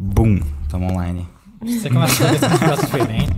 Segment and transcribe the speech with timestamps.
[0.00, 0.38] Bum,
[0.68, 1.28] tamo online.
[1.60, 3.32] Você começa a fazer esse negócio diferente.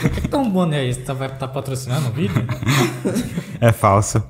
[0.00, 1.00] Por que que tão bom é isso?
[1.02, 2.42] Tá, vai estar patrocinando o vídeo?
[3.60, 4.22] É falso.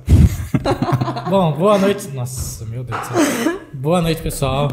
[1.29, 2.09] Bom, boa noite.
[2.09, 3.61] Nossa, meu Deus do céu.
[3.73, 4.67] Boa noite, pessoal.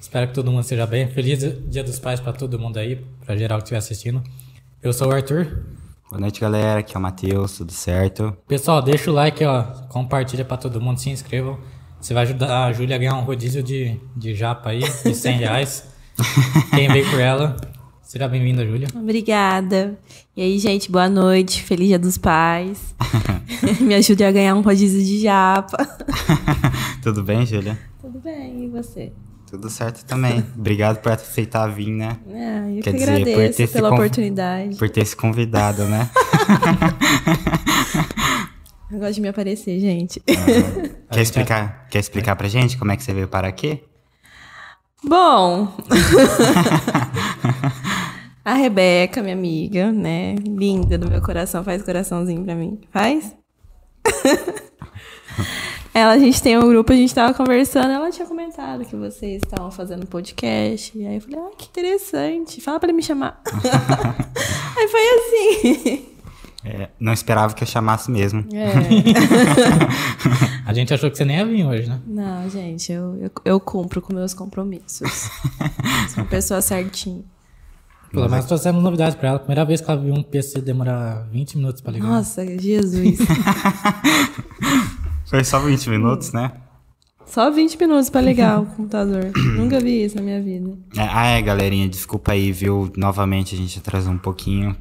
[0.00, 1.08] Espero que todo mundo esteja bem.
[1.08, 4.22] Feliz Dia dos Pais pra todo mundo aí, pra geral que estiver assistindo.
[4.80, 5.64] Eu sou o Arthur.
[6.08, 6.78] Boa noite, galera.
[6.78, 8.36] Aqui é o Matheus, tudo certo?
[8.46, 9.62] Pessoal, deixa o like, ó.
[9.88, 11.58] Compartilha pra todo mundo, se inscrevam.
[12.00, 15.38] Você vai ajudar a Júlia a ganhar um rodízio de, de japa aí, de 100
[15.38, 15.91] reais.
[16.74, 17.56] Quem veio por ela.
[18.02, 18.88] Seja bem-vinda, Júlia.
[18.94, 19.98] Obrigada.
[20.36, 21.62] E aí, gente, boa noite.
[21.62, 22.94] Feliz Dia dos Pais.
[23.80, 25.78] Me ajude a ganhar um rodízio de japa.
[27.02, 27.78] tudo bem, Júlia?
[28.00, 29.12] Tudo bem, e você?
[29.50, 30.44] Tudo certo também.
[30.56, 32.18] Obrigado por aceitar vir, né?
[32.28, 34.76] É, eu Quer que dizer, por agradeço ter se pela conv- oportunidade.
[34.76, 36.10] Por ter se convidado, né?
[38.90, 40.20] Eu gosto de me aparecer, gente.
[41.10, 43.82] quer explicar, quer explicar pra gente como é que você veio para aqui?
[45.04, 45.68] Bom,
[48.44, 50.36] a Rebeca, minha amiga, né?
[50.36, 52.80] Linda do meu coração, faz coraçãozinho pra mim.
[52.90, 53.34] Faz?
[55.94, 59.42] Ela, a gente tem um grupo, a gente tava conversando, ela tinha comentado que vocês
[59.42, 60.96] estavam fazendo podcast.
[60.96, 62.62] E aí eu falei, ah, que interessante.
[62.62, 63.42] Fala pra ele me chamar.
[64.74, 66.11] aí foi assim.
[66.64, 68.46] É, não esperava que eu chamasse mesmo.
[68.52, 68.72] É.
[70.64, 72.00] A gente achou que você nem ia vir hoje, né?
[72.06, 75.28] Não, gente, eu, eu, eu cumpro com meus compromissos.
[76.14, 77.22] Sou uma pessoa certinha.
[78.12, 79.38] Pelo menos trouxemos novidades pra ela.
[79.38, 82.06] Primeira vez que ela viu um PC demorar 20 minutos pra ligar.
[82.06, 83.18] Nossa, Jesus.
[85.26, 86.52] Foi só 20 minutos, né?
[87.24, 89.32] Só 20 minutos pra ligar o computador.
[89.56, 90.76] Nunca vi isso na minha vida.
[90.94, 92.92] É, ah, é, galerinha, desculpa aí, viu?
[92.96, 94.76] Novamente a gente atrasou um pouquinho.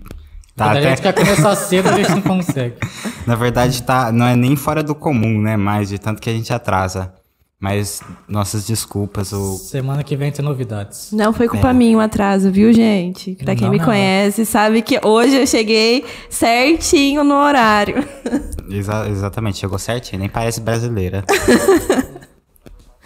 [0.55, 2.75] Tá, Quando a até- gente quer começar cedo, a gente não consegue.
[3.25, 5.55] Na verdade, tá, não é nem fora do comum, né?
[5.57, 7.13] Mais de tanto que a gente atrasa.
[7.59, 9.55] Mas nossas desculpas, o.
[9.55, 11.11] Semana que vem tem novidades.
[11.11, 11.73] Não foi culpa É.
[11.73, 13.35] minha o atraso, viu, gente?
[13.35, 13.85] Pra quem Não, me não.
[13.85, 18.03] conhece, sabe que hoje eu cheguei certinho no horário.
[18.67, 21.23] Exa- exatamente, chegou certinho, nem parece brasileira.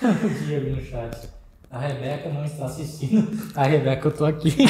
[0.02, 1.30] O dia ali no chat.
[1.76, 3.38] A Rebeca não está assistindo.
[3.54, 4.56] A Rebeca, eu tô aqui.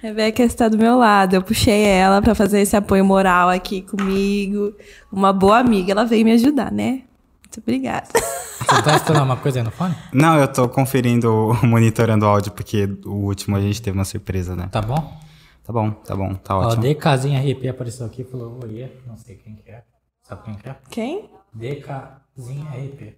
[0.00, 1.34] Rebeca está do meu lado.
[1.34, 4.74] Eu puxei ela pra fazer esse apoio moral aqui comigo.
[5.12, 7.02] Uma boa amiga, ela veio me ajudar, né?
[7.42, 8.08] Muito obrigada.
[8.14, 9.94] Você tá estudando uma coisa aí no fone?
[10.14, 14.56] Não, eu tô conferindo, monitorando o áudio, porque o último a gente teve uma surpresa,
[14.56, 14.70] né?
[14.72, 15.20] Tá bom?
[15.62, 16.84] Tá bom, tá bom, tá Ó, ótimo.
[16.84, 19.82] DKzinha RP apareceu aqui e falou, oi, não sei quem que é.
[20.22, 20.76] Sabe quem que é?
[20.88, 21.28] Quem?
[21.52, 23.14] DKzinha RP.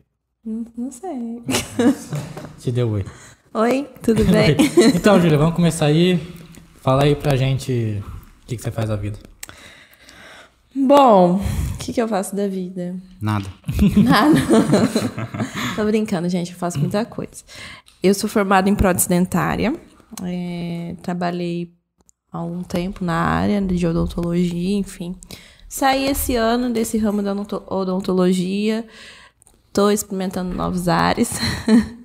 [0.47, 1.43] Hum, Não sei.
[2.59, 3.05] Te deu oi.
[3.55, 4.56] Oi, tudo bem?
[4.95, 6.19] então, Júlia, vamos começar aí.
[6.81, 8.03] Fala aí pra gente
[8.43, 9.19] o que, que você faz da vida.
[10.75, 11.37] Bom,
[11.75, 12.97] o que, que eu faço da vida?
[13.21, 13.47] Nada.
[14.03, 14.41] Nada.
[15.77, 16.53] Tô brincando, gente.
[16.53, 17.45] Eu faço muita coisa.
[18.03, 19.72] Eu sou formada em prótese dentária.
[20.25, 21.72] É, trabalhei
[22.33, 25.15] há um tempo na área de odontologia, enfim.
[25.72, 28.87] Saí esse ano desse ramo da odonto- odontologia.
[29.72, 31.33] Tô experimentando novos ares.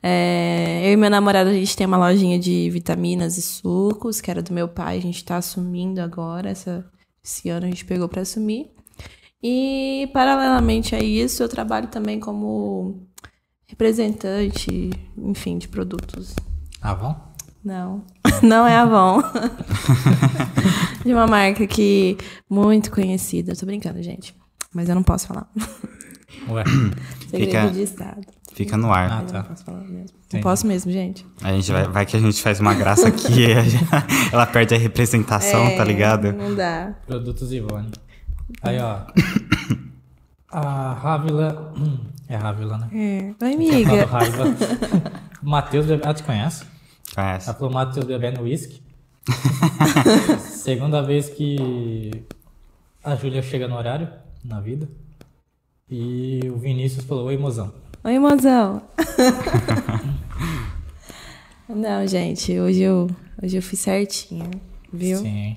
[0.00, 4.30] É, eu e meu namorado, a gente tem uma lojinha de vitaminas e sucos, que
[4.30, 4.96] era do meu pai.
[4.96, 6.50] A gente tá assumindo agora.
[6.50, 6.88] Essa,
[7.22, 8.70] esse ano a gente pegou para assumir.
[9.42, 13.08] E, paralelamente a isso, eu trabalho também como
[13.66, 16.36] representante, enfim, de produtos.
[16.80, 17.16] Bom?
[17.64, 18.04] Não,
[18.40, 19.20] não é Avon.
[21.04, 22.16] de uma marca que
[22.48, 23.54] muito conhecida.
[23.56, 24.34] Tô brincando, gente.
[24.74, 25.48] Mas eu não posso falar.
[26.48, 26.64] Ué.
[27.30, 28.20] Segredo Fica- de Estado.
[28.54, 29.10] Fica no ar.
[29.10, 29.38] Ah, Eu tá.
[29.38, 29.94] não posso falar mesmo.
[30.00, 30.16] Entendi.
[30.34, 31.24] Não posso mesmo, gente.
[31.42, 34.78] A gente vai, vai que a gente faz uma graça aqui e ela perde a
[34.78, 36.32] representação, tá ligado?
[36.32, 36.94] Não dá.
[37.06, 37.90] Produtos Ivone.
[38.62, 39.02] Aí, ó.
[40.50, 41.72] A Rávila.
[41.76, 41.98] hum,
[42.28, 42.88] É Rávila, né?
[43.40, 43.44] É.
[43.44, 44.08] Oi, amiga.
[45.42, 45.86] Matheus.
[46.04, 46.64] Ah, te conhece?
[47.14, 47.48] Conhece?
[47.48, 48.82] Ela falou Matheus bebendo uísque.
[50.50, 52.24] Segunda vez que
[53.02, 54.08] a Júlia chega no horário,
[54.44, 54.88] na vida.
[55.90, 57.72] E o Vinícius falou, oi, mozão.
[58.04, 58.82] Oi, mozão.
[61.68, 63.10] Não, gente, hoje eu,
[63.42, 64.50] hoje eu fiz certinho,
[64.92, 65.18] viu?
[65.18, 65.56] Sim.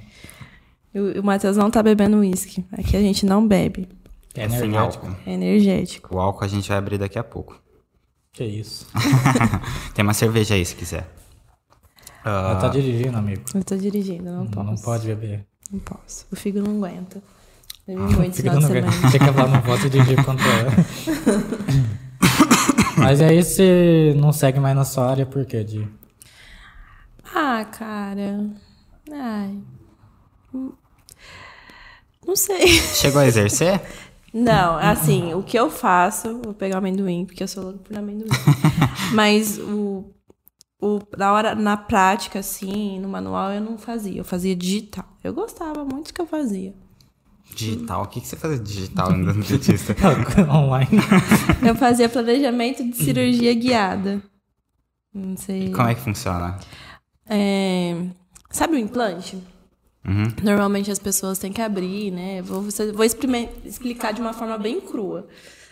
[0.93, 2.65] O, o Matheus não tá bebendo uísque.
[2.73, 3.87] Aqui a gente não bebe.
[4.35, 5.17] É Sem energético.
[5.25, 6.15] É energético.
[6.15, 7.61] O álcool a gente vai abrir daqui a pouco.
[8.33, 8.87] Que isso.
[9.93, 11.07] Tem uma cerveja aí se quiser.
[12.23, 13.43] Ela tá dirigindo, amigo.
[13.53, 14.67] Eu tô dirigindo, não posso.
[14.67, 15.45] Não pode beber.
[15.71, 16.25] Não posso.
[16.31, 17.21] O fígado não aguenta.
[17.87, 18.91] Bebi muito esse final de no semana.
[18.91, 20.71] Você quer falar, não posso dirigir contra ela.
[22.97, 25.87] Mas aí você não segue mais na sua área por quê, Di?
[27.33, 28.45] Ah, cara.
[29.11, 29.57] Ai.
[32.25, 32.67] Não sei.
[32.67, 33.81] Chegou a exercer?
[34.33, 37.97] Não, assim, o que eu faço, vou pegar o amendoim, porque eu sou louco por
[37.97, 38.29] amendoim.
[39.13, 40.05] Mas o,
[40.81, 44.19] o, na hora, na prática, assim, no manual, eu não fazia.
[44.19, 45.05] Eu fazia digital.
[45.23, 46.73] Eu gostava muito do que eu fazia.
[47.55, 48.03] Digital?
[48.03, 49.95] O que, que você fazia digital no dentista?
[50.49, 50.89] Online.
[51.67, 54.23] Eu fazia planejamento de cirurgia guiada.
[55.13, 55.69] Não sei.
[55.69, 56.57] Como é que funciona?
[57.27, 57.93] É,
[58.51, 59.37] Sabe o implante?
[60.05, 60.23] Uhum.
[60.43, 62.41] Normalmente as pessoas têm que abrir, né?
[62.41, 62.63] Vou,
[62.93, 65.27] vou explicar de uma forma bem crua.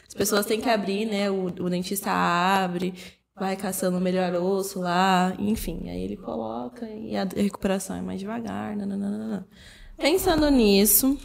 [0.08, 1.30] As pessoas têm que abrir, né?
[1.30, 2.94] O, o dentista abre,
[3.40, 5.90] vai caçando o melhor osso lá, enfim.
[5.90, 8.76] Aí ele coloca e a recuperação é mais devagar.
[8.76, 9.48] nananana.
[9.98, 11.18] Pensando nisso,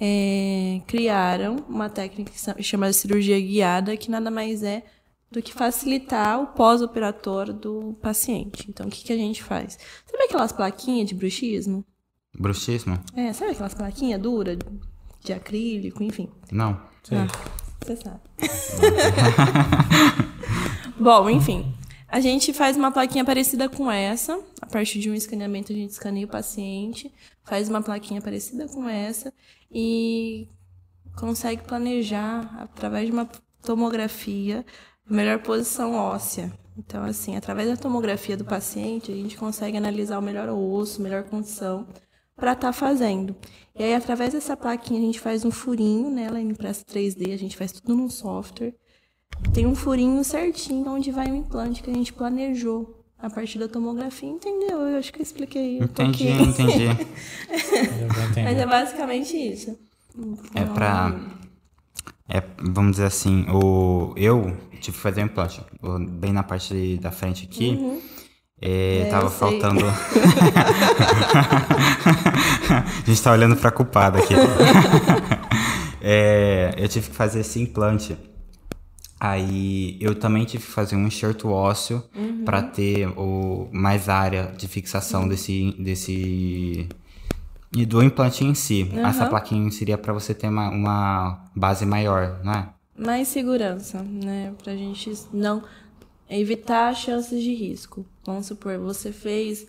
[0.00, 4.84] é, criaram uma técnica que se chama de cirurgia guiada, que nada mais é
[5.30, 8.66] do que facilitar o pós-operatório do paciente.
[8.68, 9.78] Então, o que, que a gente faz?
[10.06, 11.84] Sabe aquelas plaquinhas de bruxismo?
[12.38, 12.98] Bruxismo?
[13.14, 14.58] É, sabe aquelas plaquinhas duras
[15.24, 16.28] de acrílico, enfim.
[16.52, 16.80] Não.
[17.02, 17.18] Sei.
[17.18, 17.26] Ah,
[17.84, 18.20] você sabe.
[20.98, 21.74] Bom, enfim.
[22.08, 24.42] A gente faz uma plaquinha parecida com essa.
[24.62, 27.12] A partir de um escaneamento, a gente escaneia o paciente,
[27.44, 29.32] faz uma plaquinha parecida com essa
[29.70, 30.48] e
[31.14, 33.28] consegue planejar, através de uma
[33.62, 34.64] tomografia,
[35.08, 36.50] a melhor posição óssea.
[36.78, 41.24] Então, assim, através da tomografia do paciente, a gente consegue analisar o melhor osso, melhor
[41.24, 41.86] condição
[42.34, 43.36] para estar fazendo.
[43.74, 47.38] E aí, através dessa plaquinha, a gente faz um furinho nela, em impressa 3D, a
[47.38, 48.74] gente faz tudo num software.
[49.52, 53.66] Tem um furinho certinho onde vai o implante que a gente planejou a partir da
[53.68, 54.80] tomografia, entendeu?
[54.80, 56.50] Eu acho que eu expliquei um Entendi, pouquinho.
[56.50, 56.84] entendi.
[58.36, 58.44] Eu.
[58.44, 59.78] Mas é basicamente isso.
[60.54, 61.14] É pra.
[62.28, 65.62] É, vamos dizer assim, o, eu tive que fazer um implante.
[66.10, 68.00] Bem na parte da frente aqui.
[68.60, 69.84] É, É, tava faltando.
[69.86, 69.92] a
[73.06, 74.34] gente tá olhando pra culpada aqui.
[76.00, 78.16] É, eu tive que fazer esse implante.
[79.30, 82.44] Aí eu também tive que fazer um enxerto ósseo Uhum.
[82.44, 86.88] pra ter o, mais área de fixação desse, desse.
[87.74, 88.88] E do implante em si.
[88.94, 89.28] Essa Aham.
[89.30, 92.68] plaquinha seria pra você ter uma, uma base maior, não é?
[92.96, 94.54] Mais segurança, né?
[94.62, 95.62] Pra gente não
[96.30, 98.06] evitar chances de risco.
[98.24, 99.66] Vamos supor, você fez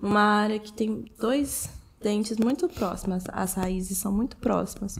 [0.00, 1.68] uma área que tem dois
[2.02, 4.96] dentes muito próximos, as raízes são muito próximas.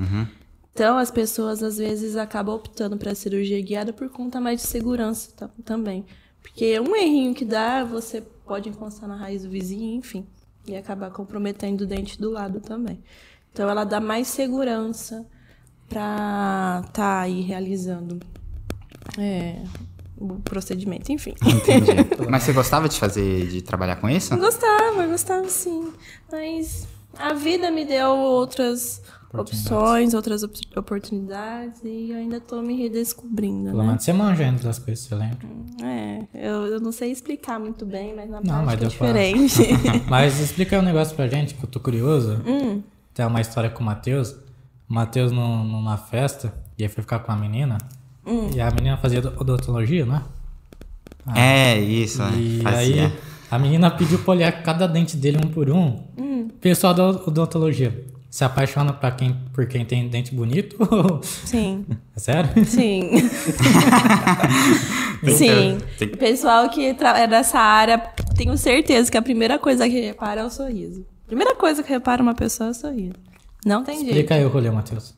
[0.72, 5.30] Então, as pessoas às vezes acabam optando para cirurgia guiada por conta mais de segurança
[5.36, 6.04] ta- também.
[6.42, 10.26] Porque um errinho que dá, você pode encostar na raiz do vizinho, enfim,
[10.66, 13.02] e acabar comprometendo o dente do lado também.
[13.52, 15.26] Então, ela dá mais segurança
[15.88, 18.20] para estar aí realizando
[19.18, 19.62] é,
[20.16, 21.34] o procedimento, enfim.
[21.44, 21.90] Entendi.
[22.30, 24.36] Mas você gostava de fazer, de trabalhar com isso?
[24.38, 25.92] Gostava, gostava sim.
[26.30, 26.86] Mas
[27.18, 29.02] a vida me deu outras
[29.32, 33.86] opções, outras op- oportunidades e eu ainda tô me redescobrindo, Pelo né?
[33.88, 35.38] menos você manja ainda das coisas, você lembra?
[35.82, 39.54] É, eu, eu não sei explicar muito bem, mas na Não, mas é diferente.
[40.08, 42.40] Mas explica aí um negócio pra gente, que eu tô curioso.
[42.46, 42.82] Hum.
[43.14, 44.32] Tem uma história com o Matheus.
[44.88, 47.78] O Matheus num- numa festa, e aí foi ficar com a menina.
[48.26, 48.50] Hum.
[48.54, 50.22] E a menina fazia odontologia, né?
[51.34, 52.22] É, isso.
[52.36, 53.06] E fazia.
[53.06, 53.12] aí
[53.50, 56.02] a menina pediu pra olhar cada dente dele um por um.
[56.18, 56.48] Hum.
[56.60, 58.04] Pessoal da odontologia.
[58.30, 60.76] Se apaixona pra quem, por quem tem dente bonito?
[61.22, 61.84] Sim,
[62.16, 62.64] É sério?
[62.64, 63.10] sim.
[65.36, 65.78] Sim.
[66.00, 67.98] O pessoal que é dessa área,
[68.36, 71.04] tenho certeza que a primeira coisa que repara é o sorriso.
[71.26, 73.14] Primeira coisa que repara uma pessoa é o sorriso.
[73.66, 74.08] Não tem jeito.
[74.08, 75.14] Explica aí o rolê, Matheus.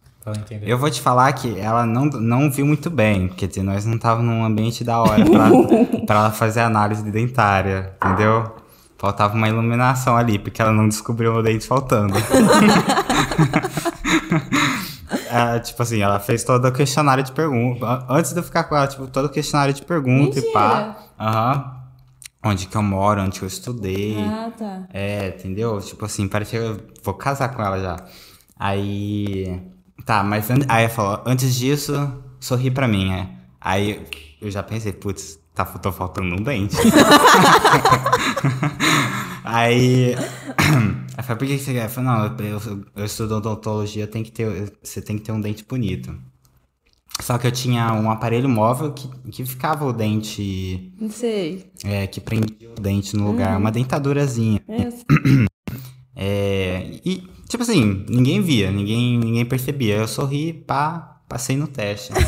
[0.62, 3.28] Eu vou te falar que ela não, não viu muito bem.
[3.28, 5.50] Quer dizer, nós não tava num ambiente da hora pra,
[6.06, 8.52] pra ela fazer análise dentária, entendeu?
[8.98, 12.14] Faltava uma iluminação ali, porque ela não descobriu o dente faltando.
[15.30, 18.06] É, tipo assim, ela fez todo o questionário de pergunta.
[18.08, 20.96] Antes de eu ficar com ela, tipo, todo o questionário de pergunta e pá.
[21.18, 21.82] Aham.
[22.44, 24.16] Onde que eu moro, onde que eu estudei.
[24.18, 24.82] Ah, tá.
[24.92, 25.80] É, entendeu?
[25.80, 27.96] Tipo assim, parecia que eu vou casar com ela já.
[28.58, 29.62] Aí.
[30.04, 33.28] Tá, mas aí ela falou, antes disso, sorri pra mim, é.
[33.60, 34.04] Aí
[34.40, 36.76] eu já pensei, putz, tá, tô faltando um dente.
[39.44, 40.14] aí.
[41.14, 41.84] Ela falou, por que você quer?
[41.84, 45.40] Eu falei, não, eu, eu, estudo odontologia, tem que ter, você tem que ter um
[45.40, 46.14] dente bonito.
[47.20, 50.92] Só que eu tinha um aparelho móvel que, que ficava o dente.
[50.98, 51.70] Não sei.
[51.84, 54.62] É, que prendia o dente no lugar, uma dentadurazinha.
[54.66, 54.88] É,
[56.14, 59.96] É, e, tipo assim, ninguém via, ninguém, ninguém percebia.
[59.96, 62.12] Eu sorri, pá, passei no teste.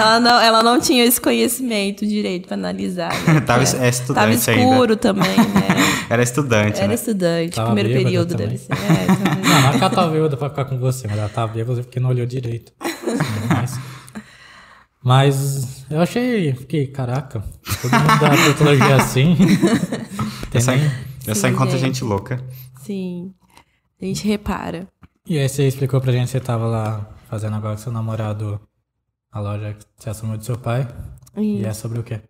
[0.00, 3.12] ela, não, ela não tinha esse conhecimento direito pra analisar.
[3.24, 3.40] Né?
[3.46, 3.86] Tava É.
[3.86, 4.14] é estudante
[4.44, 5.68] Tava escuro também, né?
[6.10, 6.94] Era estudante, Era né?
[6.94, 8.48] estudante, Tava primeiro período também.
[8.48, 8.72] deve ser.
[8.72, 9.06] É.
[9.50, 11.82] Não, não é que ela tava bêbada pra ficar com você, mas ela tava bêbada
[11.82, 12.72] porque não olhou direito.
[13.48, 13.78] Mas,
[15.02, 17.42] mas eu achei, fiquei, caraca,
[17.82, 19.36] todo mundo da odontologia é assim.
[20.54, 21.94] Eu só, eu só Sim, encontro gente.
[21.94, 22.40] gente louca.
[22.82, 23.32] Sim.
[24.00, 24.86] A gente repara.
[25.26, 28.60] E aí você explicou pra gente que você tava lá fazendo agora com seu namorado
[29.32, 30.86] a loja que você assumiu do seu pai.
[31.36, 32.20] E é sobre o quê?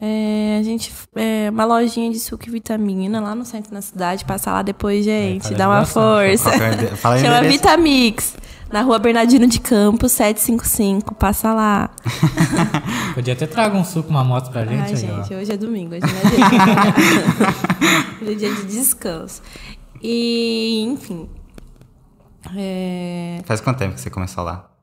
[0.00, 0.92] É, a gente.
[1.14, 4.24] É uma lojinha de suco e vitamina lá no centro da cidade.
[4.24, 5.42] Passa lá depois, gente.
[5.42, 6.50] parece dá uma força.
[6.50, 7.52] É Fala Chama endereço.
[7.52, 8.36] Vitamix.
[8.72, 11.14] Na rua Bernardino de Campos, 755.
[11.14, 11.90] Passa lá.
[13.14, 15.36] Podia ter trago um suco, uma moto pra gente Ai, aí, gente, ó.
[15.38, 16.22] hoje é domingo, hoje não é
[18.24, 18.32] dia.
[18.32, 19.42] é dia de descanso.
[20.02, 21.28] E, enfim.
[22.56, 24.73] é, Faz quanto tempo que você começou lá?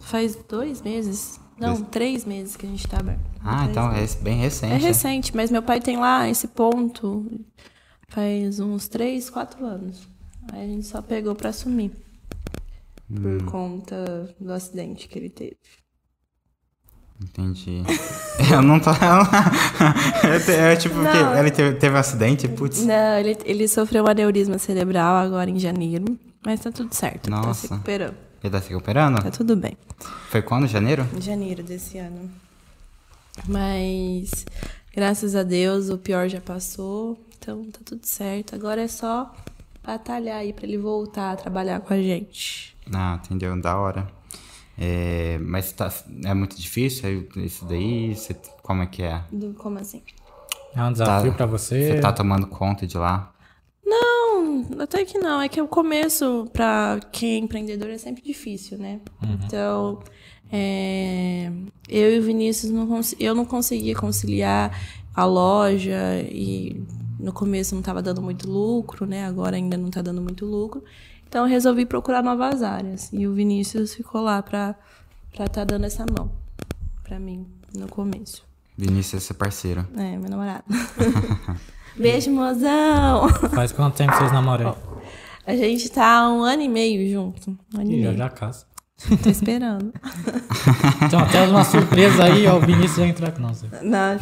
[0.00, 1.38] Faz dois meses.
[1.58, 1.88] Não, Dois.
[1.90, 3.20] três meses que a gente tá aberto.
[3.44, 4.16] Ah, Três então meses.
[4.16, 4.72] é bem recente.
[4.72, 7.26] É recente, mas meu pai tem lá esse ponto
[8.08, 10.08] faz uns três, quatro anos.
[10.52, 11.92] Aí a gente só pegou pra assumir.
[13.12, 15.56] Por conta do acidente que ele teve.
[17.22, 17.82] Entendi.
[18.50, 18.90] Eu não tô.
[20.50, 21.38] É, tipo, porque Não.
[21.38, 22.82] ele teve, teve um acidente, putz.
[22.84, 26.18] Não, ele, ele sofreu um aneurisma cerebral agora em janeiro.
[26.44, 27.28] Mas tá tudo certo.
[27.28, 27.66] Tá Nossa.
[27.66, 28.16] se recuperando.
[28.42, 29.22] Ele tá se recuperando?
[29.22, 29.76] Tá tudo bem.
[30.30, 30.66] Foi quando?
[30.66, 31.06] Janeiro?
[31.16, 32.30] Em janeiro desse ano.
[33.46, 34.44] Mas,
[34.94, 37.18] graças a Deus, o pior já passou.
[37.38, 38.54] Então tá tudo certo.
[38.54, 39.34] Agora é só
[39.84, 42.76] batalhar aí pra ele voltar a trabalhar com a gente.
[42.92, 43.58] Ah, entendeu?
[43.60, 44.08] Da hora.
[44.78, 45.92] É, mas tá,
[46.24, 48.14] é muito difícil isso daí?
[48.14, 49.22] Você- como é que é?
[49.30, 50.02] Do- como assim?
[50.74, 51.36] É um desafio Tá.
[51.36, 51.94] pra você.
[51.94, 53.32] Você tá tomando conta de lá?
[53.90, 55.40] Não, até que não.
[55.40, 59.00] É que o começo, pra quem é empreendedor, é sempre difícil, né?
[59.20, 60.00] Então,
[60.52, 61.50] é,
[61.88, 64.78] eu e o Vinícius, não eu não conseguia conciliar
[65.12, 66.80] a loja e
[67.18, 69.26] no começo não estava dando muito lucro, né?
[69.26, 70.84] Agora ainda não está dando muito lucro.
[71.28, 73.10] Então, eu resolvi procurar novas áreas.
[73.12, 74.76] E o Vinícius ficou lá pra
[75.32, 76.30] estar tá dando essa mão
[77.02, 77.44] pra mim
[77.74, 78.44] no começo.
[78.78, 79.84] Vinícius é seu parceiro.
[79.96, 80.64] É, meu namorado.
[82.00, 83.28] Beijo, mozão!
[83.54, 84.74] Faz quanto tempo vocês namoram?
[85.46, 87.50] A gente tá um ano e meio junto.
[87.50, 88.16] Um ano e já meio.
[88.16, 88.64] já casa.
[89.22, 89.92] Tô esperando.
[91.02, 93.32] Então, até uma surpresa aí, ó, o Vinícius vai entrar.
[93.38, 94.18] Não, você Não,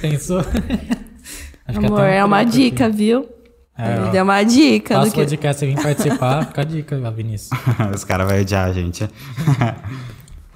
[0.00, 0.38] pensou?
[0.38, 2.96] Acho que Amor, até é uma treta dica, aqui.
[2.96, 3.28] viu?
[3.76, 4.94] É, Ele deu uma dica.
[4.94, 5.20] Faça o que...
[5.20, 7.50] podcast, vir participar, fica a dica, Vinícius.
[7.94, 9.08] Os caras vão odiar a gente.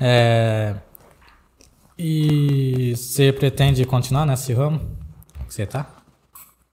[0.01, 0.75] É...
[1.99, 4.81] E você pretende continuar nesse ramo
[5.47, 5.87] que você tá?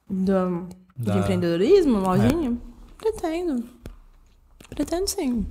[0.09, 2.57] Do, de Da- empreendedorismo, lojinha?
[2.97, 3.63] Pretendo.
[4.69, 5.45] Pretendo sim.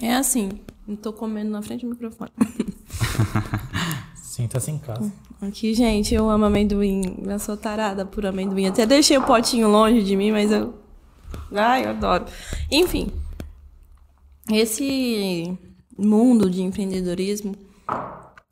[0.00, 0.50] É assim.
[0.86, 2.30] Não tô comendo na frente do microfone.
[4.14, 5.12] Sinta-se em casa.
[5.40, 7.16] Aqui, gente, eu amo amendoim.
[7.26, 8.66] Eu sou tarada por amendoim.
[8.66, 10.74] Até deixei o potinho longe de mim, mas eu.
[11.52, 12.26] Ai, eu adoro.
[12.70, 13.10] Enfim.
[14.50, 15.58] Esse
[15.98, 17.54] mundo de empreendedorismo,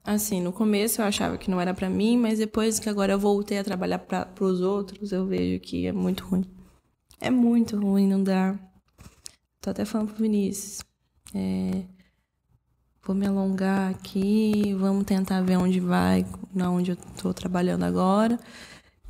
[0.05, 3.19] assim, no começo eu achava que não era pra mim, mas depois que agora eu
[3.19, 6.45] voltei a trabalhar para os outros, eu vejo que é muito ruim.
[7.21, 8.55] É muito ruim, não dá.
[9.61, 10.85] Tô até falando pro Vinícius.
[11.35, 11.85] É,
[13.03, 18.39] vou me alongar aqui, vamos tentar ver onde vai, na onde eu tô trabalhando agora.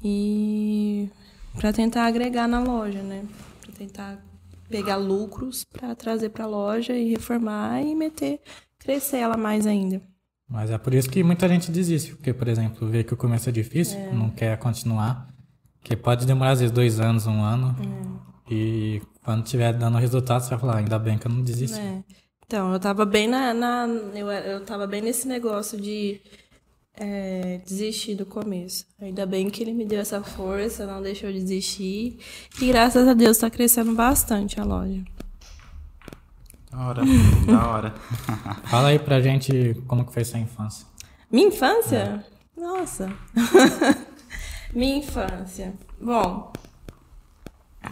[0.03, 1.11] E
[1.57, 3.27] para tentar agregar na loja, né?
[3.61, 4.25] Para tentar
[4.69, 8.41] pegar lucros para trazer para a loja e reformar e meter,
[8.79, 10.01] crescer ela mais ainda.
[10.49, 13.49] Mas é por isso que muita gente desiste, porque, por exemplo, vê que o começo
[13.49, 15.29] é difícil, não quer continuar,
[15.83, 17.75] que pode demorar às vezes dois anos, um ano,
[18.51, 21.79] e quando tiver dando resultado, você vai falar, "Ah, ainda bem que eu não desisti.
[21.81, 22.03] É.
[22.47, 23.55] Então, eu tava bem na.
[23.55, 26.21] na- eu, eu tava bem nesse negócio de
[26.97, 28.85] é, desistir do começo.
[29.01, 32.19] Ainda bem que ele me deu essa força, não deixou de desistir.
[32.61, 35.03] E graças a Deus tá crescendo bastante a loja.
[36.75, 37.03] Da hora,
[37.47, 37.95] da hora.
[38.67, 40.85] Fala aí pra gente como que foi sua infância.
[41.31, 42.27] Minha infância?
[42.57, 43.13] Nossa.
[44.75, 45.73] Minha infância.
[46.01, 46.53] Bom.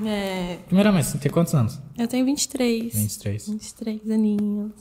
[0.04, 1.78] É, Primeiramente, você tem quantos anos?
[1.96, 2.92] eu tenho 23.
[2.92, 3.48] 23.
[3.50, 4.72] 23 aninhos.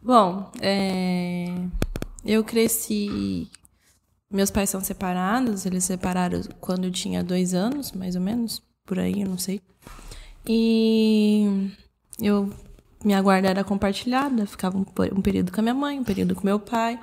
[0.00, 1.52] Bom, é,
[2.24, 3.50] eu cresci.
[4.30, 8.62] Meus pais são separados, eles se separaram quando eu tinha dois anos, mais ou menos,
[8.86, 9.60] por aí, eu não sei.
[10.46, 11.70] E
[12.20, 12.50] eu
[13.04, 16.44] minha guarda era compartilhada, ficava um, um período com a minha mãe, um período com
[16.44, 16.98] meu pai.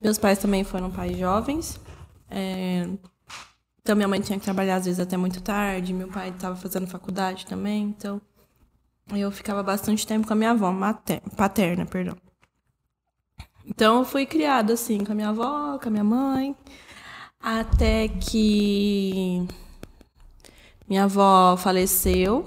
[0.00, 1.78] Meus pais também foram pais jovens.
[2.30, 2.88] É,
[3.80, 6.86] então minha mãe tinha que trabalhar às vezes até muito tarde, meu pai estava fazendo
[6.86, 8.20] faculdade também, então
[9.14, 12.16] eu ficava bastante tempo com a minha avó materna, paterna, perdão.
[13.66, 16.56] Então eu fui criada assim com a minha avó, com a minha mãe,
[17.38, 19.46] até que
[20.88, 22.46] minha avó faleceu.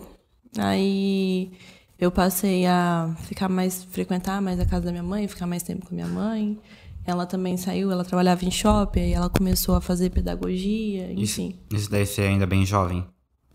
[0.58, 1.51] Aí
[2.00, 5.86] eu passei a ficar mais frequentar mais a casa da minha mãe, ficar mais tempo
[5.88, 6.58] com a minha mãe.
[7.06, 11.58] Ela também saiu, ela trabalhava em shopping, aí ela começou a fazer pedagogia, enfim.
[11.72, 13.06] Isso, isso daí você é ainda bem jovem?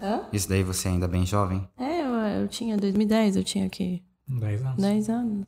[0.00, 0.22] Hã?
[0.32, 1.68] Isso daí você é ainda bem jovem?
[1.78, 4.76] É, eu, eu tinha 2010, eu tinha aqui 10 anos.
[4.82, 5.46] 10 anos.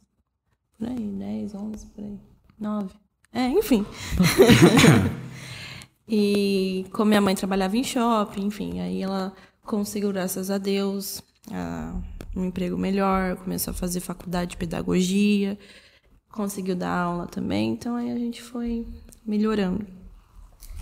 [0.79, 2.19] Por aí, 10, 11, por aí.
[2.61, 2.91] 9.
[3.33, 3.87] É, enfim.
[6.09, 9.33] e como minha mãe trabalhava em shopping, enfim, aí ela
[9.65, 11.95] conseguiu, graças a Deus, a-
[12.37, 15.59] um emprego melhor, começou a fazer faculdade de pedagogia,
[16.31, 18.87] conseguiu dar aula também, então aí a gente foi
[19.27, 19.87] melhorando.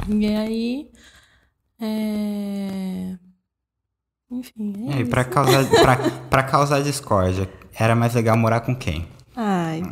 [0.09, 0.91] E aí.
[1.81, 3.17] É...
[4.31, 5.97] Enfim, é E pra causar, pra,
[6.31, 9.07] pra causar discórdia, era mais legal morar com quem?
[9.37, 9.83] Ai.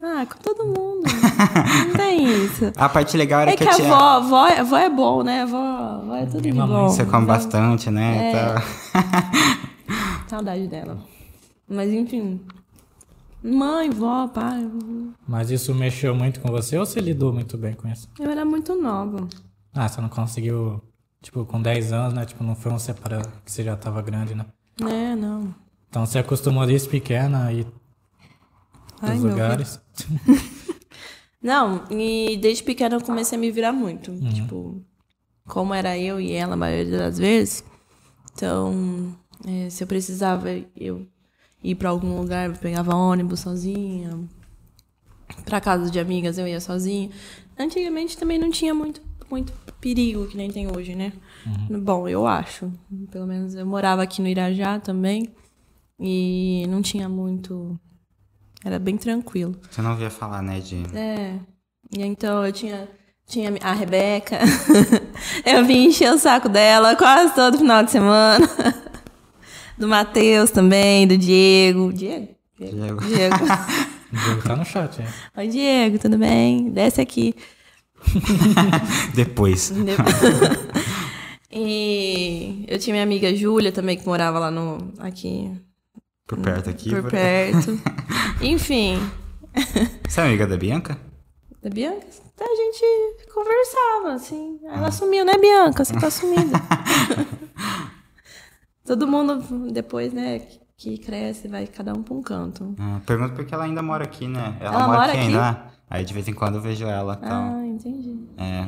[0.00, 1.02] Ah, com todo mundo.
[1.88, 2.72] Não tem isso.
[2.76, 3.88] A parte legal era É que, que a tinha...
[3.92, 5.42] avó, avó, é- avó é bom, né?
[5.42, 6.88] Avó, avó é tudo de Minha bom.
[6.88, 8.30] Você come Então, bastante, né?
[8.30, 8.30] É.
[8.30, 9.66] Então-
[10.28, 10.98] Saudade dela.
[11.68, 12.40] Mas enfim.
[13.42, 14.68] Mãe, vó, pai.
[15.26, 18.08] Mas isso mexeu muito com você ou você lidou muito bem com isso?
[18.18, 19.28] Eu era muito nova.
[19.72, 20.82] Ah, você não conseguiu,
[21.22, 22.24] tipo, com 10 anos, né?
[22.24, 24.46] Tipo, não foi um separado que você já tava grande, né?
[24.80, 25.54] É, não.
[25.88, 27.66] Então você acostumou desde pequena ir
[29.00, 29.80] Ai, lugares.
[31.42, 34.12] Não, e desde pequena eu comecei a me virar muito.
[34.32, 34.82] Tipo,
[35.46, 37.64] como era eu e ela a maioria das vezes.
[38.32, 39.14] Então,
[39.44, 41.06] é, se eu precisava eu
[41.62, 44.18] ir pra algum lugar, eu pegava ônibus sozinha.
[45.44, 47.10] Pra casa de amigas eu ia sozinha.
[47.58, 51.12] Antigamente também não tinha muito, muito perigo que nem tem hoje, né?
[51.82, 52.72] Bom, eu acho.
[53.10, 55.28] Pelo menos eu morava aqui no Irajá também.
[55.98, 57.78] E não tinha muito.
[58.64, 59.56] Era bem tranquilo.
[59.70, 60.76] Você não ouvia falar, né, de...
[60.94, 61.38] É.
[61.96, 62.88] E então eu tinha,
[63.26, 64.38] tinha a Rebeca.
[65.46, 68.46] eu vim encher o saco dela quase todo final de semana.
[69.78, 71.92] Do Matheus também, do Diego.
[71.92, 72.28] Diego?
[72.58, 73.00] Diego.
[73.00, 73.36] Diego.
[74.12, 75.08] O Diego tá no chat, hein?
[75.36, 76.70] Oi, Diego, tudo bem?
[76.70, 77.34] Desce aqui.
[79.14, 79.72] Depois.
[81.50, 84.92] e eu tinha minha amiga Júlia também, que morava lá no.
[85.00, 85.50] aqui.
[86.24, 86.88] Por perto aqui.
[86.88, 87.78] por perto.
[88.40, 88.96] Enfim.
[90.08, 90.96] Você é amiga da Bianca?
[91.60, 92.06] Da Bianca,
[92.40, 94.60] a gente conversava, assim.
[94.64, 95.84] Ela sumiu, né, Bianca?
[95.84, 96.62] Você tá sumida.
[98.86, 100.40] Todo mundo, depois, né,
[100.78, 102.74] que- cresce, vai cada um pra um canto.
[102.78, 104.56] Ah, pergunto porque ela ainda mora aqui, né?
[104.60, 105.40] Ela, Ela mora, mora aqui ainda.
[105.52, 105.56] né?
[105.88, 107.42] Aí de vez em quando eu vejo ela e tal.
[107.56, 108.18] Ah, entendi.
[108.36, 108.66] É.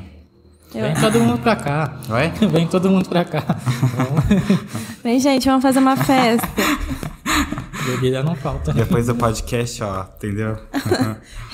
[0.74, 1.98] Eu- Vem todo mundo pra cá.
[2.10, 2.28] Oi?
[2.48, 3.42] Vem todo mundo pra cá.
[5.04, 6.46] Vem, gente, vamos fazer uma festa.
[7.86, 8.72] Bebida não falta.
[8.72, 10.58] Depois do podcast, ó, entendeu?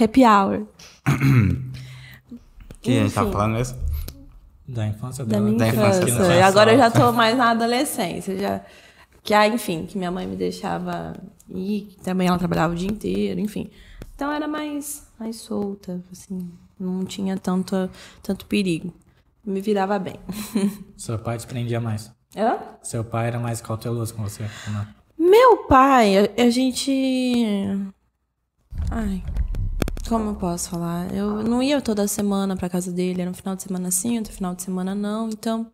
[0.01, 0.67] Happy hour.
[2.77, 3.37] O que a gente tava Enfim.
[3.39, 3.79] falando mesmo?
[4.67, 5.45] Da infância Da dela.
[5.47, 6.47] minha Da infância, infância.
[6.47, 8.39] agora eu já tô mais na adolescência.
[8.39, 8.61] Já...
[9.23, 11.15] Que, ah, enfim, que minha mãe me deixava
[11.49, 11.83] ir.
[11.91, 13.71] que Também ela trabalhava o dia inteiro, enfim.
[14.15, 16.51] Então era mais, mais solta, assim.
[16.79, 17.89] Não tinha tanto,
[18.23, 18.93] tanto perigo.
[19.45, 20.17] Me virava bem.
[20.97, 22.11] Seu pai te prendia mais.
[22.37, 22.57] Hã?
[22.83, 24.45] Seu pai era mais cauteloso com você.
[24.69, 24.87] não?
[25.31, 26.93] Meu pai, a, a gente.
[28.91, 29.23] Ai.
[30.09, 31.13] Como eu posso falar?
[31.15, 34.33] Eu não ia toda semana pra casa dele, era um final de semana sim, outro
[34.33, 35.29] final de semana não.
[35.31, 35.67] Então,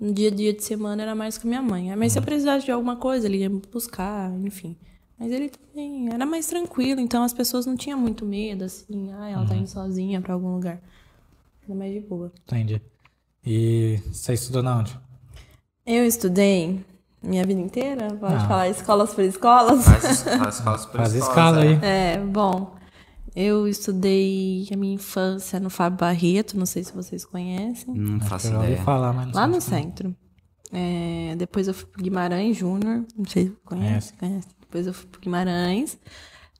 [0.00, 1.94] no dia a dia de semana era mais com a minha mãe.
[1.94, 4.76] Mas se eu precisasse de alguma coisa, ele ia me buscar, enfim.
[5.18, 9.28] Mas ele também era mais tranquilo, então as pessoas não tinham muito medo, assim, ah,
[9.28, 10.80] ela tá indo sozinha pra algum lugar.
[11.66, 12.32] Era mais de boa.
[12.46, 12.80] Entendi.
[13.46, 14.98] E você estudou na onde?
[15.86, 16.80] Eu estudei
[17.22, 18.48] minha vida inteira, pode Ah.
[18.48, 19.84] falar escolas por escolas.
[19.84, 21.68] Faz, faz escolas por Faz escolas, escala é.
[21.68, 21.78] aí.
[21.82, 22.74] É, bom.
[23.34, 27.92] Eu estudei a minha infância no Fábio Barreto, não sei se vocês conhecem.
[27.92, 28.76] Não faço Eu ideia.
[28.82, 30.14] falar, mas não Lá no centro.
[30.72, 33.04] É, depois eu fui pro Guimarães Júnior.
[33.16, 34.48] Não sei se conhece, conhece.
[34.60, 35.98] Depois eu fui pro Guimarães.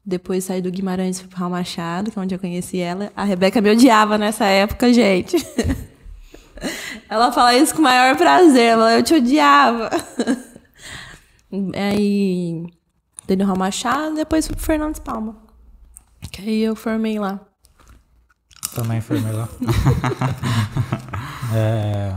[0.04, 3.12] Depois saí do Guimarães e fui pro Raul Machado, que é onde eu conheci ela.
[3.16, 5.36] A Rebeca me odiava nessa época, gente.
[7.08, 8.72] ela fala isso com o maior prazer.
[8.72, 9.90] Ela fala, eu te odiava.
[11.74, 12.66] Aí,
[13.26, 15.43] dei no Raul Machado, depois fui pro Fernandes Palma.
[16.34, 17.38] Que aí eu formei lá.
[18.74, 19.48] Também formei lá.
[21.56, 22.12] É,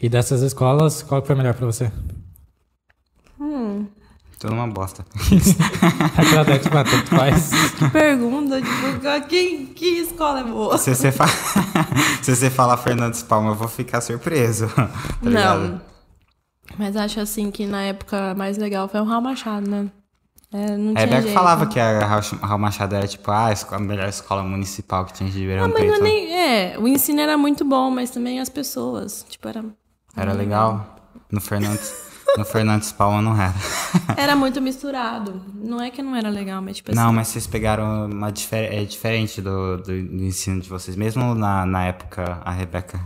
[0.00, 1.92] E dessas escolas, qual que foi melhor pra você?
[4.38, 5.04] Tudo uma bosta.
[6.16, 7.50] Aquela da tipo, tanto faz.
[7.78, 10.78] Que pergunta, tipo, que, que escola é boa?
[10.78, 11.26] Se você, fa...
[12.22, 14.68] Se você falar Fernandes Palma, eu vou ficar surpreso.
[14.68, 14.90] tá
[15.22, 15.68] ligado?
[15.68, 15.80] Não.
[16.78, 19.90] Mas acho assim que na época mais legal foi o Raul Machado, né?
[20.54, 24.08] É, não A tinha Rebeca falava que a Raul Machado era tipo ah, a, melhor
[24.08, 26.00] escola municipal que tinha de Ribeirão Ah, mas não Preto.
[26.00, 26.32] é nem.
[26.32, 29.26] É, o ensino era muito bom, mas também as pessoas.
[29.28, 29.64] Tipo, era.
[30.16, 30.96] Era legal.
[31.28, 31.92] No Fernandes,
[32.38, 33.52] no Fernandes Palma não era.
[34.16, 35.42] Era muito misturado.
[35.52, 37.00] Não é que não era legal, mas tipo assim.
[37.00, 40.96] Não, mas vocês pegaram uma difer é diferente do, do, do ensino de vocês.
[40.96, 43.00] Mesmo na, na época, a Rebeca.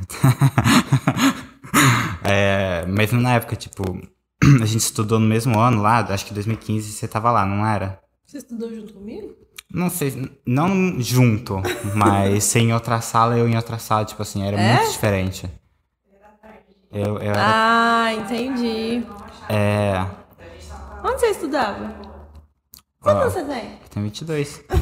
[2.23, 3.99] é, mesmo na época, tipo,
[4.63, 8.01] a gente estudou no mesmo ano lá, acho que 2015 você tava lá, não era?
[8.27, 9.35] Você estudou junto comigo?
[9.73, 11.61] Não sei, não junto,
[11.95, 14.77] mas você em outra sala, eu em outra sala, tipo assim, era É?
[14.77, 15.49] muito diferente.
[16.91, 17.37] Eu, eu era.
[17.39, 19.05] Ah, entendi.
[19.49, 20.07] É.
[21.05, 21.95] Onde você estudava?
[23.01, 23.73] Quantos anos você tem?
[23.73, 24.65] Eu tenho 22.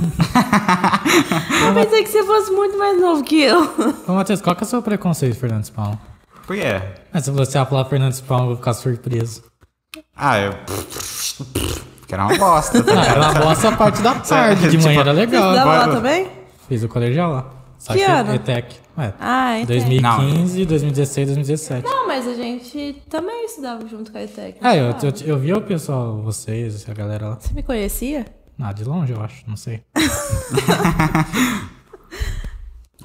[1.66, 3.60] Eu pensei que você fosse muito mais novo que eu.
[4.06, 6.00] Ô, Matheus, qual que é o seu preconceito, Fernandes Palma?
[6.46, 6.80] Por quê?
[7.12, 9.42] Mas se você falar Fernandes Palma, eu vou ficar surpreso.
[10.14, 10.52] Ah, eu.
[12.06, 15.00] Que era uma bosta, tá Ah, era uma boa a parte da tarde, de manhã
[15.00, 15.52] era Você legal.
[15.52, 16.28] estudava lá também?
[16.68, 17.50] Fiz o colegial lá.
[17.78, 18.34] Só Que ano?
[18.34, 18.76] ETEC.
[18.96, 19.66] Ué, Ah, é.
[19.66, 21.84] 2015, 2016, 2017.
[21.86, 24.58] Não, mas a gente também estudava junto com a ETEC.
[24.62, 27.36] Ah, eu, eu, eu via o pessoal, vocês, a galera lá.
[27.40, 28.24] Você me conhecia?
[28.58, 29.82] Ah, de longe, eu acho, não sei.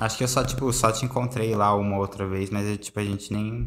[0.01, 3.03] Acho que eu só, tipo, só te encontrei lá uma outra vez, mas, tipo, a
[3.03, 3.65] gente nem...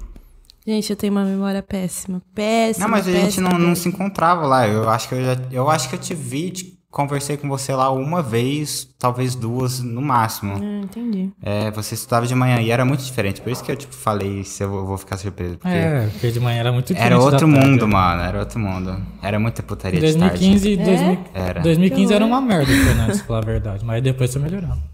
[0.67, 2.21] Gente, eu tenho uma memória péssima.
[2.35, 2.87] Péssima.
[2.87, 3.77] Não, mas a gente péssima, não, não péssima.
[3.77, 4.67] se encontrava lá.
[4.67, 5.37] Eu acho que eu já...
[5.53, 9.81] Eu acho que eu te vi, te- conversei com você lá uma vez, talvez duas
[9.81, 10.55] no máximo.
[10.57, 11.31] Ah, entendi.
[11.43, 13.41] É, você estudava de manhã e era muito diferente.
[13.43, 15.59] Por isso que eu, tipo, falei se eu vou, ficar surpreso.
[15.59, 17.69] Porque É, porque de manhã era muito diferente era da outro tarde.
[17.69, 18.23] mundo, mano.
[18.23, 18.97] Era outro mundo.
[19.23, 20.39] Era muita putaria Em de tarde.
[20.39, 21.61] 2015, e 2000 Era.
[21.61, 23.85] 2015 Que era uma merda, Fernandes, pra falar a verdade.
[23.85, 24.94] Mas depois foi melhorando.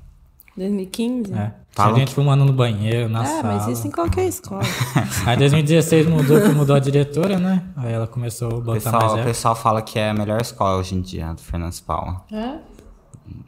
[0.61, 1.33] 2015?
[1.33, 1.53] É.
[1.75, 3.43] Tinha gente fumando no banheiro, na Ah, sala.
[3.43, 4.63] mas isso em qualquer escola.
[5.27, 7.63] Aí 2016 mudou, que mudou a diretora, né?
[7.77, 10.41] Aí ela começou a O botar pessoal, mais o pessoal fala que é a melhor
[10.41, 12.23] escola hoje em dia, do Fernandes Paula.
[12.33, 12.59] é?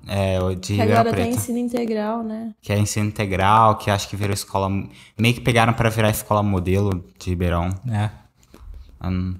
[0.06, 1.36] É, o de Que agora tem Preto.
[1.36, 2.54] ensino integral, né?
[2.62, 4.68] Que é ensino integral, que acho que virou escola.
[5.18, 7.68] Meio que pegaram pra virar escola modelo de Ribeirão.
[7.90, 8.08] É.
[9.04, 9.34] Hum,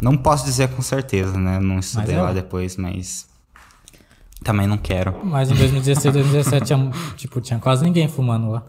[0.00, 1.58] Não posso dizer com certeza, né?
[1.58, 2.26] Não estudei Mas é.
[2.28, 3.28] lá depois, mas.
[4.42, 5.14] Também não quero.
[5.24, 8.64] Mas em 2016, 2017 tinha, tipo, tinha quase ninguém fumando lá.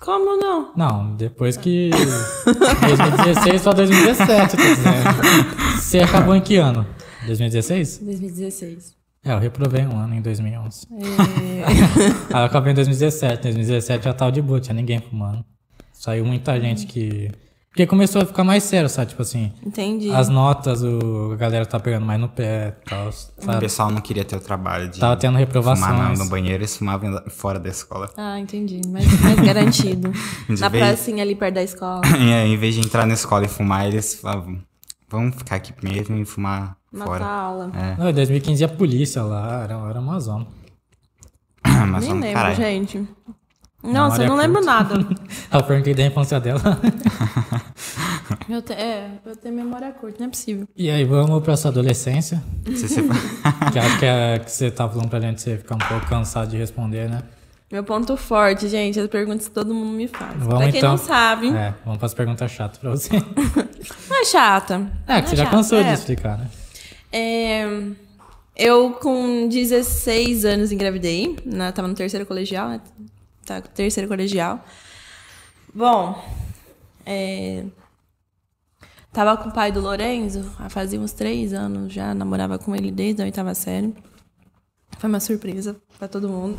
[0.00, 0.72] Como não?
[0.74, 1.90] Não, depois que.
[1.90, 5.76] 2016 só 2017, tô dizendo.
[5.78, 6.86] Você acabou em que ano?
[7.26, 7.98] 2016?
[7.98, 8.96] 2016.
[9.22, 10.86] É, eu reprovei um ano em 2011.
[10.92, 11.64] É,
[12.34, 13.42] Aí eu acabei em 2017.
[13.42, 15.44] 2017 já tava de boa, tinha ninguém fumando.
[15.92, 17.30] Saiu muita gente que.
[17.70, 19.10] Porque começou a ficar mais sério, sabe?
[19.10, 20.10] Tipo assim, entendi.
[20.10, 21.30] as notas, o...
[21.32, 23.08] a galera tá pegando mais no pé e tal.
[23.08, 23.60] O sabe?
[23.60, 25.86] pessoal não queria ter o trabalho de Tava tendo reprovações.
[25.88, 28.10] fumar no, no banheiro e fumavam fora da escola.
[28.16, 28.80] Ah, entendi.
[28.88, 30.12] Mais, mais garantido.
[30.58, 32.00] Na vez- pracinha ali perto da escola.
[32.18, 34.60] E aí, em vez de entrar na escola e fumar, eles falavam:
[35.08, 37.24] vamos ficar aqui mesmo e fumar Matar fora.
[37.24, 37.72] a aula.
[37.72, 37.96] É.
[37.96, 40.44] Não, em 2015 a polícia lá, era, era uma zona.
[41.88, 42.56] Mas Nem lembro, caralho.
[42.56, 43.06] gente.
[43.82, 44.94] Nossa, Memória eu não lembro nada.
[45.52, 46.60] Eu perguntei da infância dela.
[48.48, 50.66] Eu te- é, eu tenho memória curta, não é possível.
[50.76, 52.42] E aí, vamos pra sua adolescência.
[52.64, 53.02] Você-
[53.72, 56.50] Que acho que, é, que você tá falando pra gente você ficar um pouco cansado
[56.50, 57.22] de responder, né?
[57.70, 60.34] Meu ponto forte, gente, as perguntas que todo mundo me faz.
[60.36, 60.90] Vamos pra quem então.
[60.92, 63.10] não sabe, É, vamos pras perguntas chatas pra você.
[64.08, 64.90] não é chata.
[65.06, 65.82] É, Não que você já chata, cansou é.
[65.84, 66.46] de explicar, né?
[67.12, 67.66] É,
[68.56, 71.36] eu, com 16 anos, engravidei.
[71.44, 71.70] Né?
[71.72, 72.80] Tava no terceiro colegial, né?
[73.44, 74.64] Tá, terceiro colegial.
[75.74, 76.22] Bom,
[77.06, 77.64] é,
[79.12, 83.22] tava com o pai do Lorenzo, fazia uns três anos já, namorava com ele desde
[83.22, 83.94] a oitava série.
[84.98, 86.58] Foi uma surpresa pra todo mundo.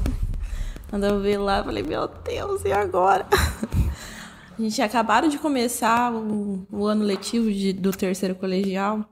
[0.89, 3.25] Quando eu vi lá, falei, meu Deus, e agora?
[4.57, 9.03] A gente acabado de começar o, o ano letivo de- do terceiro colegial.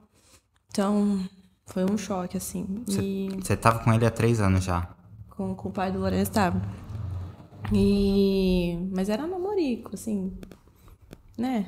[0.70, 1.18] Então,
[1.66, 2.84] foi um choque, assim.
[2.88, 4.88] E Você tava com ele há três anos já.
[5.30, 6.60] com, com o pai do Lourenço tava.
[7.72, 8.78] E...
[8.92, 10.32] Mas era namorico, assim.
[11.38, 11.66] Né?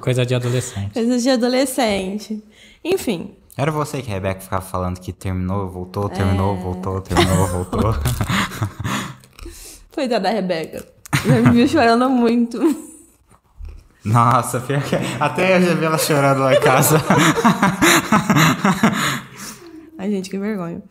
[0.00, 0.92] Coisa de adolescente.
[0.92, 2.42] Coisas de adolescente.
[2.84, 3.36] Enfim.
[3.56, 7.94] Era você que a Rebeca ficava falando que terminou, voltou, terminou, voltou, terminou, voltou.
[9.94, 10.86] Coitada da Rebeca.
[11.26, 12.58] Já me viu chorando muito.
[14.04, 14.96] Nossa, pior que...
[15.20, 17.00] até eu já vi ela chorando lá em casa.
[19.98, 20.82] Ai, gente, que vergonha.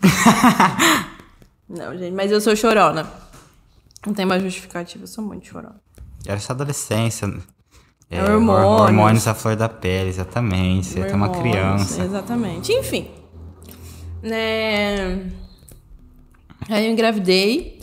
[1.67, 3.05] Não, gente, mas eu sou chorona.
[4.05, 5.81] Não tem mais justificativa, eu sou muito chorona.
[6.25, 7.31] Era essa adolescência.
[8.09, 8.81] É hormônios.
[8.81, 10.87] Hormônios à flor da pele, exatamente.
[10.87, 12.03] Você tem uma Hormônios, criança.
[12.03, 12.71] Exatamente.
[12.73, 13.09] Enfim.
[14.21, 15.31] Né...
[16.69, 17.81] Aí eu engravidei.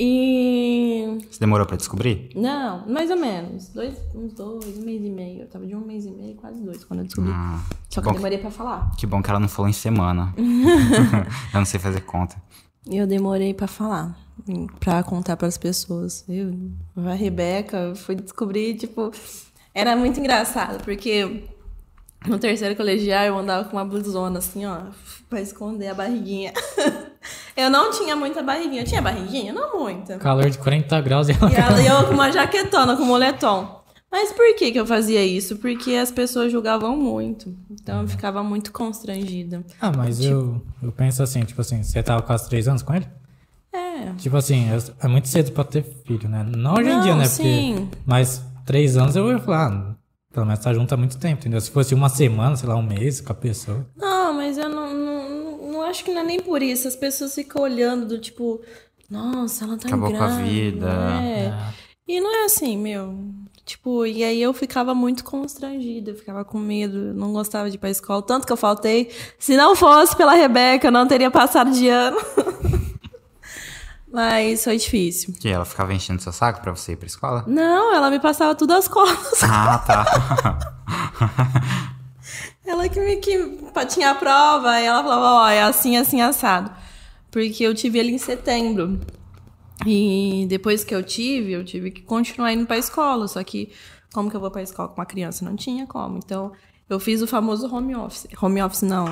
[0.00, 1.18] E.
[1.28, 2.30] Você demorou pra descobrir?
[2.36, 3.68] Não, mais ou menos.
[3.70, 5.40] Dois, uns dois, um mês e meio.
[5.40, 7.32] Eu tava de um mês e meio, quase dois, quando eu descobri.
[7.34, 8.92] Ah, Só que bom eu demorei pra falar.
[8.96, 10.32] Que bom que ela não falou em semana.
[10.38, 12.40] eu não sei fazer conta.
[12.86, 14.16] Eu demorei pra falar,
[14.80, 16.24] pra contar pras pessoas.
[16.28, 16.52] Eu,
[17.06, 19.10] a Rebeca, fui descobrir, tipo,
[19.74, 21.44] era muito engraçado, porque
[22.26, 24.78] no terceiro colegial eu andava com uma blusona assim, ó,
[25.28, 26.52] pra esconder a barriguinha.
[27.56, 30.18] eu não tinha muita barriguinha, eu tinha barriguinha, não muita.
[30.18, 31.50] Calor de 40 graus e ela.
[31.50, 33.78] E ela- eu com uma jaquetona, com moletom.
[34.10, 35.56] Mas por que que eu fazia isso?
[35.56, 37.54] Porque as pessoas julgavam muito.
[37.70, 39.62] Então eu ficava muito constrangida.
[39.78, 43.06] Ah, mas eu, eu penso assim, tipo assim, você tava quase três anos com ele?
[43.98, 44.12] É.
[44.18, 46.44] Tipo assim, é- é muito cedo pra ter filho, né?
[46.56, 47.24] Não hoje em Não, dia, né?
[47.26, 47.88] sim.
[48.06, 49.94] Mas três anos eu ia falar, ah,
[50.32, 51.60] pelo menos tá junto há muito tempo, entendeu?
[51.60, 53.86] Se fosse uma semana, sei lá, um mês com a pessoa.
[53.96, 56.86] Não, mas eu não, não, não- acho que não é nem por isso.
[56.86, 58.60] As pessoas ficam olhando do tipo,
[59.10, 60.46] nossa, ela tá Acabou com a grávida.
[60.48, 60.86] vida.
[61.24, 61.48] É.
[61.48, 61.72] Ah,
[62.06, 63.18] E não é assim, meu.
[63.66, 67.78] Tipo, e aí eu ficava muito constrangida, eu ficava com medo, não gostava de ir
[67.78, 69.10] pra escola, tanto que eu faltei.
[69.38, 72.16] Se não fosse pela Rebeca, eu não teria passado de ano.
[74.12, 75.34] Mas foi difícil.
[75.38, 77.44] Que ela ficava enchendo seu saco pra você ir pra escola?
[77.46, 79.42] Não, ela me passava tudo às costas.
[79.42, 80.74] Ah, tá.
[82.68, 86.70] Ela que me que tinha a prova, e ela falava, ó, é assim, assim, assado.
[87.30, 89.00] Porque eu tive ele em setembro.
[89.86, 93.26] E depois que eu tive, eu tive que continuar indo pra escola.
[93.26, 93.72] Só que,
[94.12, 95.44] como que eu vou pra escola com uma criança?
[95.46, 96.18] Não tinha como.
[96.18, 96.52] Então,
[96.88, 98.26] eu fiz o famoso home office.
[98.40, 99.06] Home office, não.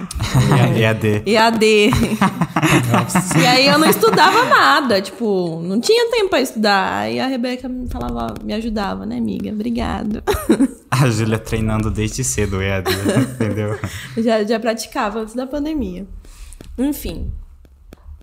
[0.79, 1.23] EAD.
[1.27, 1.91] EAD.
[3.39, 7.01] e aí eu não estudava nada, tipo, não tinha tempo pra estudar.
[7.01, 9.51] Aí a Rebeca me falava, me ajudava, né, amiga?
[9.51, 10.23] Obrigado.
[10.91, 12.91] A Júlia treinando desde cedo o EAD,
[13.35, 13.79] entendeu?
[14.17, 16.07] já, já praticava antes da pandemia.
[16.79, 17.31] Enfim.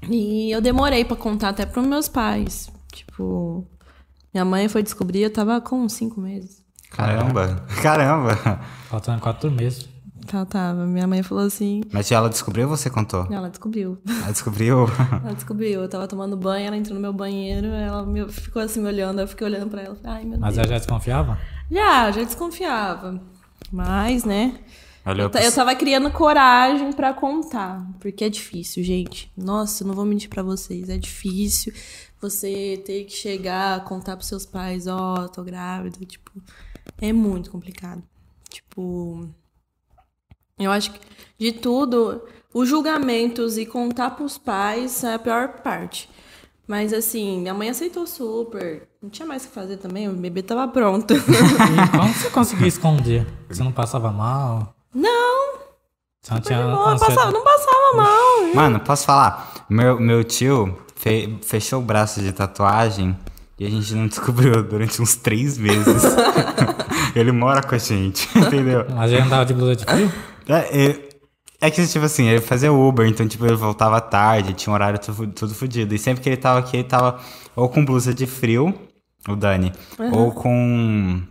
[0.10, 2.72] E eu demorei pra contar até pros meus pais.
[2.92, 3.64] Tipo,
[4.34, 6.63] minha mãe foi descobrir, eu tava com cinco meses.
[6.94, 8.60] Caramba, caramba.
[8.90, 9.88] faltando quatro meses.
[10.32, 10.86] Ela tava.
[10.86, 11.82] Minha mãe falou assim.
[11.92, 13.28] Mas ela descobriu ou você contou?
[13.30, 13.98] Ela descobriu.
[14.08, 14.88] Ela descobriu?
[15.24, 15.82] Ela descobriu.
[15.82, 19.20] Eu tava tomando banho, ela entrou no meu banheiro, ela me- ficou assim me olhando,
[19.20, 19.96] eu fiquei olhando pra ela.
[19.96, 20.60] Falei, Ai, meu Mas Deus.
[20.66, 21.38] ela já desconfiava?
[21.70, 23.22] Já, já desconfiava.
[23.72, 24.60] Mas, né?
[25.06, 25.48] Olhou Eu, ta- pro...
[25.48, 29.30] eu tava criando coragem pra contar, porque é difícil, gente.
[29.36, 31.74] Nossa, eu não vou mentir pra vocês, é difícil
[32.22, 36.32] você ter que chegar, contar pros seus pais, ó, tô grávida, tipo,
[37.02, 38.04] é muito complicado.
[38.50, 39.28] Tipo,
[40.60, 41.00] eu acho que
[41.38, 42.22] de tudo,
[42.54, 46.10] os julgamentos e contar pros pais é a pior parte.
[46.68, 48.88] Mas assim, minha mãe aceitou super.
[49.02, 51.14] Não tinha mais o que fazer também, o bebê tava pronto.
[51.20, 53.28] E como você conseguia esconder?
[53.50, 54.74] Você não passava mal?
[54.94, 55.56] Não,
[56.22, 56.60] Você não tinha
[56.98, 58.54] passava, não passava mal.
[58.56, 59.66] Mano, posso falar?
[59.70, 63.18] Meu, meu tio fe- fechou o braço de tatuagem
[63.64, 66.04] e a gente não descobriu durante uns três meses.
[67.16, 68.86] Ele mora com a gente, entendeu?
[68.94, 70.12] Mas ele andava de blusa de frio?
[70.48, 71.10] É, é-
[71.62, 75.00] é que, tipo assim, ele fazia Uber, então, tipo, ele voltava tarde, tinha um horário
[75.00, 75.96] tudo, tudo fodido.
[75.96, 77.20] E sempre que ele tava aqui, ele tava
[77.56, 78.74] ou com blusa de frio,
[79.30, 79.72] o Dani,
[80.12, 81.22] ou com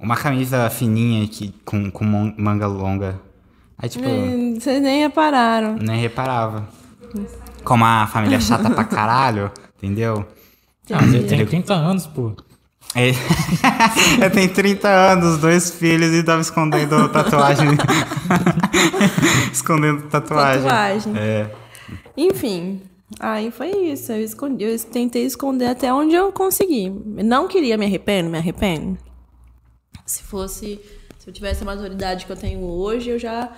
[0.00, 2.02] uma camisa fininha que, com, com
[2.38, 3.20] manga longa.
[3.76, 5.76] Aí, tipo, Hum, Vocês nem repararam.
[5.78, 6.66] nem reparava.
[7.62, 10.26] Como a família é chata pra caralho, entendeu?
[10.90, 12.32] Ah, mas ele tem 30 anos, pô.
[12.94, 13.10] É-
[14.24, 17.70] eu tenho 30 anos, dois filhos e tava escondendo tatuagem.
[19.52, 20.62] escondendo tatuagem.
[20.62, 21.12] Tatuagem.
[21.16, 21.50] É.
[22.16, 22.82] Enfim,
[23.18, 24.12] aí foi isso.
[24.12, 26.88] Eu, escondi, eu tentei esconder até onde eu consegui.
[26.88, 28.96] Não queria me arrependo, me arrependo.
[30.06, 30.80] Se fosse.
[31.18, 33.50] Se eu tivesse a maturidade que eu tenho hoje, eu já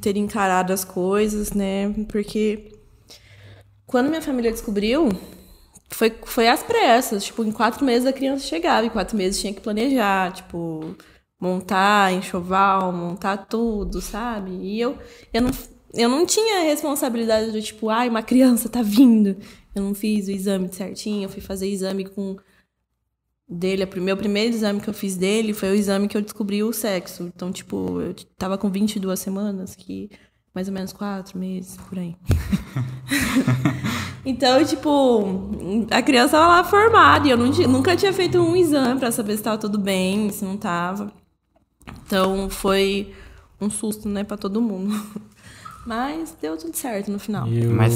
[0.00, 1.92] teria encarado as coisas, né?
[2.10, 2.72] Porque
[3.84, 5.08] quando minha família descobriu,
[5.88, 7.24] foi, foi às pressas.
[7.24, 10.96] Tipo, em quatro meses a criança chegava, em quatro meses tinha que planejar, tipo,
[11.40, 14.50] montar enxoval, montar tudo, sabe?
[14.50, 14.98] E eu,
[15.32, 15.50] eu, não,
[15.94, 19.36] eu não tinha responsabilidade do tipo, ai, uma criança tá vindo.
[19.74, 22.36] Eu não fiz o exame certinho, eu fui fazer exame com
[23.48, 23.84] dele.
[23.84, 26.72] O meu primeiro exame que eu fiz dele foi o exame que eu descobri o
[26.72, 27.24] sexo.
[27.34, 30.10] Então, tipo, eu tava com 22 semanas, que
[30.58, 32.16] mais ou menos quatro meses, por aí.
[34.26, 35.50] Então, tipo,
[35.90, 39.36] a criança tava lá formada e eu não nunca tinha feito um exame pra saber
[39.36, 41.10] se tava tudo bem, se não tava.
[42.04, 43.14] Então, foi
[43.58, 44.94] um susto, né, pra todo mundo.
[45.86, 47.46] Mas deu tudo certo no final.
[47.48, 47.94] E o, Mas.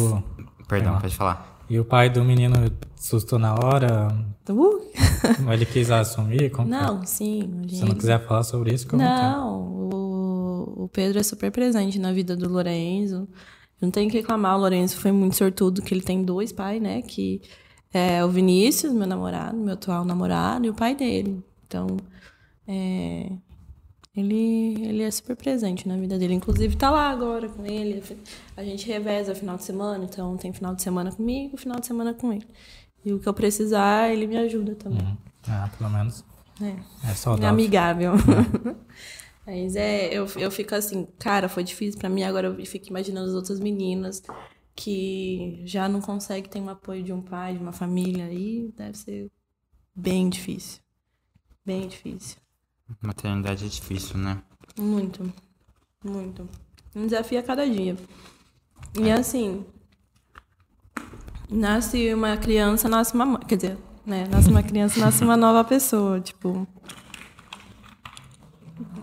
[0.68, 1.58] Perdão, pode falar.
[1.68, 2.54] e o pai do menino
[2.98, 4.08] assustou na hora?
[4.48, 6.48] Uh, ele quis assumir?
[6.50, 6.80] Como que é?
[6.80, 7.42] não, sim.
[7.64, 9.60] a Se gente- não quiser falar sobre isso, como Não,
[9.92, 10.01] o,
[10.84, 13.28] o Pedro é super presente na vida do Lorenzo.
[13.80, 17.02] Não tem que reclamar, o Lorenzo foi muito sortudo, que ele tem dois pais, né?
[17.02, 17.40] Que
[17.92, 21.42] É o Vinícius, meu namorado, meu atual namorado, e o pai dele.
[21.66, 21.96] Então,
[22.66, 23.30] é,
[24.16, 26.34] ele, ele é super presente na vida dele.
[26.34, 28.02] Inclusive, tá lá agora com ele.
[28.56, 32.14] A gente reveza final de semana, então tem final de semana comigo, final de semana
[32.14, 32.46] com ele.
[33.04, 35.02] E o que eu precisar, ele me ajuda também.
[35.02, 35.16] Uhum.
[35.48, 36.24] Ah, pelo menos.
[36.60, 37.10] É.
[37.10, 37.46] É saudável.
[37.46, 38.12] É amigável.
[39.46, 42.22] Mas é, eu, eu fico assim, cara, foi difícil pra mim.
[42.22, 44.22] Agora eu fico imaginando as outras meninas
[44.74, 48.26] que já não conseguem ter um apoio de um pai, de uma família.
[48.26, 49.30] Aí deve ser
[49.94, 50.80] bem difícil.
[51.64, 52.38] Bem difícil.
[53.00, 54.42] Maternidade é difícil, né?
[54.78, 55.32] Muito.
[56.04, 56.48] Muito.
[56.94, 57.96] Um desafio a cada dia.
[59.00, 59.64] E assim,
[61.48, 63.40] nasce uma criança, nasce uma mãe.
[63.46, 64.26] Quer dizer, né?
[64.28, 66.20] Nasce uma criança, nasce uma nova pessoa.
[66.20, 66.66] Tipo.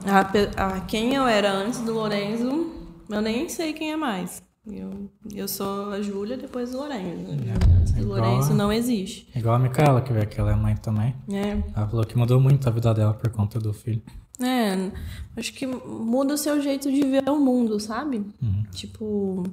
[0.06, 2.72] A, a quem eu era antes do Lorenzo,
[3.10, 4.42] eu nem sei quem é mais.
[4.68, 7.32] Eu, eu sou a Júlia depois do Lorenzo.
[7.80, 9.28] Antes do Igual Lorenzo a- não existe.
[9.36, 11.16] Igual a Micaela, que veio aqui, ela é mãe também.
[11.32, 11.58] É.
[11.76, 14.02] Ela falou que mudou muito a vida dela por conta do filho.
[14.42, 14.92] É,
[15.36, 18.18] acho que muda o seu jeito de ver o mundo, sabe?
[18.42, 18.64] Uhum.
[18.72, 19.44] Tipo,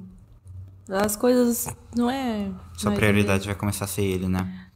[0.87, 2.49] as coisas não é.
[2.77, 4.66] Sua prioridade vai começar a ser ele, né?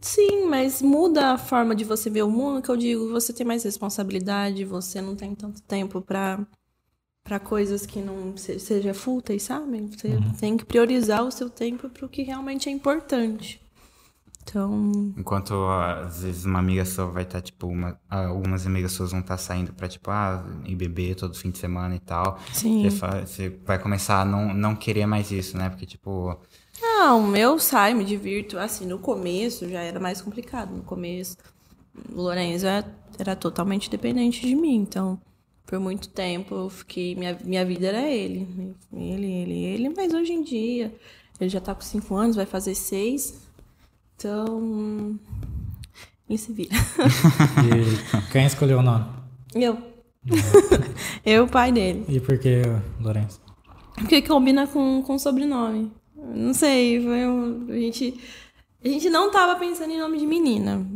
[0.00, 3.46] Sim, mas muda a forma de você ver o mundo, que eu digo, você tem
[3.46, 6.46] mais responsabilidade, você não tem tanto tempo pra
[7.24, 9.80] para coisas que não se- seja fúteis, sabe?
[9.96, 10.32] Você Uhum.
[10.40, 13.60] tem que priorizar o seu tempo pro que realmente é importante.
[14.42, 19.20] Então, Enquanto às vezes uma amiga sua vai estar, tipo, uma, algumas amigas suas vão
[19.20, 22.36] estar saindo pra, tipo, ah, ir beber todo fim de semana e tal.
[22.52, 22.80] sim.
[22.80, 25.68] Você, você vai começar a não, não querer mais isso, né?
[25.70, 26.36] Porque, tipo,
[26.96, 28.56] Não, eu saio, me divirto.
[28.56, 30.74] Assim, no começo já era mais complicado.
[30.74, 31.36] No começo,
[32.12, 32.86] o Lourenço era,
[33.18, 34.76] era totalmente dependente de mim.
[34.76, 35.20] Então,
[35.66, 37.16] por muito tempo, eu fiquei.
[37.16, 38.76] Minha, minha vida era ele.
[38.92, 39.88] Ele, ele, ele.
[39.88, 40.94] Mas hoje em dia,
[41.40, 43.42] ele já tá com cinco anos, vai fazer seis.
[44.16, 45.18] Então.
[46.28, 46.74] Ele se vira.
[47.66, 49.04] E quem escolheu o nome?
[49.52, 49.76] Eu.
[51.26, 52.04] eu, o pai dele.
[52.08, 52.62] E por que
[53.00, 53.40] Lourenço?
[53.94, 55.92] Porque combina com, com sobrenome.
[56.34, 58.20] Não sei, foi um, a gente
[58.84, 60.86] a gente não tava pensando em nome de menina.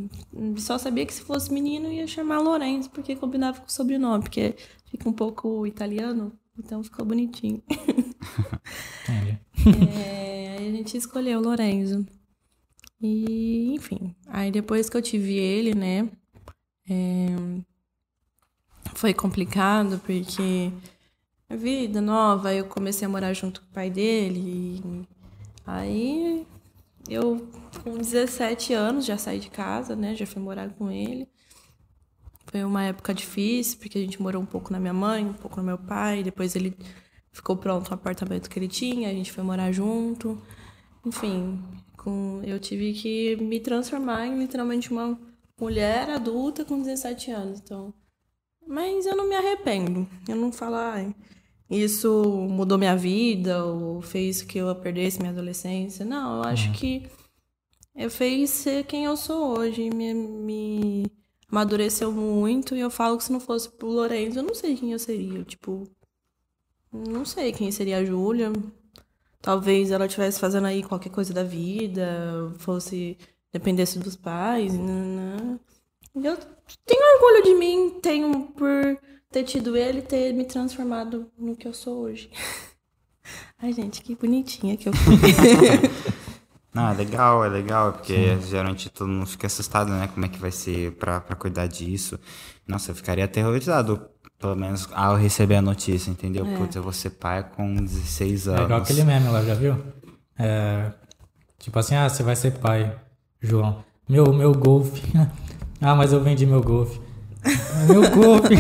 [0.59, 4.55] Só sabia que se fosse menino ia chamar Lourenço, porque combinava com o sobrenome, porque
[4.91, 7.63] fica um pouco italiano, então ficou bonitinho.
[9.67, 12.07] É, aí a gente escolheu Lorenzo.
[13.01, 14.15] E, enfim.
[14.27, 16.09] Aí depois que eu tive ele, né?
[16.89, 17.37] é,
[18.95, 20.73] foi complicado porque
[21.51, 24.41] vida nova, eu comecei a morar junto com o pai dele.
[24.41, 25.18] E
[25.69, 26.47] aí
[27.09, 27.49] eu,
[27.83, 30.15] com 17 anos, já saí de casa, né?
[30.15, 31.29] Já fui morar com ele.
[32.47, 35.59] Foi uma época difícil, porque a gente morou um pouco na minha mãe, um pouco
[35.59, 36.23] no meu pai.
[36.23, 36.77] Depois ele
[37.31, 40.41] ficou pronto o apartamento que ele tinha, a gente foi morar junto.
[41.05, 41.63] Enfim,
[41.97, 45.19] com, eu tive que me transformar em literalmente uma
[45.61, 47.61] mulher adulta com 17 anos.
[47.61, 47.93] Então,
[48.67, 50.09] mas eu não me arrependo.
[50.29, 51.15] Eu não falo, ai,
[51.71, 56.05] isso mudou minha vida ou fez que eu perdesse minha adolescência.
[56.05, 57.07] Não, eu acho que
[57.95, 59.91] eu fez ser quem eu sou hoje.
[59.91, 61.07] Me, me
[61.51, 64.93] amadureceu muito e eu falo que se não fosse pro Lourenço, eu não sei quem
[64.93, 65.45] eu seria.
[65.45, 65.87] Tipo,
[66.93, 68.51] não sei quem seria a Júlia.
[69.43, 73.17] Talvez ela estivesse fazendo aí qualquer coisa da vida, fosse
[73.53, 74.73] dependesse dos pais.
[76.15, 76.37] Eu
[76.85, 78.99] tenho orgulho de mim, tenho por
[79.31, 82.31] ter tido ele e ter me transformado no que eu sou hoje.
[83.61, 85.17] Ai, gente, que bonitinha que eu fui.
[86.73, 90.09] Não, é legal, é legal, porque geralmente todo mundo fica assustado, né?
[90.13, 92.19] Como é que vai ser pra, pra cuidar disso.
[92.67, 96.47] Nossa, eu ficaria aterrorizado, pelo menos ao receber a notícia, entendeu?
[96.57, 98.65] Putz, eu vou ser pai com 16 É anos.
[98.65, 99.77] igual aquele meme lá, já viu?
[100.39, 100.93] É,
[101.59, 102.97] tipo assim, ah, você vai ser pai,
[103.41, 103.85] João.
[104.09, 105.03] Meu, meu golfe.
[105.81, 107.01] ah, mas eu vendi meu golfe.
[107.89, 108.55] Meu golfe.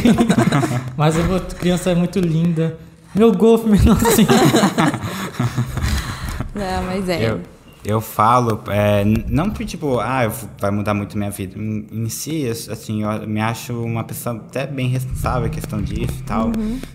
[0.96, 2.78] mas a outra criança é muito linda.
[3.14, 4.28] Meu golfe, menorzinho.
[6.54, 7.30] Não, mas é.
[7.30, 7.40] Eu,
[7.84, 11.58] eu falo, é, não por tipo, ah, vai mudar muito minha vida.
[11.58, 15.80] Em, em si, as- assim, eu me acho uma pessoa até bem responsável em questão
[15.80, 16.48] disso e tal.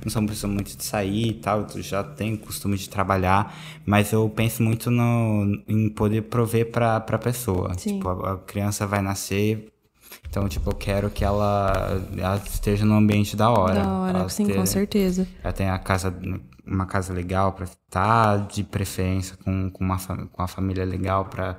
[0.03, 4.11] Não sou uma pessoa muito de sair e tal, já tenho costume de trabalhar, mas
[4.11, 7.73] eu penso muito no, em poder prover pra, pra pessoa.
[7.77, 7.95] Sim.
[7.97, 9.67] Tipo, a, a criança vai nascer.
[10.33, 13.83] Então, tipo, eu quero que ela, ela esteja num ambiente da hora.
[13.83, 15.27] Da hora, Ela sim, ter- com certeza.
[15.43, 16.11] ela tem a casa,
[16.65, 21.57] uma casa legal pra estar, de preferência com, com, uma, com uma família legal pra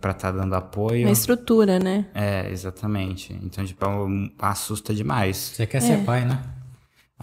[0.00, 1.06] pra estar dando apoio.
[1.06, 2.06] Uma estrutura, né?
[2.12, 3.38] É, exatamente.
[3.40, 3.88] Então, tipo, é
[4.40, 5.36] assusta demais.
[5.36, 6.40] Você quer ser pai, né?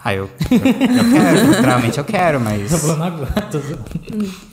[0.02, 2.72] Ah, eu, eu, eu quero, realmente eu quero, mas.
[2.72, 3.60] Eu vou não aguento.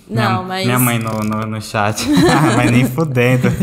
[0.09, 0.65] Não, minha, mas.
[0.65, 2.05] Minha mãe no, no, no chat.
[2.57, 3.47] mas nem fudendo.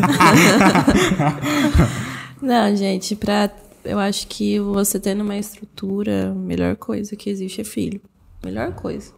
[2.42, 3.50] Não, gente, pra.
[3.84, 8.00] Eu acho que você tendo uma estrutura, a melhor coisa que existe é filho.
[8.44, 9.12] Melhor coisa.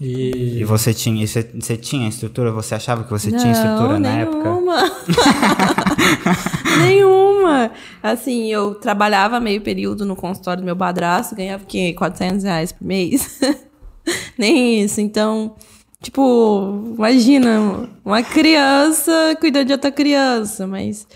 [0.00, 2.50] E, E você tinha, e você, você tinha estrutura?
[2.52, 4.42] Você achava que você tinha estrutura na época?
[4.42, 4.76] nenhuma.
[6.78, 7.70] nenhuma.
[8.02, 11.94] Assim, eu trabalhava meio período no consultório do meu padrasto, ganhava o quê?
[11.96, 13.40] 400 reais por mês?
[14.36, 15.00] Nem isso.
[15.00, 15.54] Então,
[16.02, 21.06] tipo, imagina, uma criança cuidando de outra criança, mas...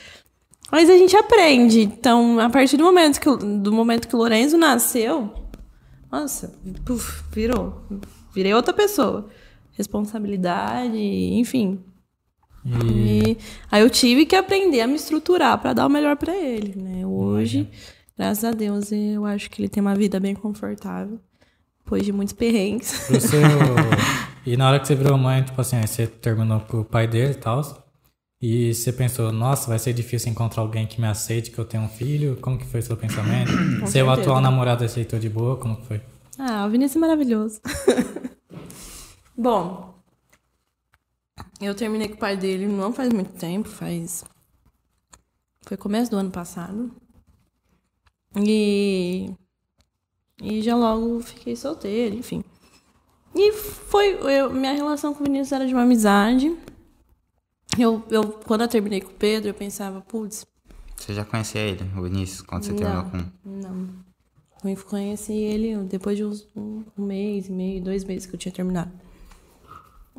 [0.70, 1.80] Mas a gente aprende.
[1.80, 5.32] Então, a partir do momento que, o- do momento que o Lorenzo nasceu,
[6.12, 6.52] nossa,
[6.84, 7.82] puf, virou.
[8.34, 9.28] Virei outra pessoa.
[9.72, 11.80] Responsabilidade, enfim.
[12.64, 13.36] e E
[13.70, 17.06] aí eu tive que aprender a me estruturar para dar o melhor para ele, né?
[17.06, 17.68] Hoje,
[18.16, 21.18] graças a Deus, eu acho que ele tem uma vida bem confortável,
[21.84, 22.88] depois de muitos perrengues.
[22.88, 23.40] seu.
[24.44, 27.06] e na hora que você virou mãe, tipo assim, aí você terminou com o pai
[27.06, 27.87] dele e tal.
[28.40, 31.82] E você pensou, nossa, vai ser difícil encontrar alguém que me aceite que eu tenho
[31.82, 32.36] um filho.
[32.40, 33.50] Como que foi seu pensamento?
[33.90, 34.12] seu certeza.
[34.12, 35.56] atual namorado aceitou de boa?
[35.56, 36.00] Como que foi?
[36.38, 37.60] Ah, o Vinícius é maravilhoso.
[39.36, 39.92] Bom,
[41.60, 44.24] eu terminei com o pai dele não faz muito tempo, faz.
[45.62, 46.92] Foi começo do ano passado.
[48.36, 49.32] E.
[50.40, 52.44] E já logo fiquei solteira, enfim.
[53.34, 54.14] E foi.
[54.14, 56.56] eu- minha relação com o Vinícius era de uma amizade.
[57.78, 60.44] Eu, eu, quando eu terminei com o Pedro, eu pensava, putz,
[60.96, 63.10] Você já conhecia ele, o Vinícius, quando você terminou Não.
[63.10, 63.30] com.
[63.44, 64.08] não.
[64.64, 68.38] Eu conheci ele depois de uns, um, um mês e meio, dois meses que eu
[68.38, 68.90] tinha terminado.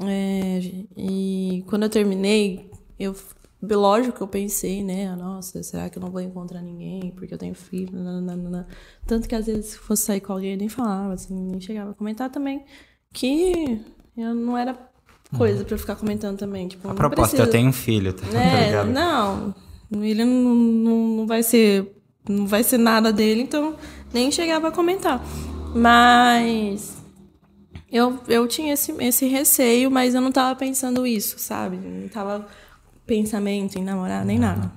[0.01, 0.59] É,
[0.95, 3.13] e quando eu terminei, eu,
[3.61, 5.13] lógico que eu pensei, né?
[5.15, 7.11] Nossa, será que eu não vou encontrar ninguém?
[7.11, 7.91] Porque eu tenho filho.
[8.01, 8.65] nananana.
[9.05, 11.91] Tanto que às vezes, se fosse sair com alguém, eu nem falava, assim, nem chegava
[11.91, 12.63] a comentar também.
[13.11, 13.81] Que
[14.15, 14.88] eu não era
[15.37, 16.67] coisa pra eu ficar comentando também.
[16.67, 18.89] Tipo, A proposta, eu tenho um filho, tá, tá É, ligado?
[18.91, 19.55] não.
[19.91, 21.95] Ele não, não, não vai ser.
[22.27, 23.75] Não vai ser nada dele, então
[24.13, 25.23] nem chegava a comentar.
[25.75, 26.97] Mas
[27.91, 31.77] eu, eu tinha esse, esse receio, mas eu não tava pensando isso, sabe?
[31.77, 32.47] Não tava
[33.05, 34.71] pensamento em namorar, nem nada.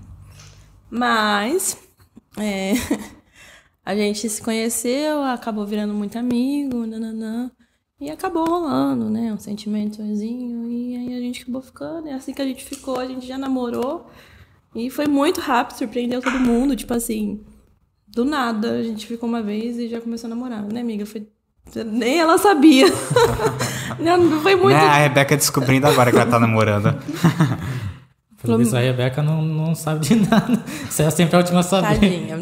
[0.90, 1.76] Mas
[2.38, 2.72] é,
[3.84, 7.50] a gente se conheceu, acabou virando muito amigo, nananã.
[8.02, 9.32] E acabou rolando, né?
[9.32, 10.68] Um sentimentozinho.
[10.68, 12.08] E aí a gente acabou ficando.
[12.08, 14.10] E assim que a gente ficou, a gente já namorou.
[14.74, 16.74] E foi muito rápido, surpreendeu todo mundo.
[16.74, 17.40] Tipo assim,
[18.08, 21.06] do nada, a gente ficou uma vez e já começou a namorar, né, amiga?
[21.06, 21.28] Foi.
[21.86, 22.86] Nem ela sabia.
[24.00, 24.76] Não, foi muito.
[24.76, 26.98] Né, a Rebeca descobrindo agora que ela tá namorando.
[28.42, 30.62] Pelo visto, a Rebeca não, não sabe de nada.
[30.88, 32.00] Você é sempre a última a saber.
[32.00, 32.36] Tadinha.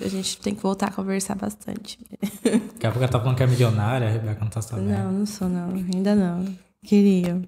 [0.00, 1.98] A gente tem que voltar a conversar bastante.
[2.42, 4.88] Daqui a pouco ela tá falando que é milionária, a Rebeca não tá sabendo.
[4.88, 5.70] Não, não sou, não.
[5.70, 6.44] Ainda não.
[6.84, 7.42] Queria.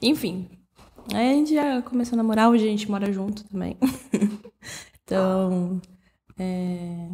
[0.00, 0.48] Enfim.
[1.12, 3.76] Aí a gente já começou a namorar, hoje a gente mora junto também.
[5.04, 5.80] então.
[6.38, 7.08] É...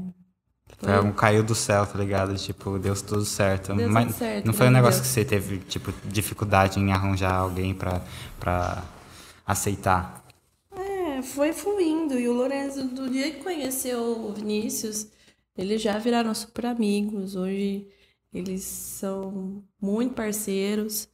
[0.79, 2.35] Foi um caiu do céu, tá ligado?
[2.35, 3.73] Tipo, deu tudo certo.
[3.75, 5.09] Deu Mas tudo certo, não foi um negócio Deus.
[5.09, 8.03] que você teve, tipo, dificuldade em arranjar alguém pra,
[8.39, 8.83] pra
[9.47, 10.25] aceitar.
[10.73, 12.19] É, foi fluindo.
[12.19, 15.09] E o Lourenço, do dia que conheceu o Vinícius,
[15.57, 17.37] eles já viraram super amigos.
[17.37, 17.89] Hoje
[18.33, 21.09] eles são muito parceiros.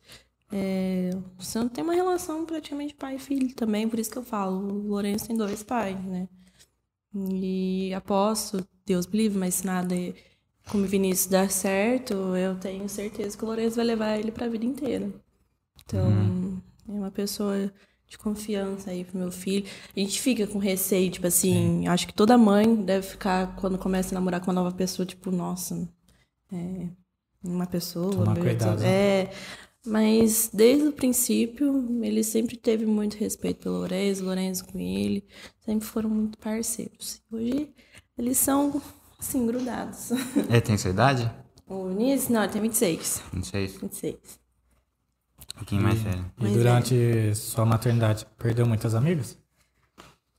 [0.53, 4.57] É, são, tem uma relação praticamente pai e filho também, por isso que eu falo,
[4.57, 6.29] o Lourenço tem dois pais, né?
[7.15, 9.95] E aposto, Deus me livre, mas se nada
[10.69, 14.49] como o Vinícius dar certo, eu tenho certeza que o Lourenço vai levar ele pra
[14.49, 15.13] vida inteira.
[15.85, 17.73] Então, é uma pessoa
[18.11, 19.65] de confiança aí pro meu filho.
[19.97, 24.13] A gente fica com receio, tipo assim, acho que toda mãe deve ficar, quando começa
[24.13, 25.89] a namorar com uma nova pessoa, tipo, nossa,
[26.53, 26.89] é
[27.43, 28.11] uma pessoa.
[28.11, 28.89] Tomar meu cuidado, né?
[28.89, 29.33] É,
[29.87, 35.25] mas desde o princípio, ele sempre teve muito respeito pelo Lourenço, Lourenço com ele,
[35.65, 37.23] sempre foram muito parceiros.
[37.31, 37.73] Hoje,
[38.19, 38.83] eles são,
[39.21, 40.11] assim, grudados.
[40.37, 41.31] Ele tem sua idade?
[41.65, 43.23] O Vinícius, não, ele tem 26.
[43.33, 43.69] Não sei.
[43.69, 44.40] 26.
[45.61, 46.25] Pouquinho mais velho.
[46.39, 49.37] E Mas durante sua maternidade, perdeu muitas amigas?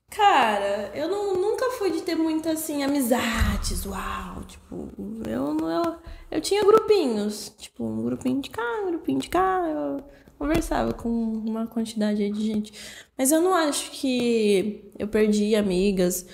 [0.10, 4.90] Cara, eu não, nunca fui de ter muita, assim, amizades, uau, tipo,
[5.30, 5.96] eu, não- eu,
[6.32, 10.04] eu tinha grupinhos, tipo, um grupinho de cá, um grupinho de cá, eu
[10.38, 12.74] conversava com uma quantidade aí de gente,
[13.18, 16.26] mas eu não acho que eu perdi amigas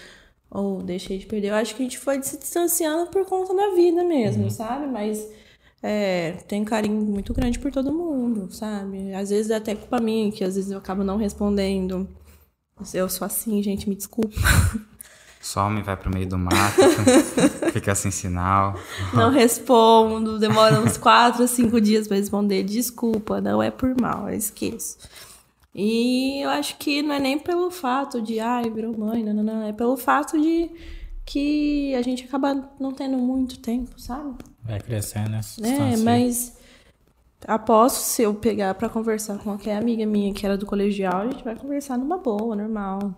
[0.49, 3.75] ou deixei de perder, eu acho que a gente foi se distanciando por conta da
[3.75, 5.19] vida mesmo, sabe, mas
[5.82, 10.32] é, tenho carinho muito grande por todo mundo, sabe, às vezes é até culpa minha,
[10.32, 12.07] que às vezes eu acabo não respondendo,
[12.93, 14.36] eu sou assim, gente, me desculpa.
[15.41, 16.82] some, vai pro meio do mato,
[17.71, 18.75] fica sem sinal.
[19.13, 22.63] Não respondo, demora uns quatro, cinco dias pra responder.
[22.63, 24.97] Desculpa, não é por mal, eu esqueço.
[25.73, 29.43] E eu acho que não é nem pelo fato de, ai, virou mãe, não, não,
[29.43, 29.63] não.
[29.63, 30.71] É pelo fato de
[31.25, 34.34] que a gente acaba não tendo muito tempo, sabe?
[34.68, 35.41] Vai crescendo, né?
[35.63, 36.57] É, mas
[37.47, 41.28] aposto se eu pegar pra conversar com qualquer amiga minha que era do colegial, a
[41.32, 43.15] gente vai conversar numa boa, normal.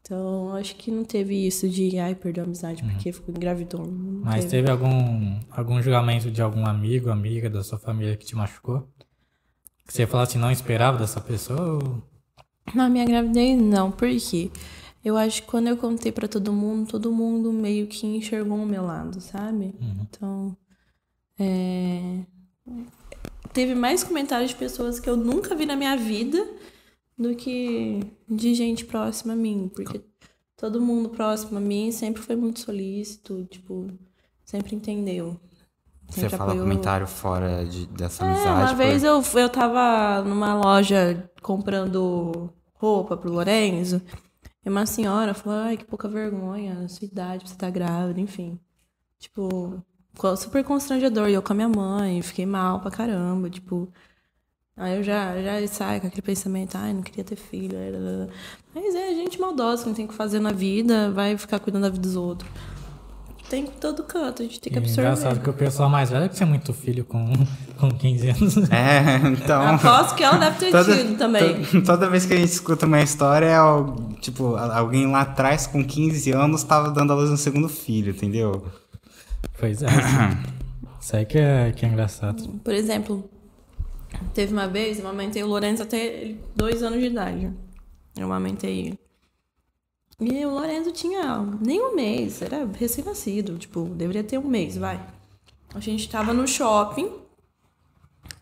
[0.00, 3.86] Então, acho que não teve isso de, ai, perdeu a amizade porque ficou engravidou.
[3.86, 8.34] Não Mas teve algum, algum julgamento de algum amigo, amiga da sua família que te
[8.34, 8.88] machucou?
[9.86, 11.74] Que você falou assim, não esperava dessa pessoa?
[11.74, 12.02] ou-
[12.74, 13.90] Na minha gravidez, não.
[13.92, 14.50] Por quê?
[15.04, 18.66] Eu acho que quando eu contei pra todo mundo, todo mundo meio que enxergou o
[18.66, 19.74] meu lado, sabe?
[20.00, 20.56] Então,
[21.38, 22.24] é...
[23.52, 26.46] teve mais comentários de pessoas que eu nunca vi na minha vida
[27.18, 29.70] do que de gente próxima a mim.
[29.74, 30.00] Porque
[30.56, 33.88] todo mundo próximo a mim sempre foi muito solícito, tipo,
[34.44, 35.36] sempre entendeu.
[36.08, 36.68] Você Sempre fala apoiou.
[36.68, 38.50] comentário fora de, dessa É, amizade.
[38.60, 44.00] uma por- vez eu, eu tava numa loja comprando roupa pro Lorenzo.
[44.64, 48.58] E uma senhora falou, ai, que pouca vergonha, sua idade, você tá grávida, enfim.
[49.18, 49.82] Tipo,
[50.36, 51.28] super constrangedor.
[51.28, 53.92] E eu com a minha mãe, fiquei mal pra caramba, tipo.
[54.76, 57.76] Aí eu já, já saio com aquele pensamento, ai, não queria ter filho.
[58.74, 61.82] Mas é gente maldosa, que não tem o que fazer na vida, vai ficar cuidando
[61.82, 62.50] da vida dos outros.
[63.52, 65.02] Tem em todo canto, a gente tem que E absorver.
[65.10, 67.30] engraçado que o pessoal mais velho que tinha muito filho com,
[67.78, 68.56] com 15 anos.
[68.70, 69.74] É, então.
[69.74, 71.62] Aposto que ela deve ter Toda, tido também.
[71.62, 75.66] to- toda vez que a gente escuta uma história, é algo, tipo, alguém lá atrás
[75.66, 78.64] com 15 anos tava dando a luz no segundo filho, entendeu?
[79.60, 79.86] Pois é.
[80.98, 82.42] Isso aí que é, que é engraçado.
[82.64, 83.28] Por exemplo,
[84.32, 87.50] teve uma vez, eu amamentei o Lourenço até dois anos de idade.
[88.16, 88.98] Eu amamentei ele.
[90.24, 95.00] E o Lourenço tinha nem um mês, era recém-nascido, tipo, deveria ter um mês, vai.
[95.74, 97.10] A gente tava no shopping.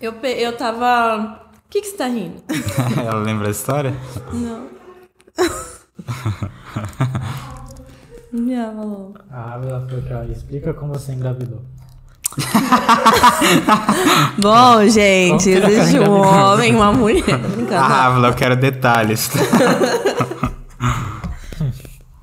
[0.00, 1.40] Eu, pe- eu tava.
[1.66, 2.42] O que, que você tá rindo?
[2.98, 3.94] Ela lembra a história?
[4.32, 4.68] Não.
[8.32, 9.14] Minha falou.
[9.30, 11.62] A Ávila falou que, ó, explica como você engravidou.
[14.38, 17.24] Bom, gente, existe um homem uma mulher.
[17.72, 19.30] Ah, Ávila, eu quero detalhes.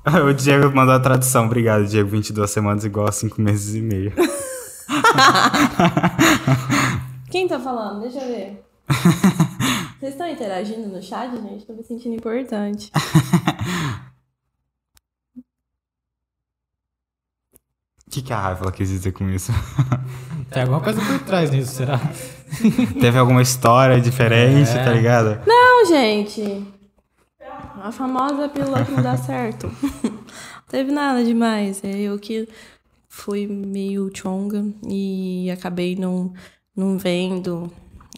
[0.28, 1.46] o Diego mandou a tradução.
[1.46, 2.08] Obrigado, Diego.
[2.08, 4.12] 22 semanas igual a 5 meses e meio.
[7.30, 8.00] Quem tá falando?
[8.02, 8.64] Deixa eu ver.
[10.00, 11.66] Vocês estão interagindo no chat, gente?
[11.66, 12.90] Tô me sentindo importante.
[18.06, 19.52] O que, que a Ávila quis dizer com isso?
[20.50, 22.00] Tem alguma coisa por trás disso, será?
[23.00, 24.84] Teve alguma história diferente, É.
[24.84, 25.40] tá ligado?
[25.46, 26.66] Não, gente.
[27.82, 29.66] A famosa pílula que não dá certo.
[30.02, 30.22] Não
[30.68, 31.82] teve nada demais.
[31.84, 32.48] É eu que
[33.08, 36.32] fui meio chonga e acabei não,
[36.74, 37.70] não vendo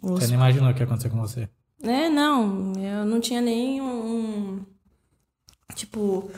[0.03, 1.49] os Você não imaginou o que ia acontecer com você.
[1.82, 4.61] É, não, eu não tinha nem um,
[5.74, 6.30] tipo,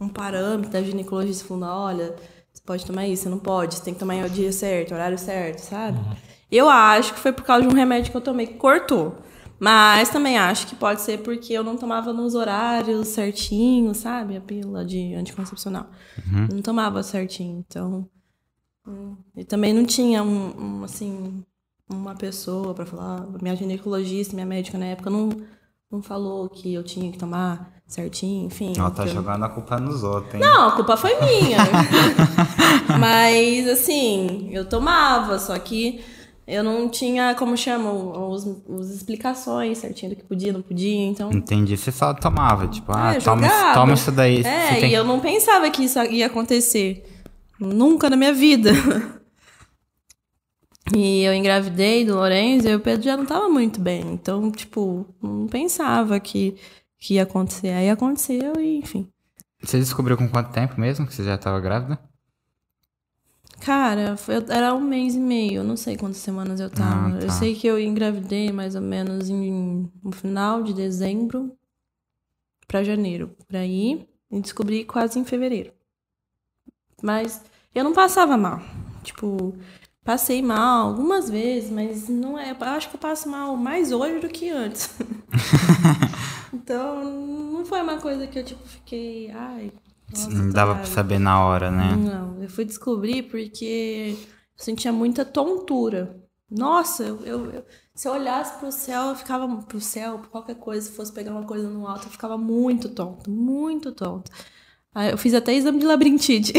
[0.00, 2.14] um parâmetro da ginecologista falando, olha,
[2.50, 4.94] você pode tomar isso, você não pode, você tem que tomar o dia certo, o
[4.94, 5.98] horário certo, sabe?
[6.50, 9.16] Eu acho que foi por causa de um remédio que eu tomei que cortou.
[9.64, 14.36] Mas também acho que pode ser porque eu não tomava nos horários certinho, sabe?
[14.36, 15.86] A pílula de anticoncepcional.
[16.52, 18.08] Não tomava certinho, então...
[18.84, 21.44] hum, E também não tinha um, um, assim,
[21.88, 23.24] uma pessoa pra falar.
[23.40, 25.28] Minha ginecologista, minha médica na época não,
[25.88, 28.72] não falou que eu tinha que tomar certinho, enfim.
[28.76, 30.40] Ela tá eu- jogando a culpa nos outros, hein?
[30.40, 31.58] Não, a culpa foi minha.
[32.98, 36.02] Mas, assim, eu tomava, só que
[36.52, 41.32] eu não tinha, como chamam, os, os explicações certinho do que podia, não podia, então.
[41.32, 41.76] Entendi.
[41.76, 44.42] Você só tomava, tipo, ah, É, toma, toma isso daí.
[44.42, 47.04] É, tem e eu não pensava que isso ia acontecer.
[47.58, 48.70] Nunca na minha vida.
[50.94, 54.02] E eu engravidei do Lourenço e o Pedro já não tava muito bem.
[54.12, 56.56] Então, tipo, não pensava que,
[56.98, 57.68] que ia acontecer.
[57.68, 59.08] Aí aconteceu e, enfim.
[59.62, 61.98] Você descobriu com quanto tempo mesmo que você já tava grávida?
[63.64, 65.60] Cara, foi- era um mês e meio.
[65.60, 67.08] Eu não sei quantas semanas eu tava.
[67.08, 67.24] Ah, tá.
[67.24, 71.56] Eu sei que eu engravidei mais ou menos em, no final de dezembro
[72.66, 73.36] pra janeiro.
[73.46, 74.06] Por aí.
[74.30, 75.72] E descobri quase em fevereiro.
[77.02, 77.42] Mas
[77.74, 78.60] eu não passava mal.
[79.04, 79.54] Tipo,
[80.04, 82.50] passei mal algumas vezes, mas não é.
[82.50, 84.90] Eu acho que eu passo mal mais hoje do que antes.
[86.52, 89.30] então, não foi uma coisa que eu, tipo, fiquei.
[89.30, 89.72] Ai.
[90.12, 90.94] Nossa, Não dava pra grávida.
[90.94, 91.96] saber na hora, né?
[91.96, 96.16] Não, eu fui descobrir porque eu sentia muita tontura.
[96.50, 100.86] Nossa, eu, eu- se eu olhasse pro céu, eu ficava pro céu, por qualquer coisa,
[100.86, 104.30] se fosse pegar uma coisa no alto, eu ficava muito tonto, muito tonto.
[105.10, 106.52] Eu fiz até exame de labirintite.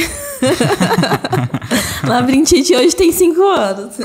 [2.08, 3.96] labirintite hoje tem 5 anos.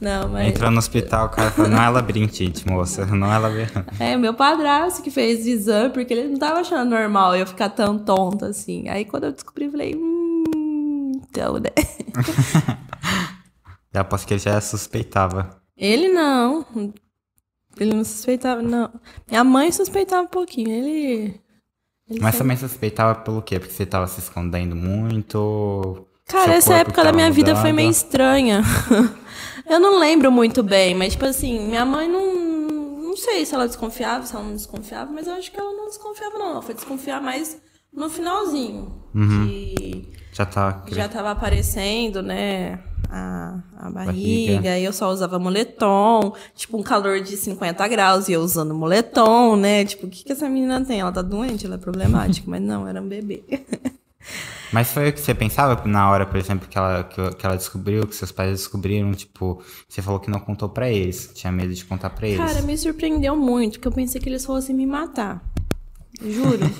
[0.00, 0.48] Não, mas.
[0.48, 3.84] Entrou no hospital, o cara falou, não é labirintite, moça, não é labirintite.
[3.98, 7.98] É, meu padrasto que fez exame, porque ele não tava achando normal eu ficar tão
[7.98, 8.88] tonta assim.
[8.88, 11.70] Aí quando eu descobri, eu falei, hum, então, né?
[13.92, 15.60] Já aposto que ele já suspeitava.
[15.76, 16.64] Ele não.
[17.78, 18.88] Ele não suspeitava, não.
[19.28, 20.70] Minha mãe suspeitava um pouquinho.
[20.70, 21.40] Ele.
[22.08, 23.58] ele Mas sempre- também suspeitava pelo quê?
[23.58, 26.06] Porque você tava se escondendo muito?
[26.26, 27.76] Cara, essa época da minha vida foi mudando?
[27.76, 28.62] meio estranha.
[29.70, 32.50] Eu não lembro muito bem, mas, tipo assim, minha mãe não.
[33.10, 35.86] Não sei se ela desconfiava, se ela não desconfiava, mas eu acho que ela não
[35.86, 36.50] desconfiava, não.
[36.50, 37.60] Ela foi desconfiar mais
[37.92, 39.02] no finalzinho.
[39.14, 39.46] Uhum.
[39.48, 40.84] Que Já tava...
[40.88, 42.78] já tava aparecendo, né?
[43.12, 44.78] A, a barriga, Barriga.
[44.78, 49.56] e eu só usava moletom, tipo, um calor de 50 graus, e eu usando moletom,
[49.56, 49.84] né?
[49.84, 51.00] Tipo, o que, que essa menina tem?
[51.00, 53.42] Ela tá doente, ela é problemática, mas não, era um bebê.
[54.72, 57.56] Mas foi o que você pensava na hora, por exemplo, que ela, que, que ela
[57.56, 61.74] descobriu, que seus pais descobriram, tipo, você falou que não contou pra eles, tinha medo
[61.74, 62.38] de contar pra eles.
[62.38, 65.42] Cara, me surpreendeu muito, porque eu pensei que eles fossem me matar.
[66.22, 66.58] Juro.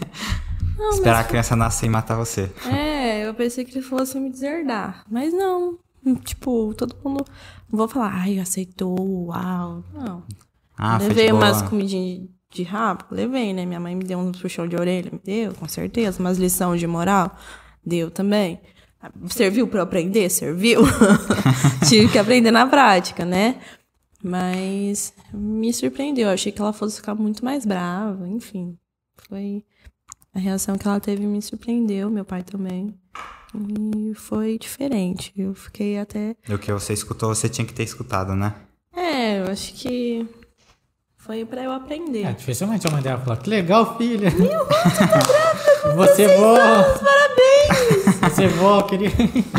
[0.79, 2.51] Não, Esperar a criança nascer e matar você.
[2.65, 5.05] mas, é, eu pensei que eles fossem me deserdar.
[5.11, 5.79] Mas não.
[6.25, 7.23] Tipo, todo mundo.
[7.71, 9.85] Não vou falar, ai, aceitou, uau.
[9.93, 10.23] Não.
[10.79, 11.45] Ah, foi Levei boa.
[11.45, 13.05] umas comidinhas de rabo?
[13.11, 13.67] Levei, né?
[13.67, 16.19] Minha mãe me deu um puxão de orelha, me deu, com certeza.
[16.19, 17.37] Umas lições de moral?
[17.85, 18.61] Deu também.
[19.29, 20.29] Serviu pra eu aprender?
[20.29, 20.83] Serviu.
[21.89, 23.61] Tive que aprender na prática, né?
[24.23, 26.29] Mas me surpreendeu.
[26.29, 28.77] Eu achei que ela fosse ficar muito mais brava, enfim.
[29.29, 29.65] Foi.
[30.35, 32.95] A reação que ela teve me surpreendeu, meu pai também.
[33.55, 35.33] E foi diferente.
[35.37, 36.37] Eu fiquei até.
[36.49, 38.55] O que você escutou, você tinha que ter escutado, né?
[38.95, 40.29] É, eu acho que
[41.17, 42.25] foi pra eu aprender.
[42.25, 44.31] É, dificilmente a mãe dela fala, que legal, filha.
[45.97, 46.55] Você vó.
[46.57, 48.35] Parabéns!
[48.35, 49.09] Você vó, queria.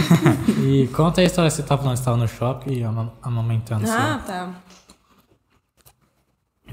[0.64, 4.22] e conta a história, você tava falando, você tava no shopping e ama- amamentando Ah,
[4.26, 4.56] tá.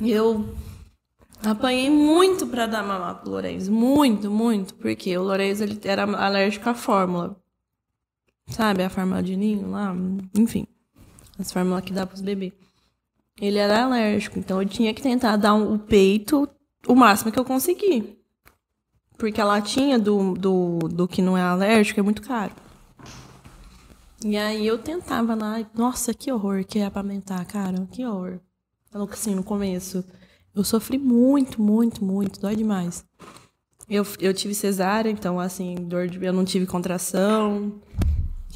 [0.00, 0.54] Eu
[1.44, 3.72] apanhei muito pra dar mamar pro Lourenço.
[3.72, 4.74] Muito, muito.
[4.74, 7.36] Porque o Lourenço ele era alérgico à fórmula.
[8.48, 9.94] Sabe, a fórmula de ninho lá?
[10.36, 10.66] Enfim.
[11.38, 12.52] As fórmulas que dá pros bebês.
[13.40, 16.48] Ele era alérgico, então eu tinha que tentar dar um- o peito
[16.86, 18.17] o máximo que eu consegui.
[19.18, 22.52] Porque a latinha do, do, do que não é alérgico é muito caro.
[24.24, 28.40] E aí eu tentava lá, nossa, que horror que é amamentar, cara, que horror.
[28.90, 30.04] Falou assim, no começo,
[30.54, 33.04] eu sofri muito, muito, muito, dói demais.
[33.88, 37.80] Eu, eu tive cesárea, então assim, dor de, eu não tive contração,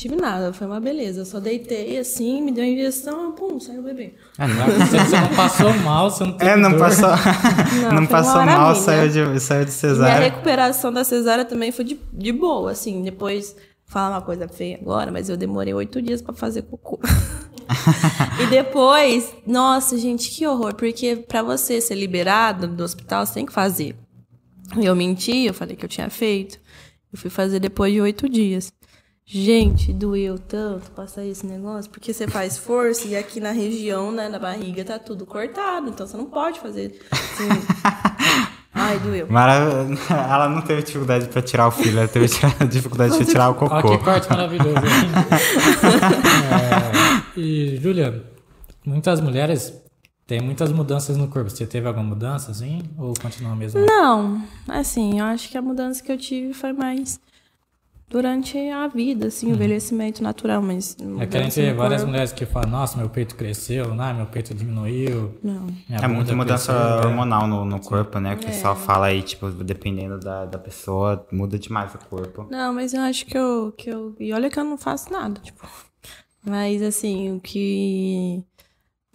[0.03, 1.21] tive nada, foi uma beleza.
[1.21, 4.15] Eu só deitei assim, me deu a injeção, pum, saiu o bebê.
[4.39, 6.79] É, não, você, não passou mal, você não teve É, não dor.
[6.81, 7.09] passou,
[7.83, 10.19] Não, não, passou mal, saiu de, saiu de E a cesárea.
[10.29, 13.03] recuperação da cesárea também foi de, de boa, assim.
[13.03, 13.55] Depois,
[13.87, 16.99] falar uma coisa feia agora, mas eu demorei oito dias pra fazer cocô.
[18.43, 20.75] e depois, nossa, gente, que horror.
[20.75, 23.95] Porque pra você ser liberado do hospital, você tem que fazer.
[24.77, 26.59] Eu menti, eu falei que eu tinha feito.
[27.13, 28.73] Eu fui fazer depois de oito dias.
[29.25, 34.29] Gente, doeu tanto passar esse negócio, porque você faz força e aqui na região, né,
[34.29, 37.49] da barriga, tá tudo cortado, então você não pode fazer assim.
[38.75, 39.27] Ai, doeu.
[39.31, 39.87] Mara...
[40.11, 42.27] Ela não teve dificuldade pra tirar o filho, ela teve
[42.69, 43.99] dificuldade de tirar o Ó, cocô.
[43.99, 44.79] que corte maravilhoso.
[46.51, 48.25] É, e, Júlia,
[48.85, 49.75] muitas mulheres
[50.27, 51.51] têm muitas mudanças no corpo.
[51.51, 52.83] Você teve alguma mudança, assim?
[52.99, 53.81] Ou continua a mesma?
[53.81, 57.21] Não, assim, eu acho que a mudança que eu tive foi mais
[58.13, 60.95] durante a vida, assim, o envelhecimento natural, mas.
[61.19, 64.13] É que a gente vê várias mulheres que falam, nossa, meu peito cresceu, né?
[64.13, 65.39] meu peito diminuiu.
[65.43, 65.67] Não.
[65.91, 67.07] É muita mudança cresceu, né?
[67.07, 68.31] hormonal no, no corpo, né?
[68.31, 68.37] O É.
[68.37, 72.47] pessoal fala aí, tipo, dependendo da, da pessoa, muda demais o corpo.
[72.51, 74.15] Não, mas eu acho que eu, que eu.
[74.21, 75.67] E olha que eu não faço nada, tipo.
[76.45, 78.45] Mas assim, o que.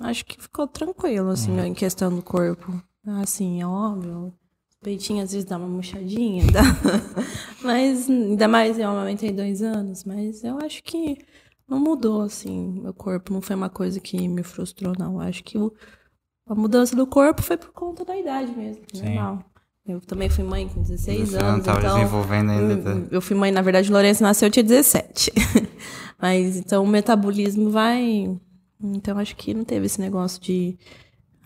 [0.01, 1.65] Acho que ficou tranquilo, assim, Uhum.
[1.65, 2.81] em questão do corpo.
[3.21, 4.33] Assim, é óbvio.
[4.87, 6.61] Peitinho às vezes dá uma murchadinha, dá.
[7.61, 11.17] mas ainda mais eu amamentei dois anos, mas eu acho que
[11.67, 13.33] não mudou, assim, meu corpo.
[13.33, 15.15] Não foi uma coisa que me frustrou, não.
[15.15, 15.73] Eu acho que o-
[16.47, 19.03] a mudança do corpo foi por conta da idade mesmo, Sim.
[19.15, 19.43] normal.
[19.85, 21.97] Eu também fui mãe com 16 Você não anos, tava então...
[21.97, 22.77] desenvolvendo ainda.
[22.77, 22.89] tá?
[22.91, 25.31] Eu, eu fui mãe, na verdade, o Lourenço nasceu, eu tinha 17.
[26.17, 28.39] Mas então o metabolismo vai.
[28.81, 30.77] Então acho que não teve esse negócio de.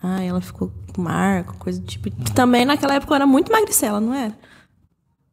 [0.02, 2.10] Ah, ela ficou com marco, coisa do tipo.
[2.10, 4.36] Que também naquela época eu era muito magricela, não era?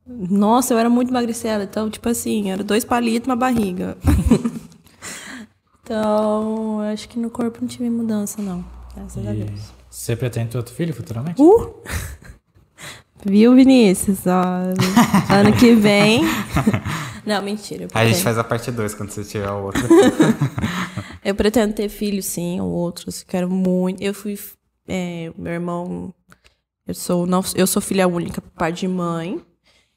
[0.07, 1.63] Nossa, eu era muito magricela.
[1.63, 3.97] Então, tipo assim, era dois palitos e uma barriga.
[5.83, 8.63] então, acho que no corpo não tive mudança, não.
[8.95, 9.59] Graças a E Deus.
[9.89, 11.41] você pretende ter outro filho futuramente?
[11.41, 11.73] Uh!
[13.25, 14.19] Viu, Vinícius?
[14.27, 16.21] Ó, ano que vem.
[17.25, 17.87] Não, mentira.
[17.93, 19.81] Aí a gente faz a parte 2 quando você tiver o outro.
[21.23, 23.21] Eu pretendo ter filho, sim, ou outros.
[23.21, 24.01] Quero muito.
[24.01, 24.39] Eu fui.
[24.89, 26.13] É, meu irmão.
[26.85, 29.41] Eu sou, não, eu sou filha única por parte de mãe.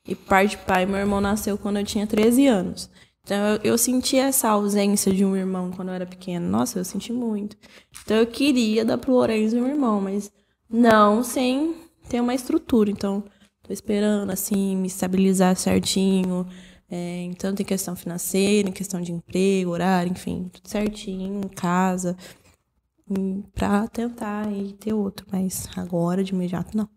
[0.07, 2.91] E parte de pai, meu irmão nasceu quando eu tinha 13 anos.
[3.25, 6.47] Então eu, eu senti essa ausência de um irmão quando eu era pequena.
[6.47, 7.57] Nossa, eu senti muito.
[8.03, 10.31] Então eu queria dar pro Lourenço um irmão, mas
[10.69, 11.75] não sem
[12.09, 12.91] ter uma estrutura.
[12.91, 13.25] Então,
[13.63, 16.47] tô esperando, assim, me estabilizar certinho.
[16.91, 22.17] É, então tem questão financeira, em questão de emprego, horário, enfim, tudo certinho, casa.
[23.55, 26.89] Pra tentar aí ter outro, mas agora de imediato não.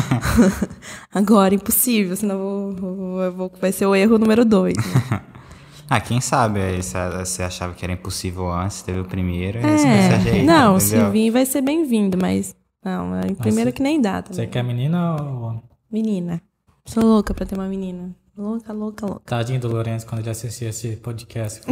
[1.14, 4.74] agora impossível, senão vou, vou- vai ser o erro número dois.
[4.76, 5.20] né?
[5.88, 6.60] ah, quem sabe?
[6.60, 10.96] Aí você achava que era impossível antes, teve o primeiro, e É, ajeita, não, se
[11.10, 15.16] vir vai ser bem-vindo, mas não, é primeiro se- que nem dá Você quer menina
[15.22, 15.62] ou homem?
[15.92, 16.42] Menina.
[16.86, 18.14] Sou louca pra ter uma menina.
[18.36, 19.22] Louca, louca, louca.
[19.26, 21.60] Tadinho do Lourenço quando ele assistir esse podcast.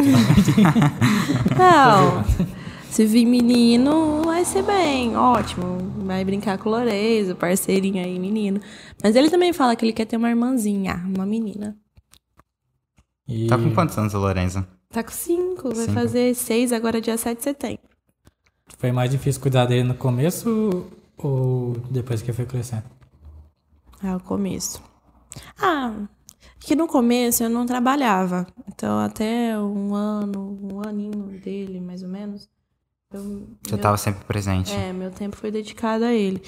[1.57, 2.25] Não.
[2.91, 5.79] Se vir menino, vai ser bem, ótimo.
[6.05, 8.61] Vai brincar com o Lourenço, parceirinho aí, menino.
[9.03, 11.77] Mas ele também fala que ele quer ter uma irmãzinha, uma menina.
[13.29, 14.67] E Tá com quantos anos o Lorenzo?
[14.91, 15.93] Tá com cinco, vai Cinco.
[15.93, 17.83] fazer seis agora dia 7 de setembro.
[18.79, 20.87] foi mais difícil cuidar dele no começo
[21.19, 22.85] ou depois que foi crescendo?
[24.03, 24.83] Ah, o começo.
[25.61, 25.95] Ah,
[26.59, 28.47] que no começo eu não trabalhava.
[28.67, 32.49] Então até um ano, um aninho dele, mais ou menos.
[33.11, 33.21] Eu,
[33.63, 34.73] Você meu- tava sempre presente.
[34.73, 36.43] É, meu tempo foi dedicado a ele.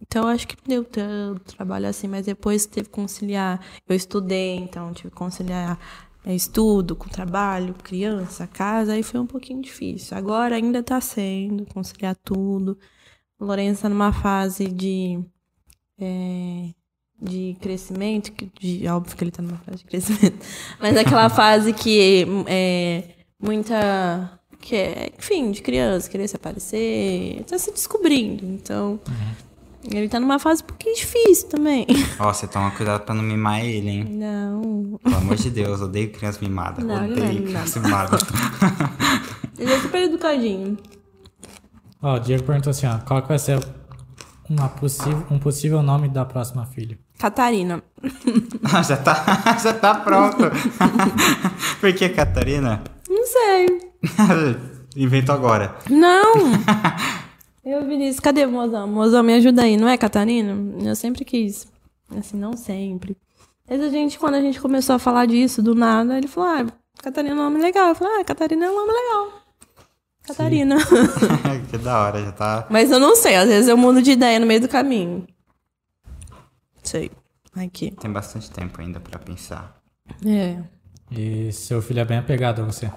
[0.00, 3.60] Então, acho que deu tanto trabalho assim, mas depois teve que conciliar.
[3.88, 5.78] Eu estudei, então tive que conciliar
[6.24, 10.16] é, estudo com trabalho, criança, casa, aí foi um pouquinho difícil.
[10.16, 12.78] Agora ainda tá sendo, conciliar tudo.
[13.38, 15.20] O Lourenço tá numa fase de.
[16.00, 16.70] é,
[17.20, 20.44] de crescimento, que- de, óbvio que ele tá numa fase de crescimento,
[20.80, 27.58] mas aquela fase que é muita que é, enfim, de criança, querer se aparecer, tá
[27.58, 28.46] se descobrindo.
[28.46, 28.98] Então,
[29.90, 31.84] ele tá numa fase um pouquinho difícil também.
[32.18, 34.04] Ó, você toma cuidado pra não mimar ele, hein?
[34.04, 34.98] Não.
[35.02, 36.82] Pelo amor de Deus, odeio criança mimada.
[36.82, 38.16] Não, ele não é odeio criança mimada.
[39.58, 40.76] Ele é super educadinho.
[42.02, 43.60] Ó, o Diego perguntou assim, ó, qual que vai ser
[44.48, 46.98] uma possível, um possível nome da próxima filha?
[47.16, 47.80] Catarina.
[48.64, 49.24] Ah, já tá,
[49.62, 50.38] já tá pronto.
[51.80, 52.82] Por que, Catarina?
[53.08, 53.91] Não sei.
[54.96, 55.76] Invento agora.
[55.88, 56.34] Não!
[57.64, 58.88] Eu, Vinícius, cadê o mozão?
[58.88, 60.56] Mozão, me ajuda aí, não é, Catarina?
[60.84, 61.66] Eu sempre quis.
[62.10, 63.16] Assim, não sempre.
[63.68, 66.66] Mas a gente, quando a gente começou a falar disso, do nada, ele falou, ah,
[67.00, 67.88] Catarina é um nome legal.
[67.90, 69.42] Eu falei, ah, Catarina é um nome legal.
[70.24, 70.76] Catarina.
[71.70, 72.66] que da hora, já tá.
[72.68, 75.26] Mas eu não sei, às vezes eu mudo de ideia no meio do caminho.
[76.82, 77.10] Sei.
[77.54, 77.90] Aqui.
[77.92, 79.80] Tem bastante tempo ainda pra pensar.
[80.24, 80.58] É.
[81.10, 82.90] E seu filho é bem apegado a você.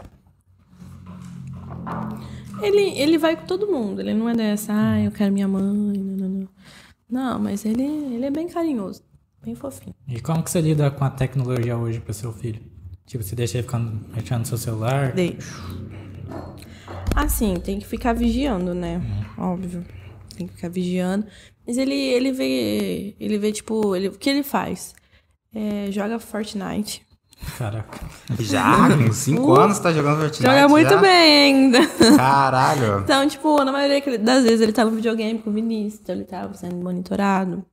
[2.61, 4.01] Ele, ele vai com todo mundo.
[4.01, 5.63] Ele não é dessa, ah, eu quero minha mãe.
[5.63, 6.47] Não, não, não.
[7.09, 9.03] Não, mas ele, ele é bem carinhoso.
[9.43, 9.95] Bem fofinho.
[10.07, 12.61] E como que você lida com a tecnologia hoje pro seu filho?
[13.05, 15.13] Tipo, você deixa ele ficando mexendo no seu celular?
[15.13, 15.63] Deixo.
[17.15, 19.01] Assim, tem que ficar vigiando, né?
[19.37, 19.85] Óbvio.
[20.35, 21.27] Tem que ficar vigiando.
[21.65, 23.15] Mas ele, ele vê.
[23.19, 24.95] Ele vê, tipo, ele, o que ele faz?
[25.53, 27.05] É, joga Fortnite.
[27.57, 27.99] Caraca.
[28.39, 28.89] Já?
[28.97, 30.43] Com 5 anos tá jogando Fortnite?
[30.43, 30.51] Uh!
[30.51, 30.97] Joga muito já?
[30.97, 31.87] bem ainda.
[32.15, 32.99] Caralho.
[32.99, 36.25] Então, tipo, na maioria das vezes ele tá no videogame com o Vinícius, então ele
[36.25, 37.65] tá sendo monitorado.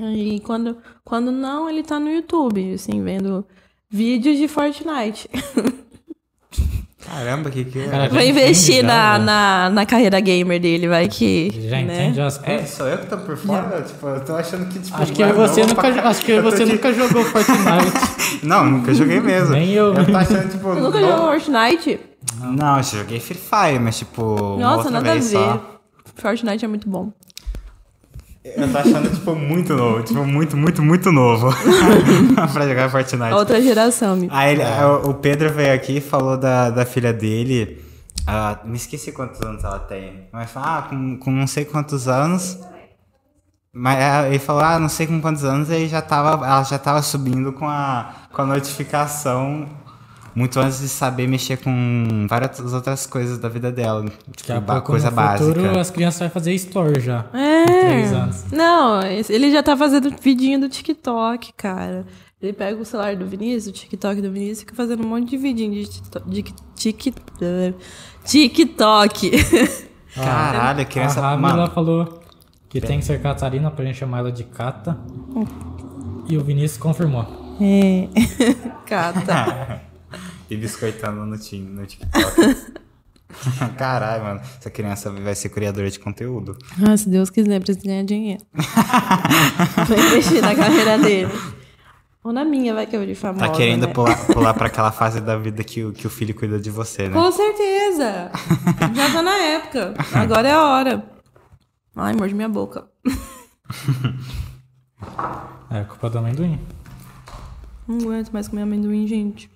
[0.00, 3.46] E quando, quando não, ele tá no YouTube, assim, vendo
[3.88, 5.28] vídeos de Fortnite.
[7.08, 8.08] Caramba, que que Cara, é?
[8.08, 9.24] Vai já investir entende na, já, né?
[9.24, 11.24] na, na carreira gamer dele, vai que.
[11.54, 11.82] Ele já né?
[11.82, 12.70] entende as É, coisas.
[12.70, 13.82] sou eu que tô por fora?
[13.82, 14.96] Tipo, eu tô achando que, tipo...
[15.00, 18.40] Acho que é você novo nunca, acho que você de- nunca jogou Fortnite.
[18.42, 19.50] Não, nunca joguei mesmo.
[19.50, 19.94] Nem eu.
[19.94, 20.68] Eu tô achando, tipo...
[20.74, 22.00] Você nunca jogou Fortnite?
[22.40, 25.22] Não, eu joguei Free Fire, mas, tipo, uma Nossa, outra nada a ver.
[25.22, 25.80] só.
[26.16, 27.12] Fortnite é muito bom.
[28.54, 30.02] Eu tô achando, tipo, muito novo.
[30.02, 31.48] Tipo, muito, muito, muito novo.
[32.52, 33.32] pra jogar Fortnite.
[33.34, 34.32] Outra geração, amigo.
[34.34, 37.82] Aí ele- o- o Pedro veio aqui e falou da, da filha dele.
[38.26, 40.28] Ah, me esqueci quantos anos ela tem.
[40.32, 42.58] Mas ah, com, com não sei quantos anos.
[43.72, 46.78] Mas ah, ele falou, ah, não sei com quantos anos, aí já tava, ela já
[46.78, 49.68] tava subindo com a, com a notificação
[50.36, 54.04] muito antes de saber mexer com várias outras coisas da vida dela.
[54.36, 55.48] Tipo, a pouco, coisa no básica.
[55.54, 57.24] futuro, as crianças vão fazer store já.
[57.32, 57.64] É.
[57.64, 58.44] três anos.
[58.52, 62.06] Não, ele já tá fazendo vidinho do TikTok, cara.
[62.40, 65.30] Ele pega o celular do Vinícius, o TikTok do Vinícius, e fica fazendo um monte
[65.30, 66.28] de vidinho de TikTok.
[66.30, 66.54] De tik-
[68.26, 69.30] TikTok.
[70.14, 71.20] Caralho, a criança.
[71.20, 72.20] a Ramila mano, falou
[72.68, 74.98] Que tem que ser Catarina pra gente chamar ela de Cata.
[76.28, 77.24] E o Vinícius confirmou.
[77.58, 78.08] É.
[78.84, 79.80] Cata.
[80.48, 82.56] E biscoitando no, tim- no TikTok.
[83.76, 84.40] Caralho, mano.
[84.58, 86.56] Essa criança vai ser criadora de conteúdo.
[86.86, 88.42] Ah, se Deus quiser, precisa ganhar dinheiro.
[89.88, 91.32] Vou investir na carreira dele.
[92.22, 93.46] Ou na minha, vai que eu de famosa.
[93.46, 93.92] Tá querendo né?
[93.92, 97.08] pular, pular pra aquela fase da vida que, o- que o filho cuida de você,
[97.08, 97.14] né?
[97.14, 98.30] Com certeza.
[98.94, 99.94] Já tô na época.
[100.14, 101.04] Agora é a hora.
[101.94, 102.86] Ai, morde minha boca.
[105.70, 106.58] É culpa do amendoim.
[107.88, 109.50] Não aguento mais comer amendoim, gente.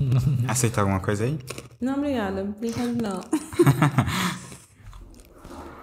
[0.48, 1.38] Aceitou alguma coisa aí?
[1.80, 2.44] Não, obrigada.
[2.58, 3.20] Brincadeira, não.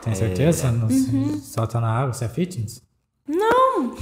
[0.01, 0.71] Tem certeza?
[0.71, 1.39] Não se- Uhum.
[1.39, 2.81] Só tá na água, você é fitness?
[3.27, 3.95] Não!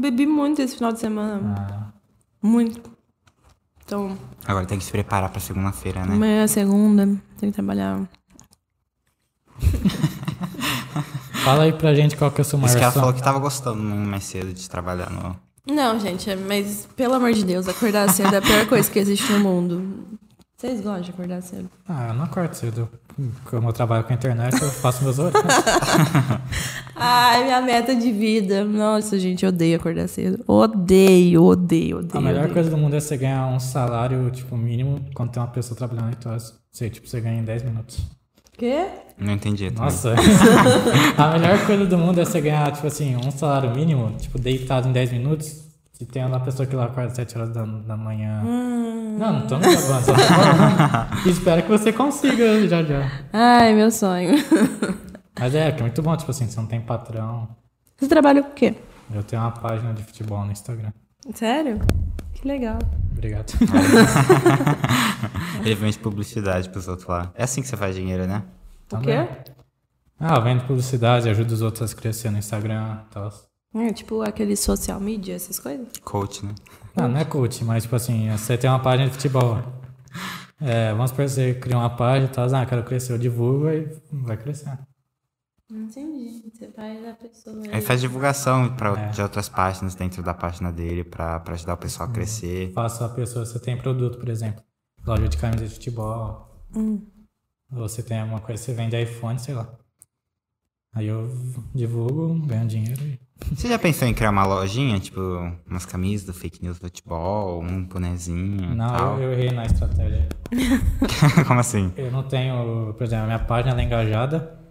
[0.00, 1.54] Bebi muito esse final de semana.
[1.58, 1.92] Ah,
[2.42, 2.90] Muito.
[3.84, 6.14] Então, Agora tem que se preparar pra segunda-feira, né?
[6.14, 7.06] amanhã é segunda.
[7.38, 8.00] Tem que trabalhar.
[11.44, 13.02] Fala aí pra gente qual que é o seu Isso maior que ela sonho.
[13.04, 15.36] falou que tava gostando mais cedo de trabalhar no.
[15.66, 19.30] Não, gente, mas pelo amor de Deus, acordar cedo é a pior coisa que existe
[19.32, 20.18] no mundo.
[20.56, 21.68] Vocês gostam de acordar cedo?
[21.88, 22.88] Ah, eu não acordo cedo.
[23.44, 25.42] Como eu trabalho com a internet, eu faço meus horários.
[26.94, 28.64] Ai, minha meta de vida.
[28.64, 30.42] Nossa, gente, eu odeio acordar cedo.
[30.46, 32.18] Odeio, odeio, odeio.
[32.18, 32.54] A melhor odeio.
[32.54, 36.10] coisa do mundo é você ganhar um salário, tipo, mínimo quando tem uma pessoa trabalhando
[36.10, 36.54] 8 horas.
[36.70, 38.00] Sei, tipo, você ganha em 10 minutos.
[38.62, 38.86] Quê?
[39.18, 39.72] Não entendi.
[39.72, 39.82] também.
[39.82, 40.14] Nossa.
[41.18, 44.88] a melhor coisa do mundo é você ganhar, tipo assim, um salário mínimo, tipo, deitado
[44.88, 45.64] em 10 minutos.
[46.00, 48.40] E tem uma pessoa que lá acorda às 7 horas da, da manhã.
[48.44, 49.16] Hum.
[49.18, 51.26] Não, não tô me gravando, só falando.
[51.26, 53.10] Espero que você consiga já já.
[53.32, 54.32] Ai, meu sonho.
[55.40, 57.48] Mas é, que é muito bom, tipo assim, você não tem patrão.
[57.98, 58.76] Você trabalha com o quê?
[59.12, 60.92] Eu tenho uma página de futebol no Instagram.
[61.34, 61.80] Sério?
[62.42, 62.78] Que legal.
[63.12, 63.52] Obrigado.
[65.64, 67.30] Ele vende publicidade pros outros lá.
[67.36, 68.42] É assim que você faz dinheiro, né?
[68.92, 69.28] O quê?
[70.18, 73.32] Ah, eu vendo publicidade, ajuda os outros a crescer no Instagram e tal.
[73.76, 75.86] É, tipo aquele social media, essas coisas?
[76.02, 76.52] Coach, né?
[76.96, 79.62] Não, não é coach, mas tipo assim, você tem uma página de futebol.
[80.60, 83.68] É, vamos supor que você cria uma página e tal, ah, quero crescer, eu divulgo
[83.68, 84.76] e vai crescer.
[85.72, 86.42] Entendi.
[86.52, 87.62] Você faz a pessoa.
[87.66, 89.08] Ele faz divulgação pra, É.
[89.10, 92.72] de outras páginas dentro da página dele pra, pra ajudar o pessoal a crescer.
[92.72, 94.62] Faça a pessoa, você tem produto, por exemplo,
[95.06, 96.48] loja de camisa de futebol.
[96.74, 97.00] Ou
[97.70, 99.68] você tem alguma coisa, você vende iPhone, sei lá.
[100.94, 101.26] Aí eu
[101.74, 103.18] divulgo, ganho dinheiro e.
[103.56, 105.18] Você já pensou em criar uma lojinha, tipo,
[105.66, 109.16] umas camisas do fake news do futebol, um bonezinho Não, tal?
[109.18, 110.28] eu, eu errei na estratégia.
[111.48, 111.92] Como assim?
[111.96, 114.61] Eu não tenho, por exemplo, a minha página é engajada,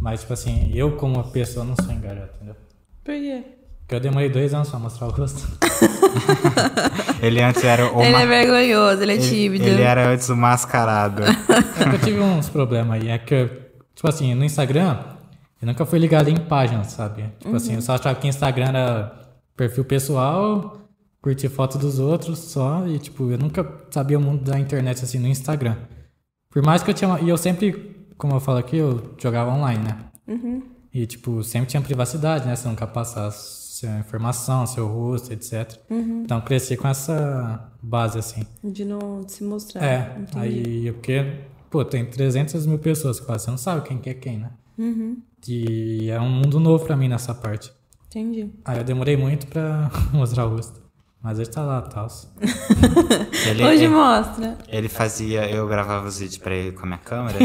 [0.00, 2.56] mas tipo assim, eu como pessoa não sou engajado, entendeu?
[3.04, 3.42] Por quê?
[3.80, 5.46] Porque eu demorei dois anos pra mostrar o rosto.
[7.22, 9.64] Ele antes era o Ele ma- é vergonhoso, ele é ele, tímido.
[9.64, 11.22] ele era antes o mascarado.
[11.22, 13.08] É que eu tive uns problemas aí.
[13.08, 13.46] É que,
[13.94, 14.98] tipo assim, no Instagram,
[15.60, 17.24] eu nunca fui ligado em páginas, sabe?
[17.40, 19.12] Tipo assim, eu só achava que Instagram era
[19.56, 20.78] perfil pessoal,
[21.22, 22.86] curtir foto dos outros só.
[22.86, 25.76] E, tipo, eu nunca sabia o mundo da internet assim no Instagram.
[26.50, 27.18] Por mais que eu tinha.
[27.20, 29.98] E eu sempre, como eu falo aqui, eu jogava online, né?
[30.92, 32.54] E, tipo, sempre tinha privacidade, né?
[32.54, 35.76] Você nunca passa sua informação, seu rosto, etc.
[35.90, 38.46] Então, cresci com essa base, assim.
[38.62, 39.84] De não se mostrar.
[39.84, 40.38] É, Entendi.
[40.38, 44.38] aí, porque, pô, tem 300 mil pessoas quase, você não sabe quem que é quem,
[44.38, 44.50] né?
[44.78, 45.20] Uhum.
[45.46, 47.72] E é um mundo novo pra mim nessa parte.
[48.06, 48.48] Entendi.
[48.64, 50.83] Aí eu demorei muito pra mostrar o rosto.
[51.24, 52.06] Mas hoje tá lá, tal.
[53.48, 54.58] Ele, Hoje ele, mostra.
[54.68, 57.38] ele fazia, eu gravava os vídeos pra ele com a minha câmera.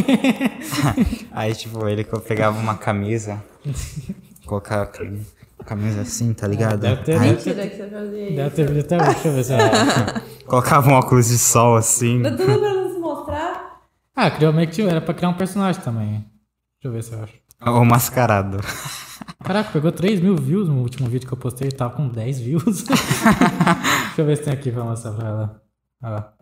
[1.32, 3.42] Aí, tipo, ele pegava uma camisa,
[4.46, 5.20] colocava a cam-
[5.66, 6.80] camisa assim, tá ligado?
[6.80, 8.36] Deve ter, Aí deve ter, Mentira que você fazia isso.
[8.36, 10.44] deve ter vídeo até hoje, deixa eu ver se é.
[10.46, 12.22] colocava um óculos de sol assim.
[12.22, 13.80] Tá tudo pra não se mostrar?
[14.16, 16.26] Ah, criou meio que era pra criar um personagem também.
[16.82, 17.34] Deixa eu ver se eu acho.
[17.66, 18.60] Ou mascarado.
[19.44, 22.84] Caraca, pegou 3 mil views no último vídeo que eu postei, tava com 10 views.
[22.84, 25.62] Deixa eu ver se tem aqui pra mostrar pra ela.
[26.04, 26.34] Olha lá.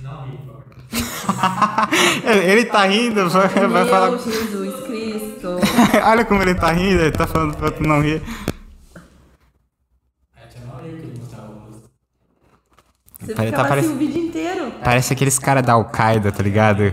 [0.00, 0.38] Não ri.
[2.24, 4.10] Ele ele tá rindo, vai, vai falar.
[4.10, 5.48] Meu Jesus Cristo.
[6.04, 8.22] Olha como ele tá rindo, ele tá falando pra tu não rir.
[13.20, 14.72] Você Pare- ficava tá assim parece- o vídeo inteiro.
[14.82, 16.92] Parece aqueles caras da Al-Qaeda, tá ligado?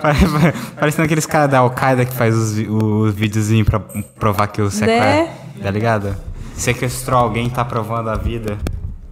[0.00, 0.26] Parece-
[0.78, 5.34] Parecendo aqueles caras da Al-Qaeda que faz os, os videozinhos pra provar que o sequestro.
[5.62, 6.16] Tá ligado?
[6.54, 8.58] Sequestrou alguém, tá provando a vida.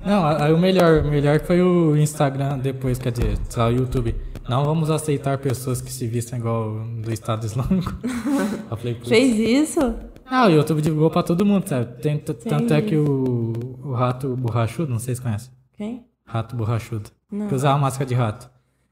[0.04, 3.72] Não, aí o melhor, o melhor foi o Instagram depois, quer dizer, sei lá, o
[3.72, 4.14] YouTube.
[4.48, 7.94] Não vamos aceitar pessoas que se vistam igual do Estado Islâmico.
[8.70, 9.00] Eu falei.
[9.06, 9.94] Fez isso?
[10.26, 11.86] Ah, o YouTube divulgou pra todo mundo, sabe?
[12.02, 15.50] Tem, tanto é que o, o rato borrachudo, não sei se conhece.
[15.76, 16.04] Quem?
[16.26, 17.10] Rato borrachudo.
[17.32, 17.48] Não.
[17.48, 18.48] Que usava máscara de rato.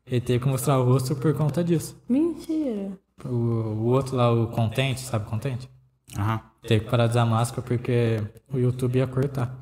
[0.07, 1.97] Ele teve que mostrar o rosto por conta disso.
[2.09, 2.91] Mentira.
[3.25, 5.71] O, o outro lá, o Contente, sabe Contente?
[6.19, 6.41] Aham.
[6.67, 8.21] Teve que parar de usar máscara porque
[8.53, 9.55] o YouTube ia cortar.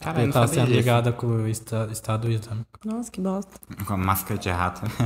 [0.00, 2.66] Cara, Ele tava sendo ligado com o esta- Estado Islâmico.
[2.86, 3.52] Nossa, que bosta.
[3.86, 4.80] Com a máscara de rato.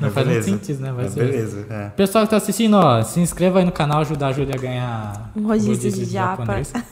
[0.00, 0.42] Não faz muito beleza.
[0.50, 0.92] sentido, né?
[0.92, 1.24] Vai É, ser.
[1.26, 1.88] beleza, é.
[1.90, 5.32] Pessoal que tá assistindo, ó, se inscreva aí no canal, ajudar a Júlia a ganhar
[5.34, 6.44] Um rodízio de japa.
[6.44, 6.72] japonês.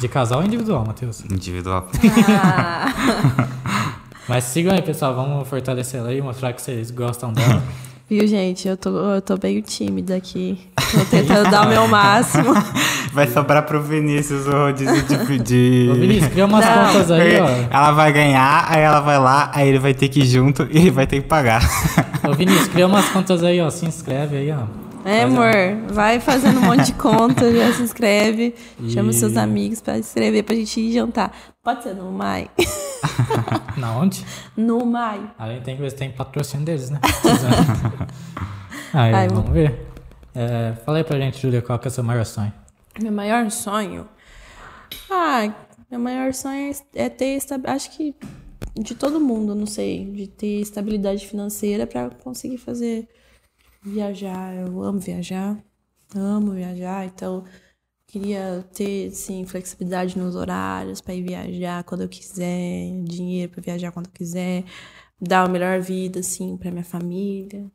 [0.00, 1.24] De casal ou individual, Matheus?
[1.24, 1.88] Individual.
[2.40, 2.86] Ah,
[4.28, 5.14] Mas sigam aí, pessoal.
[5.14, 7.62] Vamos fortalecer ela aí, mostrar que vocês gostam dela.
[8.08, 8.68] viu, gente?
[8.68, 10.58] Eu tô, eu tô meio tímida aqui.
[10.76, 12.54] Tô tentando dar o meu máximo.
[13.12, 15.38] Vai sobrar pro Vinícius o rodízio de.
[15.38, 15.88] de...
[15.90, 16.86] Ô, Vinícius, cria umas Não.
[16.86, 17.48] contas aí, ó.
[17.70, 20.78] Ela vai ganhar, aí ela vai lá, aí ele vai ter que ir junto e
[20.78, 21.62] ele vai ter que pagar.
[22.28, 23.70] Ô, Vinícius, cria umas contas aí, ó.
[23.70, 24.87] Se inscreve aí, ó.
[25.08, 25.50] É, amor,
[25.92, 28.54] vai fazendo um monte de conta, já se inscreve.
[28.88, 31.32] Chama os seus E- amigos pra se inscrever pra gente ir jantar.
[31.62, 32.50] Pode ser no Mai.
[33.76, 34.24] Na onde?
[34.56, 35.30] No Mai.
[35.38, 37.00] Aí tem que ver se tem patrocínio deles, né?
[38.92, 39.86] aí, Ai, vamos ver.
[40.34, 42.52] É, fala aí pra gente, Júlia, qual que é o seu maior sonho?
[43.00, 44.08] Meu maior sonho?
[45.10, 45.52] Ah,
[45.90, 48.14] meu maior sonho é é ter, acho que
[48.78, 53.08] de todo mundo, não sei, de ter estabilidade financeira pra conseguir fazer
[53.88, 54.54] viajar.
[54.54, 55.58] Eu amo viajar,
[56.14, 57.44] amo viajar, então
[58.06, 63.92] queria ter, sim, flexibilidade nos horários pra ir viajar quando eu quiser, dinheiro pra viajar
[63.92, 64.64] quando eu quiser,
[65.20, 67.70] dar a melhor vida, assim, pra minha família.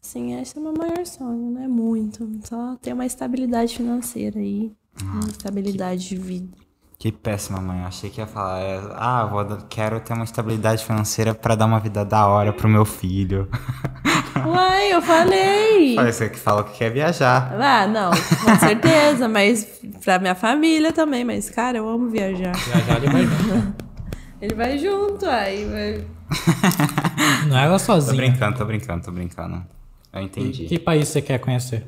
[0.00, 2.30] Sim, esse é o meu maior sonho, não é muito.
[2.44, 4.72] Só ter uma estabilidade financeira aí.
[5.02, 6.65] uma estabilidade de vida.
[6.98, 7.84] Que péssima, mãe.
[7.84, 8.60] Achei que ia falar.
[8.60, 12.68] é, ah, vou, quero ter uma estabilidade financeira pra dar uma vida da hora pro
[12.68, 13.48] meu filho.
[14.46, 15.96] Uai, eu falei!
[15.98, 17.52] Olha, você que fala que quer viajar.
[17.60, 21.24] Ah, não, com certeza, mas pra minha família também.
[21.24, 22.52] Mas, cara, eu amo viajar.
[22.56, 23.86] Viajar ele vai junto.
[24.38, 26.04] Ele vai junto, aí vai.
[27.48, 28.14] Não é ela Tô sozinha.
[28.16, 29.64] brincando, tô brincando, tô brincando.
[30.12, 30.66] Eu entendi.
[30.66, 31.86] Que país você quer conhecer?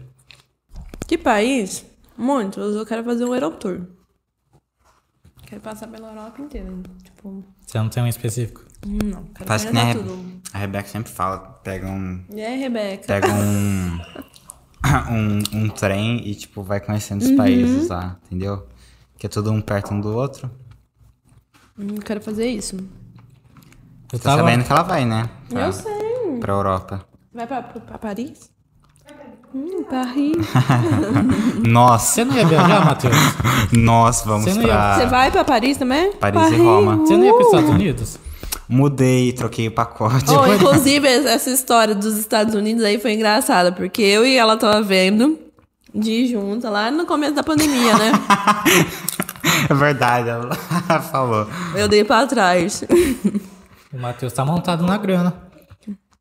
[1.06, 1.84] Que país?
[2.16, 2.74] Muitos.
[2.74, 3.82] Eu quero fazer um Eurotour.
[5.48, 6.70] Quero passar pela Europa inteira.
[7.02, 8.64] Tipo, Você não tem um específico?
[8.86, 10.40] não, quero Faz que nem a, tudo.
[10.52, 11.38] a Rebeca sempre fala.
[11.64, 12.22] Pega um.
[12.34, 13.06] E aí, Rebeca?
[13.06, 13.98] Pega um.
[15.10, 17.30] um, um trem e, tipo, vai conhecendo Uhum.
[17.30, 18.66] os países lá, entendeu?
[19.16, 20.50] Que é todo um perto um do outro.
[21.78, 22.76] Hum, quero fazer isso.
[24.12, 25.28] Eu Tá sabendo que ela vai, né?
[25.48, 26.38] Pra, Eu sei.
[26.40, 27.06] pra Europa.
[27.32, 28.50] Vai pra, pra, pra Paris?
[29.54, 30.36] Hum, Paris.
[31.66, 33.16] Nossa, Você não ia viajar, Matheus?
[33.72, 34.94] nós vamos Você não ia- pra.
[34.98, 36.12] Você vai pra Paris também?
[36.12, 36.96] Paris e Roma.
[36.98, 38.18] Você não ia para os Estados Unidos?
[38.68, 40.26] Mudei, troquei o pacote.
[40.30, 44.82] Oh, inclusive, essa história dos Estados Unidos aí foi engraçada, porque eu e ela tava
[44.82, 45.38] vendo
[45.94, 48.12] de ir junto lá no começo da pandemia, né?
[49.70, 50.54] É verdade, ela
[51.10, 51.46] falou.
[51.74, 52.84] Eu dei pra trás.
[53.92, 55.34] O Matheus tá montado na grana.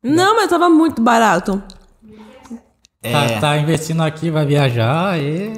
[0.02, 1.62] Não, mas tava muito barato.
[3.02, 5.52] É, Tá, tá investindo aqui, vai viajar e...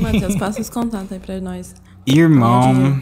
[0.00, 1.74] Matheus, passa os contatos aí pra nós.
[2.06, 3.00] irmão.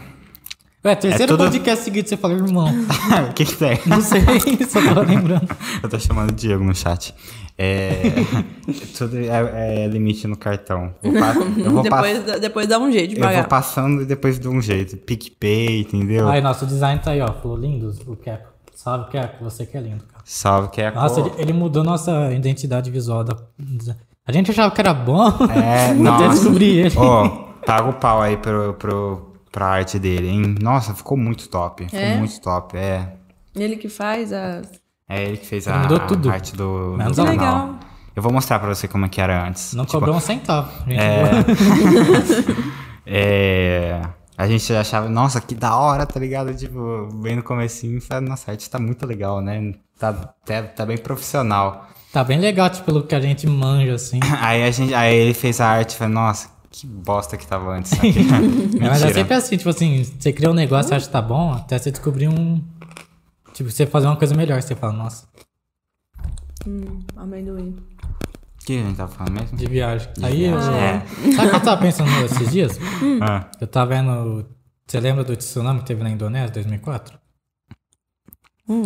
[0.83, 2.67] Ué, terceiro É tudo- podcast seguido você falou irmão.
[3.29, 3.79] O que que tem?
[3.87, 4.21] Não sei,
[4.69, 5.47] só tava lembrando.
[5.81, 7.15] Eu tô chamando o Diego no chat.
[7.57, 8.01] É.
[8.97, 10.93] tudo é, é limite no cartão.
[11.01, 13.47] Vou pa- eu vou, Depois, dá- depois dá um jeito de eu vou pagar.
[13.47, 14.97] passando e depois de um jeito.
[14.97, 16.27] PicPay, entendeu?
[16.27, 17.31] Aí, nosso design tá aí, ó.
[17.33, 18.43] Falou lindos, o Cap.
[18.75, 20.14] Salve, Cap, você que é lindo, cara.
[20.27, 23.23] Salve, que é a Nossa, cor- ele, mudou nossa identidade visual.
[23.23, 23.37] Da...
[24.27, 25.23] A gente achava que era bom,
[25.53, 26.29] É, até nossa.
[26.29, 26.95] descobrir ele.
[26.97, 27.29] Ó,
[27.65, 30.55] paga o pau aí pro, pro, pra arte dele, hein?
[30.59, 31.85] Nossa, ficou muito top.
[31.85, 32.17] Ficou É?
[32.17, 33.13] muito top, é.
[33.55, 34.63] Ele que faz a.
[35.07, 37.37] É ele que fez Ele a, a arte do, do Menos a- canal.
[37.37, 37.75] legal.
[38.15, 39.73] Eu vou mostrar pra você como é que era antes.
[39.73, 40.71] Não Tipo, cobrou um centavo.
[40.87, 41.29] Gente, É.
[43.05, 44.01] É,
[44.37, 46.53] a gente achava, nossa, que da hora, tá ligado?
[46.53, 49.73] Tipo, bem no comecinho, falei, nossa, a arte tá muito legal, né?
[49.97, 51.87] Tá, tá, tá bem profissional.
[52.11, 54.19] Tá bem legal, tipo, pelo que a gente manja, assim.
[54.39, 57.71] Aí, a gente, aí ele fez a arte e falei, nossa, que bosta que tava
[57.71, 57.91] antes.
[58.79, 61.53] Mas é sempre assim, tipo assim, você cria um negócio, você acha que tá bom,
[61.53, 62.61] até você descobrir um.
[63.53, 65.25] Tipo, você fazer uma coisa melhor, você fala, nossa,
[66.67, 67.75] Hum, amendoim.
[68.65, 69.55] O que a gente tava falando mesmo?
[69.55, 70.09] de viagem.
[70.23, 70.57] Aí eu.
[70.57, 71.03] É.
[71.35, 72.79] Sabe o que eu tava pensando esses dias?
[73.21, 74.43] Ah, Eu tava vendo.
[74.87, 77.15] Você lembra do tsunami que teve na Indonésia, 2004?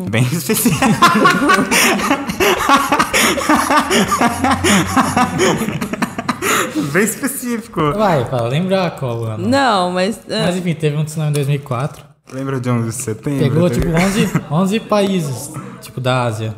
[0.09, 0.77] bem especial.
[6.91, 7.93] bem específico.
[7.93, 9.47] Vai, pra lembrar qual ano.
[9.47, 10.19] Não, mas.
[10.29, 12.03] ah, Mas enfim, teve um tsunami em 2004.
[12.31, 13.39] Lembra de 11 de setembro?
[13.39, 14.03] Pegou, tipo, ligado?
[14.05, 15.51] 11, 11 países,
[15.81, 16.55] tipo, da Ásia.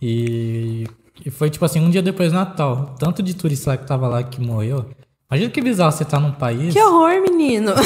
[0.00, 0.86] E,
[1.24, 2.94] e foi, tipo assim, um dia depois do Natal.
[2.98, 4.86] Tanto de turista lá que tava lá que morreu.
[5.30, 6.74] Imagina que bizarro você tá num país...
[6.74, 7.72] Que horror, menino!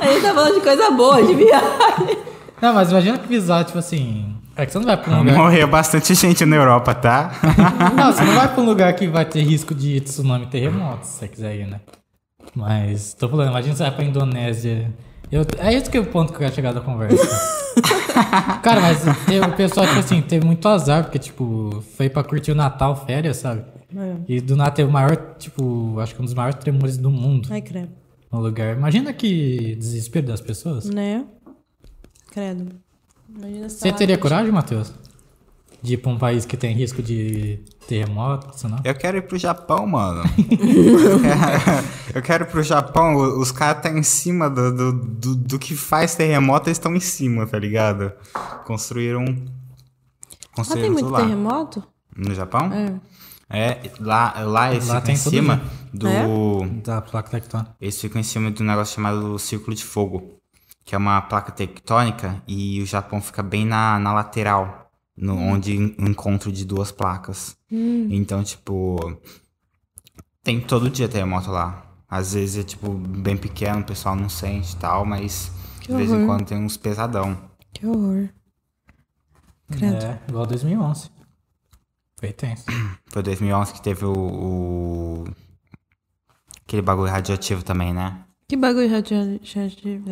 [0.00, 2.16] a gente tá falando de coisa boa, de viagem.
[2.62, 4.34] Não, mas imagina que bizarro, tipo assim...
[4.56, 5.36] É que você não vai pra um lugar.
[5.36, 7.32] Morreu bastante gente na Europa, tá?
[7.96, 11.04] Não, você não vai pra um lugar que vai ter risco de tsunami e terremoto,
[11.04, 11.80] se você quiser ir, né?
[12.54, 14.94] Mas, tô falando, imagina você vai pra Indonésia.
[15.30, 17.73] Eu, é isso que é o ponto que eu quero chegar da conversa.
[18.62, 22.52] Cara, mas teve, o pessoal, tipo assim, teve muito azar, porque, tipo, foi pra curtir
[22.52, 23.64] o Natal, férias, sabe?
[23.96, 24.16] É.
[24.28, 27.48] E do nada teve o maior, tipo, acho que um dos maiores tremores do mundo
[27.50, 27.90] Ai, credo.
[28.32, 28.76] no lugar.
[28.76, 30.84] Imagina que desespero das pessoas.
[30.86, 31.24] Né?
[32.30, 32.74] Credo.
[33.28, 34.92] Imagina se Você tá teria coragem, Matheus?
[35.84, 38.80] De ir pra um país que tem risco de terremoto, tsunami?
[38.86, 40.22] Eu quero ir pro Japão, mano.
[40.24, 43.14] eu, quero, eu quero ir pro Japão.
[43.14, 46.94] o- Os caras tá em cima do, do, do, do que faz terremoto, eles estão
[46.94, 48.12] em cima, tá ligado?
[48.64, 49.24] Construíram.
[49.26, 49.44] Lá tem
[50.54, 51.20] Construíram muito lá.
[51.20, 51.84] terremoto?
[52.16, 52.72] No Japão?
[52.72, 52.94] É.
[53.50, 55.62] É, lá, lá eles Lá ficam tem em cima
[55.92, 56.08] do.
[56.08, 56.26] É?
[56.82, 57.76] Da placa tectônica.
[57.78, 60.38] Eles ficam em cima de um negócio chamado Círculo de Fogo,
[60.82, 64.83] que é uma placa tectônica e o Japão fica bem na, na lateral,
[65.16, 67.56] no, onde en- o encontro de duas placas.
[67.70, 68.96] Então, tipo,
[70.42, 71.82] tem todo dia terremoto lá.
[72.08, 75.50] Às vezes é, tipo, bem pequeno, o pessoal não sente e tal, mas
[75.80, 77.50] Que de vez em quando tem uns pesadão.
[77.72, 78.28] Que horror.
[79.72, 80.04] Credo.
[80.04, 81.10] É, igual 2011.
[82.20, 82.64] Foi tenso.
[83.10, 85.24] Foi 2011 que teve o, o-
[86.64, 88.23] aquele bagulho radioativo também, né?
[88.46, 90.04] Que bagulho radioativo.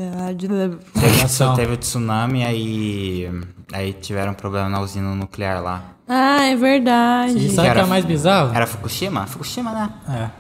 [0.95, 1.55] Radiação.
[1.55, 3.29] Teve o tsunami, aí,
[3.73, 5.95] aí tiveram problema na usina nuclear lá.
[6.09, 7.39] Ah, é verdade.
[7.39, 8.55] E sabe o que Era- é mais bizarro?
[8.55, 9.27] Era Fukushima?
[9.27, 9.91] Fukushima, né?
[10.09, 10.31] É.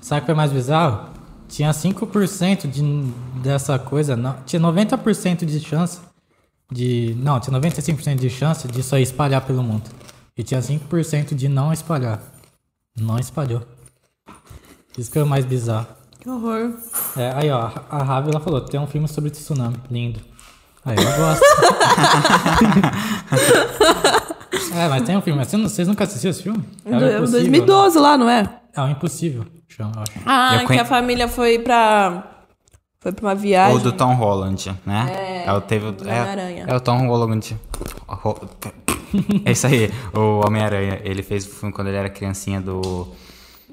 [0.00, 1.10] Sabe o que é mais bizarro?
[1.48, 2.82] Tinha 5% de,
[3.40, 6.00] dessa coisa, não, tinha 90% de chance
[6.72, 7.14] de.
[7.18, 9.84] Não, tinha 95% de chance de só espalhar pelo mundo.
[10.36, 12.20] E tinha 5% de não espalhar.
[12.98, 13.62] Não espalhou.
[14.98, 15.86] Isso que é o mais bizarro.
[16.26, 16.72] Que horror.
[17.16, 20.18] É, aí ó, a Ravi ela falou, tem um filme sobre tsunami, lindo.
[20.84, 21.44] Aí eu gosto.
[24.74, 26.64] é, mas tem um filme, mas vocês, nunca assistiram esse filme?
[26.84, 28.42] É o Do- Impossível, 2012 lá, não é?
[28.42, 28.50] né?
[28.74, 30.12] É o Impossível, chama, eu acho.
[30.26, 32.24] Ah, Eu que a família foi pra.
[32.98, 33.74] Foi pra uma viagem.
[33.76, 35.44] Ou do Tom Holland, né?
[35.46, 36.64] É, o teve o- do é, Homem-Aranha.
[36.66, 37.56] é o Tom Holland.
[38.08, 38.48] Ho-
[39.44, 41.00] É isso aí, o Homem-Aranha.
[41.04, 43.06] Ele fez o filme quando ele era criancinha do.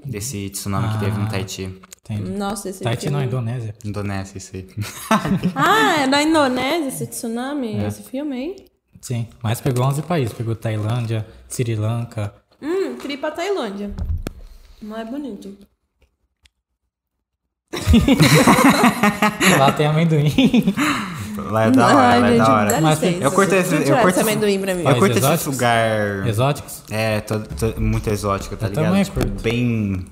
[0.06, 1.82] Desse tsunami que teve no Tahiti.
[2.10, 2.32] Entendi.
[2.32, 3.18] Nossa, esse Tahiti filme...
[3.18, 3.74] não, Indonésia.
[3.86, 4.68] Indonésia, isso aí.
[5.56, 7.76] Ah, é da Indonésia esse tsunami?
[7.80, 7.88] É.
[7.88, 8.56] Esse filme aí?
[9.02, 10.34] Sim, mas pegou 11 países.
[10.34, 12.34] Pegou Tailândia, Sri Lanka.
[12.62, 13.92] Hum, queria ir pra Tailândia.
[14.82, 15.56] Não é bonito.
[19.60, 20.32] Lá tem amendoim.
[21.38, 22.82] Lá é da hora, Ai, lá é gente, da hora.
[22.82, 23.24] Mas licença.
[23.24, 24.84] eu curto esse- eu curto esse amendoim pra mim.
[24.86, 26.28] Eu curto esse lugar.
[26.28, 26.84] Exóticos.
[26.92, 28.86] É, todo, todo- muito exótico, tá Eu ligado?
[28.86, 29.42] também Tipo, curto.
[29.42, 30.06] bem.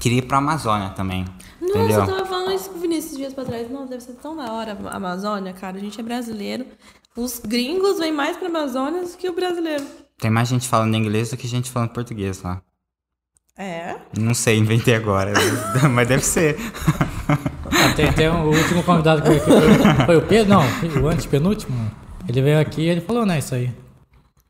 [0.00, 1.24] Queria ir pra Amazônia também.
[1.60, 2.00] Nossa, entendeu?
[2.00, 3.70] eu tava falando isso com o Vinícius dias pra trás.
[3.70, 5.76] Nossa, deve ser tão da hora a Amazônia, cara.
[5.76, 6.66] A gente é brasileiro.
[7.16, 9.84] Os gringos vêm mais pra Amazônia do que o brasileiro.
[10.18, 12.62] Tem mais gente falando inglês do que gente falando português lá.
[13.58, 13.96] É?
[14.18, 15.32] Não sei, inventei agora.
[15.90, 16.56] mas deve ser.
[17.28, 19.50] Ah, tem, tem um- o último convidado que veio aqui
[19.96, 20.62] foi, foi o Pedro, não,
[21.02, 21.90] o antepenúltimo.
[22.28, 23.72] Ele veio aqui e ele falou, né, isso aí.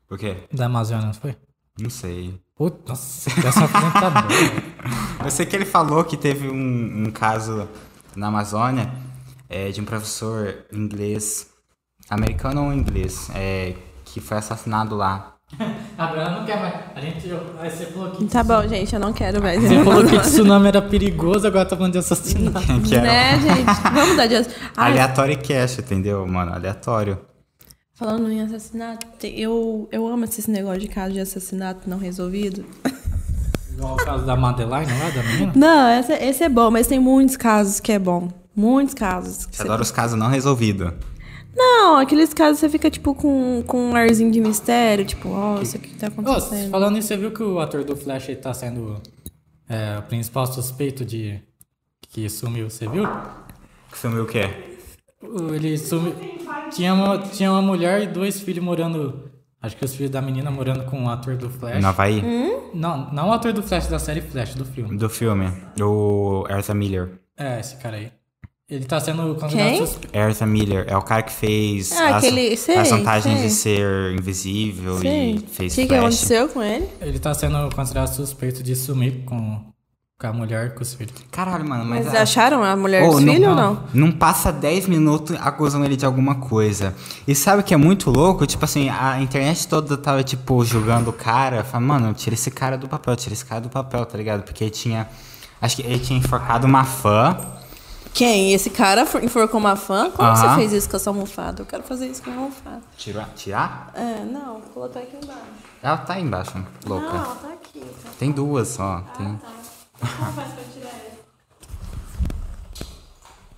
[0.09, 0.37] O quê?
[0.53, 1.35] Da Amazônia, não foi?
[1.79, 2.39] Não sei.
[2.55, 4.27] Puta, nossa, essa apresentadora.
[5.23, 7.67] Eu sei que ele falou que teve um, um caso
[8.15, 8.91] na Amazônia
[9.49, 11.49] é, de um professor inglês,
[12.09, 15.35] americano ou inglês, é, que foi assassinado lá.
[15.97, 16.73] Agora não quer mais.
[16.95, 17.29] A gente.
[17.59, 18.25] Aí você falou que.
[18.25, 19.61] Tá bom, gente, eu não quero mais.
[19.61, 22.67] Você falou que tsunami era perigoso, agora tá falando de assassinato.
[22.67, 23.81] Né, gente?
[23.93, 24.35] Vamos mudar de.
[24.77, 26.53] Ai, aleatório cash, entendeu, mano?
[26.53, 27.19] Aleatório.
[28.01, 32.65] Falando em assassinato, eu, eu amo esse negócio de caso de assassinato não resolvido.
[33.71, 35.53] Igual o caso da Madeline lá, da menina.
[35.55, 38.27] Não, esse, esse é bom, mas tem muitos casos que é bom.
[38.55, 39.45] Muitos casos.
[39.45, 40.91] que Você você- adora os casos não resolvidos.
[41.55, 45.79] Não, aqueles casos você fica, tipo, com, com um arzinho de mistério, tipo, nossa, o
[45.79, 46.71] que que tá acontecendo?
[46.71, 48.99] falando nisso, você viu que o ator do Flash ele tá sendo
[49.69, 51.39] é, o principal suspeito de
[52.09, 53.03] que sumiu, você viu?
[53.91, 54.70] Que sumiu o quê?
[55.23, 56.13] O- Ele sumiu.
[56.71, 59.29] Tinha uma, tinha uma mulher e dois filhos morando.
[59.61, 61.81] Acho que os filhos da menina morando com o ator do Flash.
[61.81, 62.21] No Havaí?
[62.73, 64.97] Não, não o ator do Flash da série Flash, do filme.
[64.97, 65.51] Do filme.
[65.79, 67.09] O Erza Miller.
[67.37, 68.11] É, esse cara aí.
[68.67, 69.37] Ele tá sendo
[69.77, 70.15] suspeito.
[70.17, 73.47] Erza Miller é o cara que fez Ah, as, aquele- sei, as vantagens sei.
[73.47, 75.31] de ser invisível Sei.
[75.33, 75.99] e O fez que, que Flash.
[75.99, 76.87] aconteceu com ele?
[77.01, 79.61] Ele tá sendo considerado suspeito de sumir com,
[80.21, 81.13] com a mulher com os filhos.
[81.31, 82.05] Caralho, mano, mas...
[82.05, 83.83] Mas a- acharam a mulher Ô, dos filhos ou não?
[83.93, 86.93] Não passa 10 minutos acusando ele de alguma coisa.
[87.27, 88.45] E sabe o que é muito louco?
[88.45, 91.63] Tipo assim, a internet toda tava, tipo, julgando o cara.
[91.63, 94.43] Falando, mano, tira esse cara do papel, tira esse cara do papel, tá ligado?
[94.43, 95.07] Porque ele tinha.
[95.59, 97.37] Acho que ele tinha enforcado uma fã.
[98.13, 98.51] Quem?
[98.53, 100.11] Esse cara for- enforcou uma fã?
[100.11, 100.55] Como você Aham.
[100.57, 101.61] fez isso com essa almofada?
[101.61, 102.81] Eu quero fazer isso com a almofada.
[102.97, 103.29] Tirar?
[103.35, 103.91] Tirar?
[103.95, 105.39] É, não, vou botar aqui embaixo.
[105.81, 106.51] Ela tá aí embaixo,
[106.85, 107.05] louca.
[107.07, 107.79] Não, tá aqui.
[107.79, 108.09] Tá.
[108.19, 109.01] Tem duas só.
[109.17, 109.39] Tem...
[110.01, 111.11] Como faz pra tirar ela?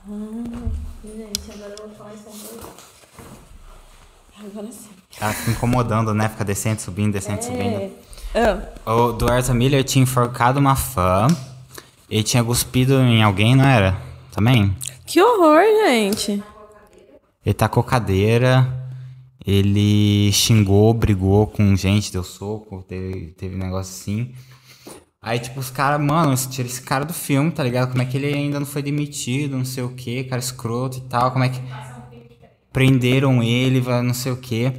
[0.06, 0.70] Ah,
[1.06, 2.74] gente, agora eu vou falar isso agora.
[4.40, 4.90] Agora sim.
[5.20, 6.28] Ela fica incomodando, né?
[6.30, 7.91] Fica descendo, subindo, descendo, subindo.
[8.36, 11.28] Ah, O Ezra Miller tinha enforcado uma fã.
[12.10, 13.98] Ele tinha cuspido em alguém, não era?
[14.32, 14.76] Também?
[15.06, 16.44] que horror, gente.
[17.45, 18.68] Ele tacou cadeira.
[19.45, 24.34] Ele xingou, brigou com gente, deu soco, teve, teve negócio assim.
[25.24, 27.91] Aí, tipo, os caras, mano, tira esse cara do filme, tá ligado?
[27.91, 31.02] Como é que ele ainda não foi demitido, não sei o que, cara escroto e
[31.02, 31.32] tal.
[31.32, 31.62] Como é que.
[32.74, 34.74] Prenderam ele, não sei o que.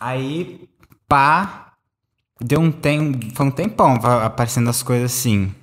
[0.00, 0.66] Aí,
[1.06, 1.74] pá.
[2.40, 3.18] Deu um tempo.
[3.34, 3.94] Foi um tempão
[4.24, 5.54] aparecendo as coisas assim.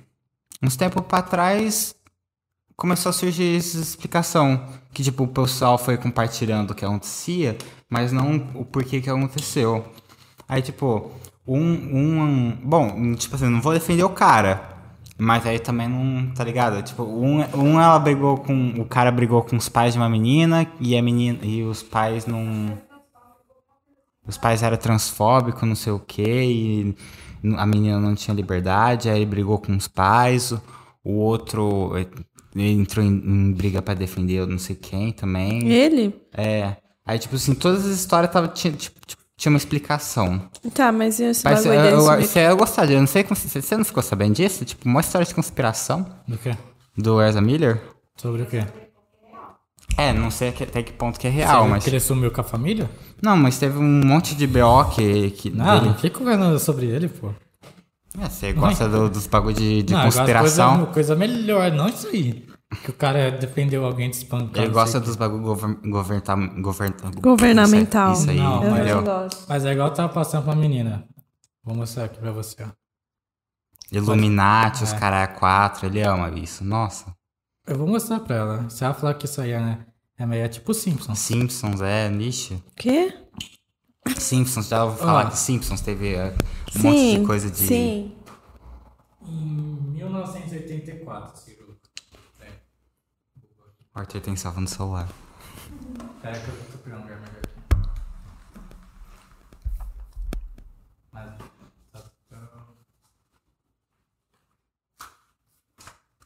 [0.62, 1.96] Uns tempos pra trás,
[2.76, 4.64] começou a surgir essa explicação.
[4.92, 7.58] Que, tipo, o pessoal foi compartilhando o que acontecia,
[7.90, 9.84] mas não o porquê que aconteceu.
[10.48, 11.10] Aí, tipo,
[11.46, 11.60] um.
[11.60, 14.74] um bom, tipo assim, não vou defender o cara.
[15.16, 16.82] Mas aí também não, tá ligado?
[16.82, 18.74] Tipo, um, um ela brigou com.
[18.78, 21.38] O cara brigou com os pais de uma menina e a menina.
[21.42, 22.76] E os pais não.
[24.26, 26.96] Os pais eram transfóbicos, não sei o que, e
[27.58, 30.62] a menina não tinha liberdade, aí ele brigou com os pais, o,
[31.04, 31.92] o outro
[32.56, 35.68] entrou em, em briga pra defender eu não sei quem também.
[35.68, 36.14] Ele?
[36.32, 36.76] É.
[37.04, 40.48] Aí, tipo assim, todas as histórias tava, tinha, tipo, tipo, tinha uma explicação.
[40.74, 42.28] Tá, mas e esse Mas bagulho eu, eu, desse?
[42.32, 44.64] você ia gostar de, eu não sei, como- você você não ficou sabendo disso?
[44.64, 46.56] Tipo, uma história de conspiração Do quê?
[46.96, 47.82] do Ezra Miller?
[48.16, 48.64] Sobre o quê?
[49.96, 51.84] É, não sei até que ponto que é real, Você- mas...
[51.84, 52.90] Que ele sumiu com a família?
[53.22, 55.86] Não, mas teve um monte de BO que, que Não, dele...
[55.90, 57.30] não fica vendo sobre ele, pô.
[58.20, 60.76] É, você gosta do- dos bagulho de, de não, eu conspiração.
[60.76, 62.44] Coisa, coisa melhor, não isso aí.
[62.82, 64.64] Que o cara defendeu alguém de espancar.
[64.64, 68.12] Ele gosta dos bagulho govern, governta, govern, Governamental.
[68.12, 69.36] Isso aí, Não, Eu mas gosto.
[69.38, 69.44] quê.
[69.48, 71.06] Mas é igual eu tava passando pra menina.
[71.62, 72.68] Vou mostrar aqui pra você, ó.
[73.92, 74.98] Illuminati, os É.
[74.98, 76.64] caras quatro, ele ama isso.
[76.64, 77.14] Nossa.
[77.66, 78.70] Eu vou mostrar pra ela.
[78.70, 79.86] Se ela falar que isso aí é, né?
[80.18, 81.18] É meio é tipo Simpsons.
[81.18, 82.62] Simpsons, é, niche.
[82.76, 83.14] Quê?
[84.18, 86.34] Simpsons, já ouviu falar que Simpsons teve é,
[86.76, 87.56] um sim, monte de coisa de.
[87.58, 88.12] sim.
[89.26, 91.63] Em 1984, Ciro.
[93.94, 95.08] O Arthur tem salvo no celular.
[96.20, 97.54] Pera que eu tô pegando um lugar melhor aqui.
[101.12, 101.38] Mas,
[101.92, 102.74] tá tão-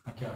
[0.07, 0.31] Aqui, ó.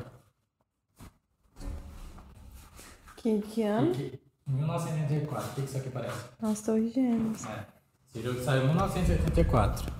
[3.16, 3.90] Que, que ano?
[3.92, 5.50] Aqui, 1984.
[5.50, 6.28] O que que isso aqui parece?
[6.40, 7.44] Nossa, Torre Gêmeos.
[7.46, 7.66] É.
[8.12, 9.90] Ciro saiu em 1984.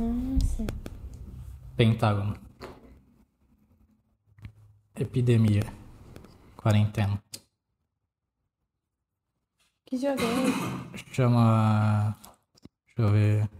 [0.00, 0.66] Nossa.
[1.76, 2.36] Pentágono.
[4.94, 5.62] Epidemia.
[6.58, 7.22] Quarentena.
[9.86, 10.48] Que jogo é
[10.98, 11.14] esse?
[11.14, 12.14] Chama.
[12.86, 13.50] Deixa eu ver.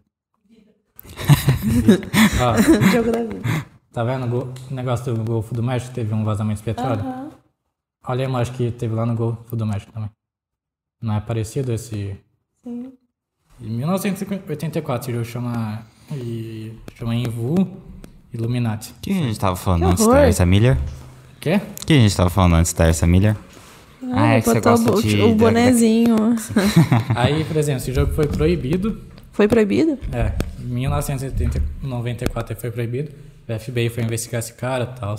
[2.43, 2.57] Ó,
[2.93, 3.67] jogo da vida.
[3.93, 5.95] tá vendo o negócio do Golfo do México?
[5.95, 7.01] Teve um vazamento de petróleo?
[7.01, 7.31] Aham.
[8.07, 10.11] Olha a imagem que teve lá no Golfo do México também.
[11.01, 12.19] Não é parecido esse.
[12.63, 12.93] Sim.
[13.61, 15.87] Em 1984, ele chama.
[16.13, 17.55] E, chama Invu
[18.33, 18.93] Illuminati.
[18.93, 20.77] O que a gente tava falando Que antes da Ersa Miller?
[21.41, 21.61] Quê?
[21.83, 23.37] O que a gente tava falando antes da Ersa Miller?
[24.13, 26.17] Ah, é que você gosta o, de- o bonezinho.
[27.15, 29.01] Aí, por exemplo, esse jogo foi proibido.
[29.33, 29.99] Foi proibido?
[30.13, 33.11] É, em 1994 ele foi proibido.
[33.49, 35.15] O FBI foi investigar esse cara e tal.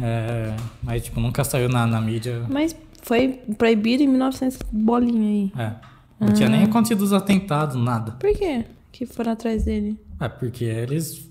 [0.00, 2.44] É, mas, tipo, nunca saiu na, na mídia.
[2.48, 5.64] Mas foi proibido em 1900 bolinha aí.
[5.64, 5.72] É.
[6.18, 8.12] Não tinha nem acontecido os atentados, nada.
[8.12, 8.64] Por quê?
[8.92, 9.98] Que foram atrás dele?
[10.20, 11.28] É, porque eles.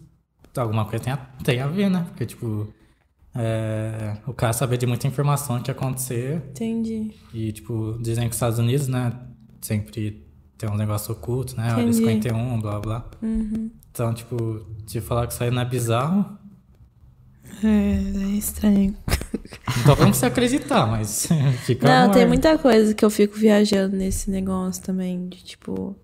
[0.56, 2.06] Alguma coisa tem a, tem a ver, né?
[2.10, 2.72] Porque, tipo.
[3.36, 6.42] É, o cara sabia de muita informação que ia acontecer.
[6.52, 7.12] Entendi.
[7.34, 9.12] E, tipo, dizem que os Estados Unidos, né?
[9.62, 10.26] Sempre
[10.58, 11.64] tem um negócio oculto, né?
[11.70, 11.98] Área Entendi.
[11.98, 13.10] 51, blá blá.
[13.92, 16.38] Então, tipo, se falar que isso aí não é bizarro.
[17.62, 18.96] É, é estranho.
[19.84, 21.28] Falando pra você acreditar, mas
[21.66, 21.88] fica.
[21.88, 25.96] Não, tem muita coisa que eu fico viajando nesse negócio também, de tipo.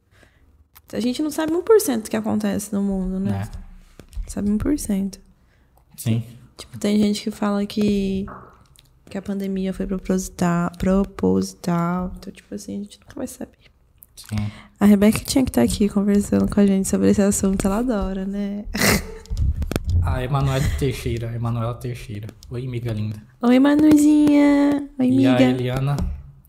[0.92, 3.50] A gente não sabe 1% do que acontece no mundo, né?
[3.56, 5.18] É, Sabe 1%.
[5.96, 6.24] sim.
[6.62, 8.28] Tipo, tem gente que fala que,
[9.10, 12.12] que a pandemia foi proposital, proposital.
[12.20, 13.58] Então, tipo assim, a gente nunca vai saber.
[14.16, 14.52] Sim.
[14.80, 18.26] A Rebeca tinha que estar aqui conversando com a gente sobre esse assunto, ela adora,
[18.26, 18.66] né?
[20.04, 22.28] A Emanuela Teixeira, Emanuela Teixeira.
[22.50, 23.18] Oi, amiga linda.
[23.42, 24.88] Oi, Manuzinha.
[25.00, 25.44] Oi, E a amiga.
[25.50, 25.98] Eliana,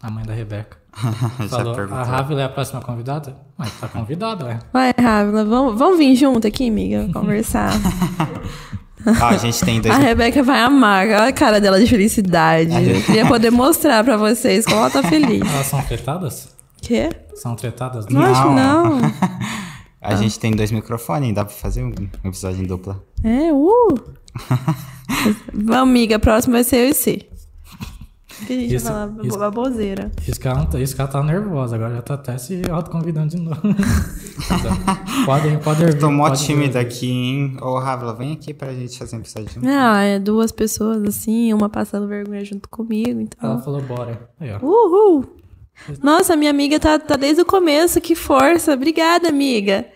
[0.01, 0.77] a mãe da Rebeca.
[1.49, 2.03] Falou, a.
[2.03, 3.35] Rávila é a próxima convidada?
[3.57, 4.59] Mas tá convidada, ué.
[4.73, 7.73] Vai, Rávila, vamos, vamos vir junto aqui, amiga, conversar.
[9.07, 9.95] Ó, a gente tem dois.
[9.95, 11.07] A Rebeca vai amar.
[11.07, 12.73] Olha a cara dela de felicidade.
[12.73, 15.41] Eu queria poder mostrar pra vocês como ela tá feliz.
[15.41, 16.49] Elas são tretadas?
[16.81, 17.11] Quê?
[17.35, 18.07] São tretadas?
[18.07, 19.01] Não, acho que não.
[20.01, 21.93] A gente tem dois microfones, dá pra fazer um
[22.25, 23.01] episódio em dupla.
[23.23, 23.95] É, uh!
[25.55, 27.32] Vamos, amiga, próximo vai ser eu e você.
[28.47, 30.11] Que a gente Isso- vai falar isso- baboseira.
[30.27, 32.63] Isso que, ela, não tá- isso que ela tá nervosa, agora já tá até se
[32.71, 33.61] autoconvidando de novo.
[35.27, 35.99] podem, podem vir.
[35.99, 37.57] Tô mó tímida aqui, hein?
[37.61, 39.67] Ô, Rávila, vem aqui pra gente fazer um episódio junto.
[39.69, 43.63] Ah, é duas pessoas assim, uma passando vergonha junto comigo, Ela então.
[43.63, 44.29] falou, bora.
[44.41, 44.59] Aí, ó.
[44.65, 45.25] Uhul!
[46.03, 48.75] Nossa, minha amiga tá, tá desde o começo, que força.
[48.75, 49.87] Obrigada, amiga.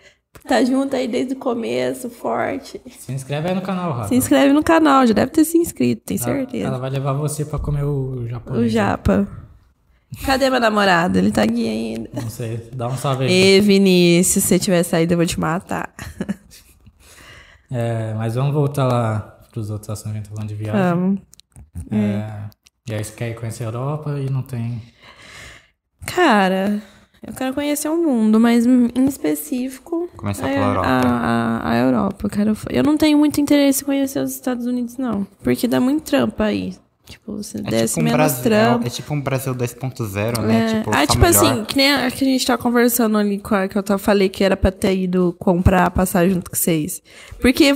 [0.45, 2.81] Tá junto aí desde o começo, forte.
[2.99, 4.09] Se inscreve aí no canal, Rafa.
[4.09, 6.67] Se inscreve no canal, já deve ter se inscrito, tenho Ela- certeza.
[6.67, 8.65] Ela vai levar você pra comer o japonês.
[8.65, 9.27] O Japa.
[10.25, 11.17] Cadê meu namorado?
[11.17, 12.09] Ele tá aqui ainda.
[12.13, 13.31] Não sei, dá um salve aí.
[13.57, 15.93] Ê, Vinícius, se você tiver saído, eu vou te matar.
[17.69, 19.19] É, mas vamos voltar lá
[19.51, 20.81] pros outros assuntos tá falando de viagem.
[20.81, 21.19] Vamos.
[21.91, 22.43] É,
[22.89, 24.81] e aí você quer ir conhecer a Europa e não tem...
[26.05, 26.81] Cara,
[27.25, 30.09] eu quero conhecer o mundo, mas em específico.
[30.17, 30.87] Começar é pela Europa.
[30.87, 32.25] A, a, a Europa.
[32.25, 35.25] Eu, quero, eu não tenho muito interesse em conhecer os Estados Unidos, não.
[35.43, 36.75] Porque dá muito trampo aí.
[37.05, 38.85] Tipo, você É desce tipo, um menos Brasil, trampo.
[38.87, 40.59] é tipo um Brasil 2.0, né?
[40.71, 40.77] É.
[40.79, 43.55] Tipo, ah, só tipo assim, que nem a que a gente tá conversando ali com
[43.55, 47.01] a que eu falei que era pra ter ido comprar a passagem junto com vocês.
[47.39, 47.73] Porque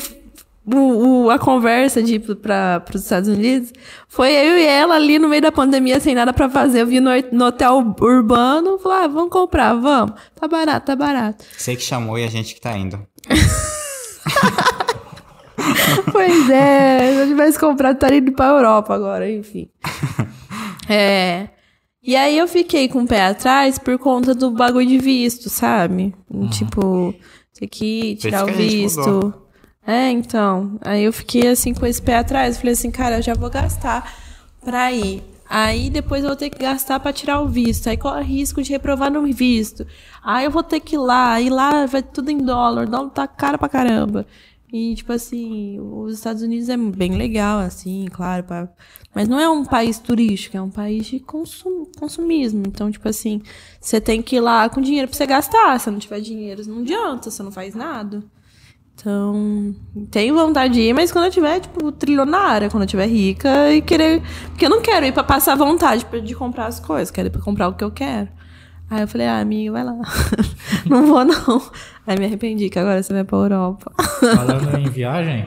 [0.65, 3.71] o, o- a conversa de ir pra, pros Estados Unidos
[4.07, 6.81] foi eu e ela ali no meio da pandemia sem nada pra fazer.
[6.81, 10.13] Eu vi no, no hotel urbano, falei, ah, vamos comprar, vamos.
[10.39, 11.43] Tá barato, tá barato.
[11.57, 12.99] Você que chamou e a gente que tá indo.
[16.11, 19.69] pois é, se eu tivesse comprado, estaria indo pra Europa agora, enfim.
[20.89, 21.47] É.
[22.03, 26.13] E aí eu fiquei com o pé atrás por conta do bagulho de visto, sabe?
[26.49, 27.13] Tipo,
[27.57, 29.33] ter que tirar o visto.
[29.85, 30.77] É, então.
[30.81, 32.57] Aí eu fiquei assim com esse pé atrás.
[32.57, 34.13] Falei assim, cara, eu já vou gastar
[34.63, 35.23] pra ir.
[35.49, 37.87] Aí depois eu vou ter que gastar pra tirar o visto.
[37.87, 39.85] Aí corre risco de reprovar no visto.
[40.23, 41.41] Aí eu vou ter que ir lá.
[41.41, 42.87] E lá vai tudo em dólar.
[42.87, 44.25] O dólar tá caro pra caramba.
[44.73, 48.43] E, tipo assim, os Estados Unidos é bem legal, assim, claro.
[48.45, 48.69] pra-
[49.13, 51.85] Mas não é um país turístico, é um país de consum...
[51.99, 52.63] consumismo.
[52.65, 53.41] Então, tipo assim,
[53.81, 55.77] você tem que ir lá com dinheiro pra você gastar.
[55.77, 58.23] Se não tiver dinheiro, não adianta, você não faz nada.
[59.01, 59.73] Então,
[60.11, 63.81] tenho vontade de ir, mas quando eu tiver, tipo, trilionária, quando eu tiver rica e
[63.81, 64.21] querer.
[64.49, 67.41] Porque eu não quero ir pra passar vontade de comprar as coisas, quero ir pra
[67.41, 68.29] comprar o que eu quero.
[68.91, 69.95] Aí eu falei, ah, amiga, vai lá.
[70.85, 71.61] não vou, não.
[72.05, 73.91] Aí me arrependi que agora você vai pra Europa.
[73.97, 75.45] Falando em viagem,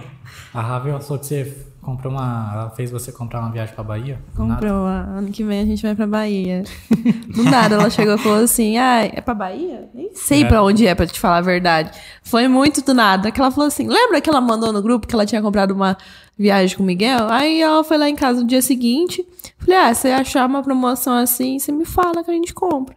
[0.52, 2.51] a Ravel falou que você comprou uma...
[2.52, 4.19] Ela fez você comprar uma viagem pra Bahia?
[4.36, 4.86] Comprou.
[4.86, 6.65] Ano que vem a gente vai pra Bahia.
[7.35, 9.89] Do nada ela chegou e falou assim: ah, é pra Bahia?
[9.94, 10.44] Nem sei É.
[10.47, 11.90] pra onde é, pra te falar a verdade.
[12.23, 13.31] Foi muito do nada.
[13.31, 15.97] Que ela falou assim: lembra que ela mandou no grupo que ela tinha comprado uma
[16.39, 17.28] viagem com o Miguel?
[17.28, 19.24] Aí ela foi lá em casa no dia seguinte.
[19.59, 22.97] Falei: ah, se achar uma promoção assim, você me fala que a gente compra.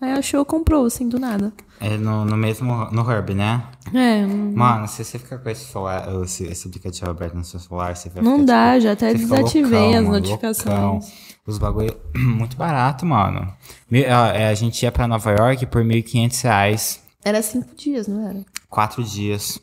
[0.00, 1.52] Aí achou, comprou, assim, do nada.
[1.80, 3.64] É no, no mesmo, no Herb, né?
[3.92, 7.58] É, não- Mano, se você ficar com esse, celular, esse, esse aplicativo aberto no seu
[7.58, 10.66] celular, você vai não ficar, dá, tipo, já até desativei loucão, as notificações.
[10.66, 11.00] loucão.
[11.46, 13.52] Os bagulho muito barato, mano.
[13.90, 17.02] Mi- A, é, a gente ia pra Nova York por 1.500 reais.
[17.24, 18.44] Era cinco dias, não era?
[18.68, 19.60] Quatro dias.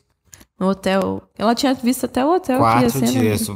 [0.58, 1.22] No hotel.
[1.38, 3.48] Ela tinha visto até o hotel que ia Quatro ser, dias.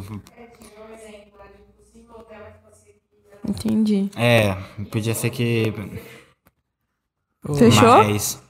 [3.46, 4.10] Entendi.
[4.16, 4.54] É,
[4.90, 5.72] podia ser que.
[7.56, 8.04] Fechou?
[8.04, 8.40] Mas.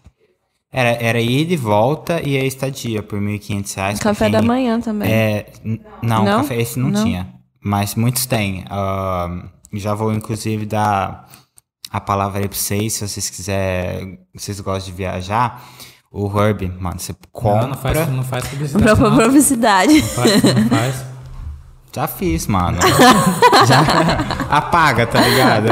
[0.72, 3.98] Era, era ida e volta e a estadia por 1.500 reais.
[3.98, 5.10] pra Café quem- da manhã também.
[5.10, 5.46] É,
[6.00, 6.42] não, Não?
[6.42, 7.04] café esse não, Não?
[7.04, 7.28] tinha.
[7.62, 8.64] Mas muitos têm.
[8.70, 9.42] Ahn,
[9.74, 11.28] já vou, inclusive, dar
[11.90, 14.20] a palavra aí pra vocês, se vocês quiserem.
[14.34, 15.60] Vocês gostam de viajar.
[16.12, 17.62] O Herb, mano, você compra.
[17.62, 19.00] Não, não faz, não faz publicidade.
[19.00, 19.10] Não.
[19.22, 20.02] publicidade.
[20.02, 21.04] Faz, não faz.
[21.92, 22.78] Já fiz, mano.
[23.66, 23.80] Já
[24.48, 25.66] apaga, tá ligado?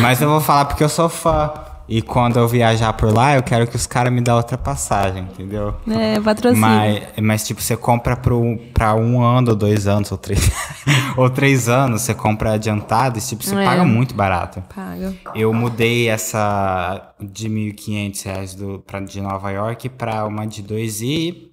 [0.00, 1.52] Mas eu vou falar porque eu sou fã.
[1.86, 5.24] E quando eu viajar por lá, eu quero que os caras me dêem outra passagem,
[5.24, 5.74] entendeu?
[5.86, 6.60] É, patrocínio.
[6.60, 10.50] Mas, mas, tipo, você compra pro, pra um ano, ou dois anos, ou três,
[11.16, 13.64] ou três anos, você compra adiantado e, tipo, você É.
[13.64, 14.62] paga muito barato.
[14.74, 15.14] Paga.
[15.34, 21.02] Eu mudei essa de 1.500 reais do, pra, de Nova York pra uma de 2
[21.02, 21.50] e...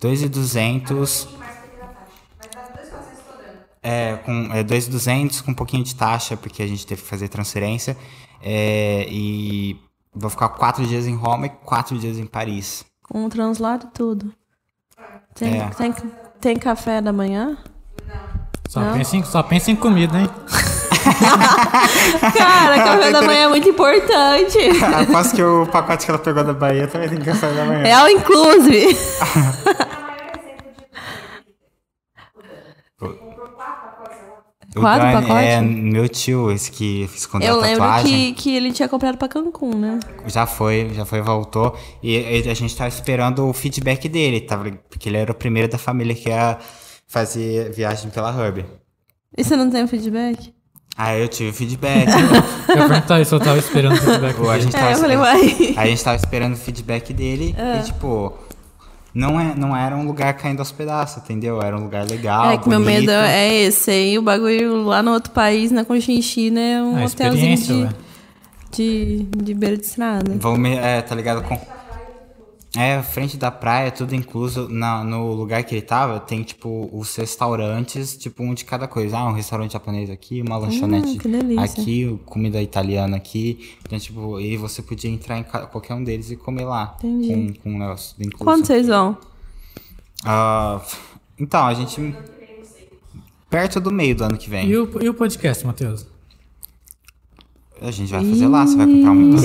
[0.00, 1.26] 2.200.
[3.84, 7.28] É, com é, 2.200 com um pouquinho de taxa, porque a gente teve que fazer
[7.28, 7.96] transferência.
[8.42, 9.76] É, e
[10.14, 12.84] vou ficar quatro dias em Roma e quatro dias em Paris.
[13.02, 14.32] Com o translado e tudo.
[15.34, 15.68] Tem, É.
[15.68, 15.94] tem,
[16.40, 17.58] tem café da manhã?
[18.68, 18.94] Só, Não?
[18.96, 20.28] pensa em, só pensa em comida, hein?
[22.36, 24.58] Cara, café da manhã é muito importante.
[25.10, 27.82] Aposto que o pacote que ela pegou da Bahia também tem café da manhã.
[27.82, 28.96] É o inclusive.
[34.76, 35.46] O Quatro Dani pacotes?
[35.48, 38.34] É meu tio, esse que escondeu Eu a lembro tatuagem.
[38.34, 40.00] que, que ele tinha comprado pra Cancún, né?
[40.26, 41.76] Já foi, já foi, voltou.
[42.02, 45.68] E, e a gente tava esperando o feedback dele, tava, porque ele era o primeiro
[45.70, 46.58] da família que ia
[47.06, 48.64] fazer viagem pela Hub.
[49.36, 50.52] E você não tem o feedback?
[50.96, 52.06] Aí eu tive feedback.
[52.68, 54.36] Eu perguntar isso, eu tava esperando o feedback.
[54.36, 55.74] Pô, a gente tava É, eu falei, uai.
[55.76, 57.78] Aí a gente tava esperando o feedback dele Ah.
[57.80, 58.32] e, tipo,
[59.14, 61.62] não, é, não era um lugar caindo aos pedaços, entendeu?
[61.62, 62.50] Era um lugar legal.
[62.50, 63.00] é que meu bonito.
[63.00, 67.06] medo é esse aí, o bagulho lá no outro país, na Conchinchina, é um A
[67.06, 67.88] hotelzinho de,
[68.72, 70.34] de, de beira de estrada.
[70.36, 71.42] Vão me, é, tá ligado?
[71.42, 71.56] Com...
[72.76, 74.68] É, frente da praia, tudo incluso.
[74.68, 79.18] Na, no lugar que ele tava, tem, tipo, os restaurantes, tipo, um de cada coisa.
[79.18, 83.76] Ah, um restaurante japonês aqui, uma lanchonete Hum, aqui, comida italiana aqui.
[83.84, 86.96] Então, tipo, e você podia entrar em qualquer um deles e comer lá.
[86.98, 87.28] Entendi.
[87.28, 88.44] Com, com um negócio incluso.
[88.44, 89.16] Quando vocês vão?
[90.24, 90.80] Ah,
[91.38, 92.14] então, a gente.
[93.48, 94.68] Perto do meio do ano que vem.
[94.68, 96.06] E o, e o podcast, Matheus?
[97.82, 99.38] A gente vai fazer lá, você vai comprar uma.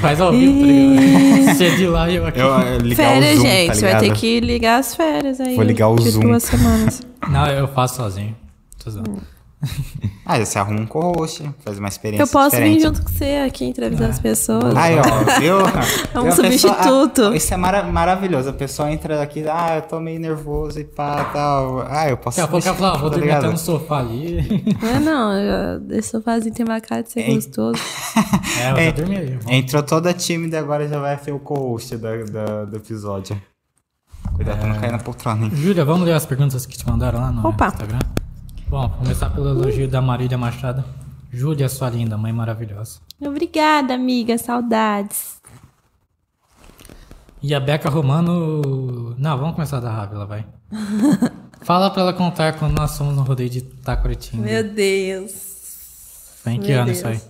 [0.00, 1.56] Faz ao vivo, tá ligado?
[1.56, 2.40] Você de lá e eu aqui.
[2.40, 3.80] Eu, eu ligar férias, o Zoom, gente.
[3.80, 5.54] tá vai ter que ligar as férias aí.
[5.54, 6.20] Vou ligar o Zoom.
[6.22, 7.02] duas semanas.
[7.28, 8.34] Não, eu faço sozinho.
[8.82, 9.22] Tô zoando.
[10.24, 12.76] Ah, você arruma um co-host, faz uma experiência Eu posso diferente.
[12.76, 14.74] vir junto com você aqui entrevistar as pessoas.
[14.76, 15.56] Aí, ó, viu?
[16.14, 16.32] É um Viu?
[16.32, 17.22] A pessoa- substituto.
[17.26, 18.48] ah, isso é mara- maravilhoso.
[18.48, 21.84] A pessoa entra aqui, ah, eu tô meio nervoso e pá, tal.
[21.90, 22.36] Ah, eu posso.
[22.36, 23.44] Daqui a pouco ela fala, ah, vou tá dormir ligado?
[23.44, 24.64] até no sofá ali.
[24.80, 27.34] Não é não, eu- esse sofazinho tem uma cara de ser Hein?
[27.34, 27.80] gostoso.
[28.60, 28.84] É, eu É.
[28.84, 29.38] vou dormir aí.
[29.58, 33.40] Entrou toda tímida e agora já vai ser o co-host do episódio.
[34.36, 35.52] Cuidado pra não cair na poltrona, hein?
[35.52, 37.66] Júlia, vamos ler as perguntas que te mandaram lá no Opa.
[37.66, 37.98] Instagram?
[38.72, 40.82] Bom, começar pelo elogio da Marília Machado.
[41.30, 43.00] Júlia, sua linda, mãe maravilhosa.
[43.20, 44.38] Obrigada, amiga.
[44.38, 45.36] Saudades.
[47.42, 49.14] E a Beca Romano.
[49.18, 50.46] Não, vamos começar da Rávila, vai.
[51.60, 54.42] Fala pra ela contar quando nós fomos no rodeio de Taquaritinga.
[54.42, 56.38] Meu Deus.
[56.42, 56.96] Foi em que Meu ano Deus.
[56.96, 57.20] isso aí?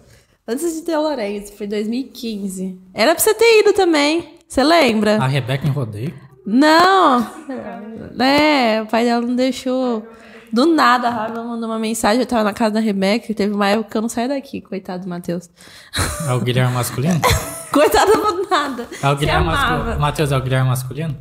[0.46, 2.78] Antes de ter o Lourenço, foi 2015.
[2.94, 4.36] Era pra você ter ido também.
[4.46, 5.16] Você lembra?
[5.16, 6.14] A Rebeca em rodeio?
[6.46, 7.26] Não!
[8.20, 10.06] É, o pai dela não deixou.
[10.52, 12.20] Do nada, a Rafa mandou uma mensagem.
[12.20, 13.32] Eu tava na casa da Rebeca.
[13.32, 15.48] Teve uma época que eu não saí daqui, coitado do Matheus.
[16.28, 17.20] É o Guilherme masculino?
[17.72, 18.86] coitado do nada.
[19.02, 19.98] É o Guilherme masculino.
[19.98, 21.16] Matheus, é o Guilherme masculino?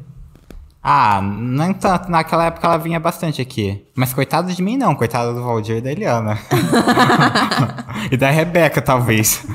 [0.84, 2.10] Ah, não tanto.
[2.10, 3.86] Naquela época ela vinha bastante aqui.
[3.96, 4.96] Mas coitado de mim, não.
[4.96, 6.38] Coitado do Valdir e da Eliana.
[8.12, 9.46] e da Rebeca, talvez.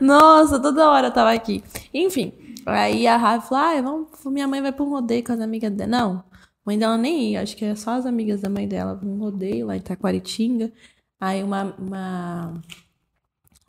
[0.00, 1.62] Nossa, toda hora eu tava aqui.
[1.92, 2.32] Enfim,
[2.64, 5.90] aí a Rafa falou: ah, vamos, minha mãe vai um rodeio com as amigas dela.
[5.90, 6.24] Não,
[6.64, 9.66] mãe dela nem ia, acho que é só as amigas da mãe dela um rodeio
[9.66, 10.72] lá em Taquaritinga.
[11.20, 12.54] Aí uma, uma,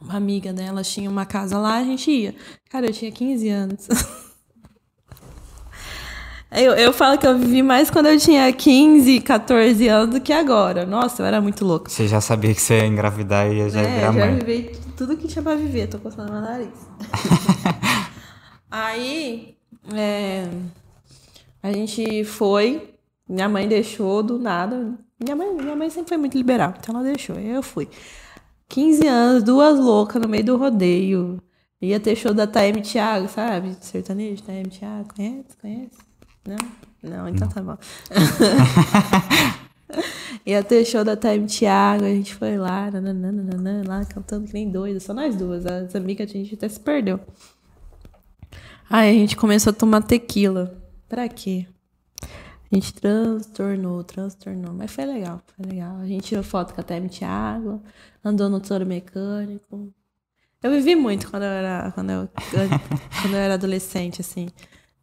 [0.02, 2.36] uma amiga dela tinha uma casa lá, a gente ia.
[2.70, 3.88] Cara, eu tinha 15 anos.
[6.52, 10.32] Eu, eu falo que eu vivi mais quando eu tinha 15, 14 anos do que
[10.32, 10.86] agora.
[10.86, 11.90] Nossa, eu era muito louca.
[11.90, 14.40] Você já sabia que você ia engravidar e ia já É, virar já mãe.
[14.40, 16.70] vivi tudo que tinha pra viver, tô coçando meu nariz.
[18.72, 19.58] Aí,
[19.94, 20.48] é,
[21.66, 22.94] a gente foi,
[23.28, 24.94] minha mãe deixou do nada.
[25.20, 27.90] Minha mãe, minha mãe sempre foi muito liberal, então ela deixou, eu fui.
[28.70, 31.42] 15 anos, duas loucas no meio do rodeio.
[31.82, 33.76] Ia ter show da Taeme Thiago, sabe?
[33.82, 35.12] Sertanejo, Taeme Thiago.
[35.16, 35.58] Conhece?
[35.60, 35.98] Conhece?
[36.48, 36.58] Não?
[37.02, 37.78] Não, então tá bom.
[40.46, 44.70] Ia ter show da Time Thiago, a gente foi lá, nananana, lá cantando que nem
[44.70, 47.20] doida, só nós duas, as amigas a gente até se perdeu.
[48.88, 50.85] Aí a gente começou a tomar tequila.
[51.08, 51.68] Pra quê?
[52.72, 55.98] A gente transtornou, transtornou, mas foi legal, foi legal.
[55.98, 57.82] A gente tirou foto com a Time Thiago,
[58.24, 59.94] andou no touro mecânico.
[60.62, 62.30] Eu vivi muito quando eu era, quando eu,
[63.22, 64.50] quando eu era adolescente, assim.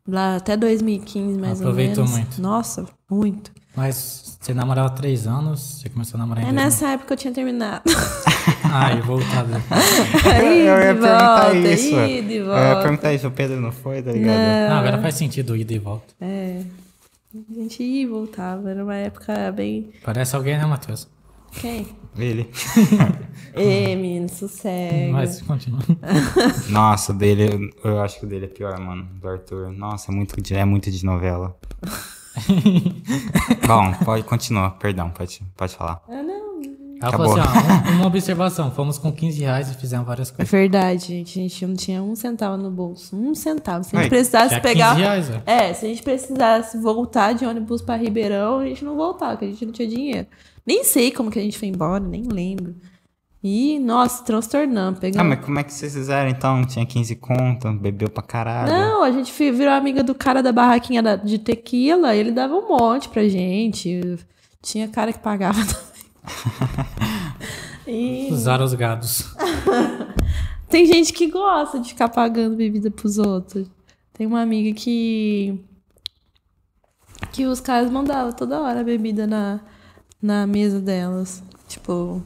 [0.07, 2.27] Lá até 2015, mais Aproveitou ou menos.
[2.27, 2.43] muito.
[2.43, 3.53] Nossa, muito.
[3.75, 7.17] Mas você namorava há três anos, você começou a namorar em É nessa época eu
[7.19, 7.83] tinha terminado.
[8.75, 9.51] Ah, e voltado.
[10.35, 11.97] Aí, eu ia de perguntar volta, isso.
[11.97, 12.83] aí, de Eu ia volta.
[12.83, 14.71] perguntar isso, o Pedro não foi, tá ligado?
[14.71, 16.15] Não, agora faz sentido ida e volta.
[16.21, 16.63] É.
[17.35, 18.71] A gente ia e voltava.
[18.71, 19.91] Era uma época bem.
[20.03, 21.07] Parece alguém, né, Matheus?
[21.53, 21.87] Quem?
[22.17, 22.51] Ele.
[23.55, 25.13] Ê, menino, sossega.
[25.13, 25.81] Mas continua.
[26.71, 29.71] Nossa, o dele, eu acho que o dele é pior, mano, do Arthur.
[29.71, 31.55] Nossa, é muito de, é muito de novela.
[33.67, 36.01] Bom, pode continuar, perdão, pode, pode falar.
[36.09, 36.43] Ah, não.
[37.01, 37.37] Ela Acabou.
[37.37, 40.51] falou assim, ó, um- uma observação, fomos com 15 reais e fizemos várias É coisas.
[40.53, 41.39] verdade, gente.
[41.39, 43.17] A gente não tinha um centavo no bolso.
[43.17, 43.83] Um centavo.
[43.83, 44.91] Se a gente Ai, precisasse pegar.
[44.91, 45.43] 15 reais, velho.
[45.45, 49.47] É, se a gente precisasse voltar de ônibus pra Ribeirão, a gente não voltava, porque
[49.47, 50.27] a gente não tinha dinheiro.
[50.65, 52.77] Nem sei como que a gente foi embora, nem lembro.
[53.45, 54.99] E, nossa, transtornamos.
[54.99, 55.29] Ah, Pegamos.
[55.37, 56.65] mas como é que vocês fizeram então?
[56.65, 58.71] Tinha 15 conto, bebeu pra caralho.
[58.73, 63.09] Não, a gente virou amiga do cara da barraquinha de tequila, ele dava um monte
[63.09, 64.01] pra gente.
[64.63, 65.89] Tinha cara que pagava também.
[68.29, 69.35] e Usar os gados.
[70.71, 73.69] tem gente que gosta de ficar pagando bebida pros outros.
[74.13, 75.59] Tem uma amiga que.
[77.33, 79.59] que os caras mandavam toda hora bebida na,
[80.23, 81.43] na mesa delas.
[81.67, 82.23] Tipo,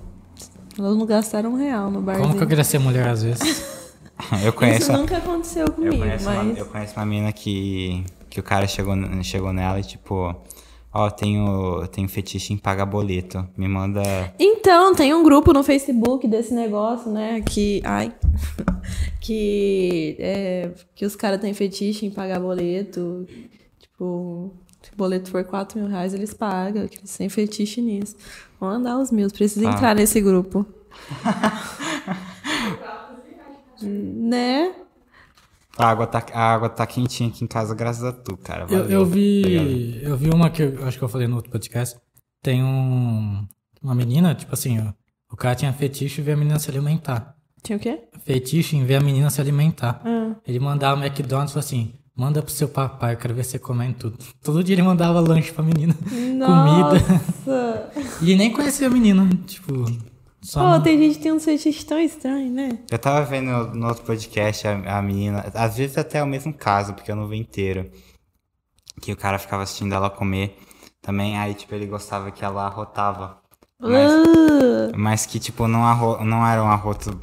[0.78, 2.26] elas não gastaram um real no barzinho.
[2.26, 3.76] Como que eu queria ser mulher às vezes?
[4.42, 6.40] Eu conheço, Isso nunca aconteceu eu comigo, conheço, mas.
[6.40, 10.34] uma, eu conheço uma mina que, que o cara chegou, chegou nela e tipo,
[10.92, 13.46] ó, tenho, tenho fetiche em pagar boleto.
[13.56, 14.02] Me manda.
[14.38, 17.42] Então, tem um grupo no Facebook desse negócio, né?
[17.42, 17.82] Que.
[17.84, 18.10] Ai.
[19.20, 20.16] que.
[20.18, 23.26] É, que os caras têm fetiche em pagar boleto.
[23.78, 24.50] Tipo,
[24.96, 26.88] o boleto for 4 mil reais, eles pagam.
[26.88, 28.16] Que eles têm fetiche nisso.
[28.58, 29.72] Vão andar os meus, preciso Ah.
[29.72, 30.64] entrar nesse grupo.
[33.82, 34.74] né?
[35.78, 38.62] A água, tá, a água tá quentinha aqui em casa, graças a tu, cara.
[38.62, 38.90] Eu, Valeu.
[38.90, 40.00] eu vi.
[40.02, 41.98] Eu vi uma que eu acho que eu falei no outro podcast.
[42.42, 43.46] Tem um.
[43.82, 44.92] Uma menina, tipo assim, ó,
[45.30, 47.36] o cara tinha fetiche em ver a menina se alimentar.
[47.62, 48.00] Tinha o quê?
[48.24, 50.00] Fetiche em ver a menina se alimentar.
[50.02, 50.34] Ah.
[50.46, 53.58] Ele mandava o McDonald's e falou assim: manda pro seu papai, eu quero ver você
[53.58, 54.18] comendo tudo.
[54.42, 55.94] Todo dia ele mandava lanche pra menina.
[56.00, 57.04] Comida.
[57.46, 57.92] Nossa!
[58.22, 59.28] E nem conhecia a menina.
[59.46, 59.84] Tipo.
[60.40, 62.78] Só Pô, não- tem gente que tem um fetiche tão estranho, né?
[62.90, 66.54] Eu tava vendo no outro podcast a, a menina, às vezes até é o mesmo
[66.54, 67.90] caso, porque eu não vi inteiro.
[69.02, 70.56] Que o cara ficava assistindo ela comer
[71.02, 73.38] também, aí tipo, ele gostava que ela arrotava.
[73.80, 77.18] Mas, Ah, mas que tipo, não, arro, não era um arroto.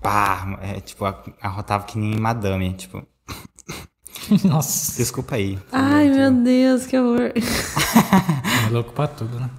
[0.00, 1.04] Pá, é, tipo,
[1.40, 3.06] arrotava que nem madame, tipo.
[4.44, 4.96] Nossa.
[4.96, 5.58] Desculpa aí.
[5.72, 7.32] Ai, meu Deus, que horror.
[8.66, 9.50] É louco pra tudo, né?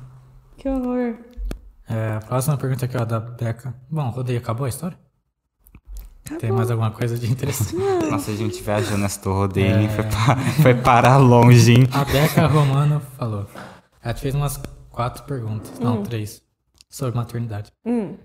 [0.57, 1.15] Que horror.
[1.89, 3.75] É, a próxima pergunta aqui, ó, da Beca.
[3.89, 4.97] Bom, rodeio, acabou a história?
[6.23, 6.57] Tem Acabou.
[6.57, 7.75] mais alguma coisa de interessante?
[8.09, 9.89] Nossa, a gente viajou nessa rodeio, hein?
[9.89, 11.87] Foi, pa- foi parar longe, hein?
[11.91, 13.45] A Beca Romano falou.
[14.01, 14.59] Ela te fez umas
[14.89, 16.41] quatro perguntas, não, três,
[16.89, 17.71] sobre maternidade.
[17.85, 18.15] Hum.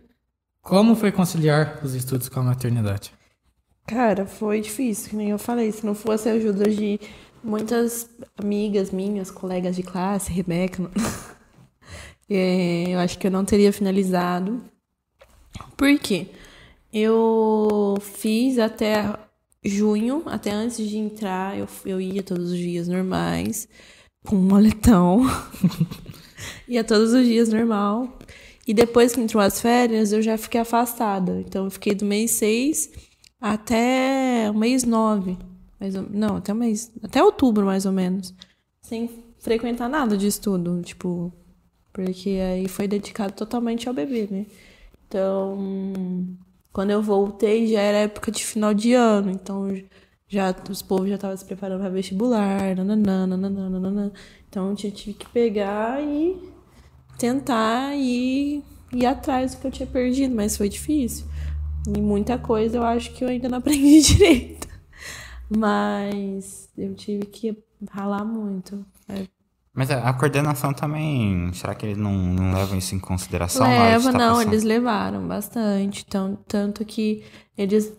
[0.63, 3.13] Como foi conciliar os estudos com a maternidade?
[3.89, 5.73] Cara, foi difícil, que nem eu falei.
[5.73, 7.01] Se não fosse a ajuda de
[7.43, 8.07] muitas
[8.37, 10.91] amigas minhas, colegas de classe, Rebeca,
[12.29, 14.63] é, eu acho que eu não teria finalizado.
[15.75, 16.27] Por quê?
[16.93, 19.19] Eu fiz até
[19.65, 23.67] junho, até antes de entrar, eu, eu ia todos os dias normais,
[24.27, 25.23] com um moletão.
[26.69, 28.19] ia todos os dias normal.
[28.67, 31.41] E depois que entrou as férias, eu já fiquei afastada.
[31.41, 33.08] Então, eu fiquei do mês 6
[33.41, 35.37] até o mês 9.
[35.81, 36.93] Mais ou, não, até o mês.
[37.03, 38.35] Até outubro, mais ou menos.
[38.83, 40.83] Sem frequentar nada de estudo.
[40.83, 41.33] Tipo.
[41.93, 44.47] Porque aí foi dedicado totalmente ao bebê, né?
[45.07, 45.57] Então.
[46.73, 49.31] Quando eu voltei, já era época de final de ano.
[49.31, 49.69] Então,
[50.29, 52.77] já os povos já estavam se preparando para vestibular.
[52.77, 54.13] Nananã, nananã, nananã.
[54.49, 56.37] Então, eu tive que pegar e
[57.19, 58.63] tentar ir,
[58.93, 61.27] ir atrás do que eu tinha perdido, mas foi difícil.
[61.87, 64.69] E muita coisa eu acho que eu ainda não aprendi direito.
[65.49, 67.57] Mas eu tive que
[67.91, 68.85] ralar muito.
[69.09, 69.27] É,
[69.75, 73.67] Mas a, a coordenação também, será que eles não, não levam isso em consideração?
[73.67, 74.53] Leva, não, passando?
[74.53, 76.05] eles levaram bastante.
[76.07, 77.25] Então, tanto que
[77.57, 77.93] eles.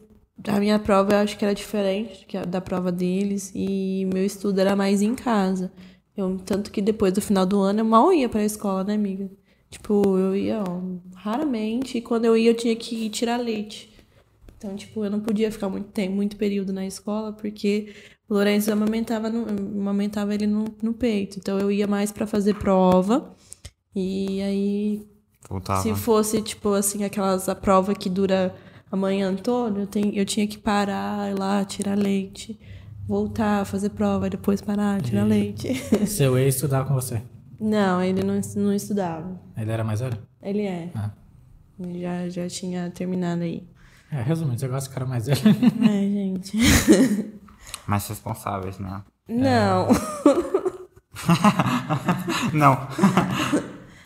[0.48, 3.52] A minha prova eu acho que era diferente que a da prova deles.
[3.56, 5.72] E meu estudo era mais em casa.
[6.16, 9.30] Eu, tanto que depois do final do ano eu mal ia pra escola, né, amiga?
[9.70, 10.82] Tipo, eu ia ó,
[11.16, 11.98] raramente.
[11.98, 13.90] E quando eu ia, eu tinha que tirar leite.
[14.58, 17.94] Então, tipo, eu não podia ficar muito tempo, muito período na escola, porque
[18.28, 19.48] o Lourenço amamentava, no,
[19.80, 21.40] amamentava ele no, no peito.
[21.40, 23.34] Então, eu ia mais pra fazer prova.
[23.96, 25.08] E aí
[25.50, 25.82] Voltava.
[25.82, 28.54] se fosse, tipo, assim, aquelas a prova que dura
[28.92, 32.60] a manhã toda, eu, tenho, eu tinha que parar, ir lá, tirar leite,
[33.08, 35.74] voltar, fazer prova, e depois parar, tirar leite.
[36.08, 37.22] Seu ex estudava com você.
[37.60, 39.40] Não, ele não, não estudava.
[39.58, 40.18] Ele era mais velho?
[40.42, 40.90] Ele é.
[40.96, 41.12] Ah.
[41.80, 43.68] Ele já, já tinha terminado aí.
[44.12, 45.42] É, resumindo, você gosta de cara mais velho.
[45.84, 46.58] É, gente.
[47.86, 49.04] Mais responsáveis, né?
[49.28, 49.88] Não.
[52.54, 52.76] Não.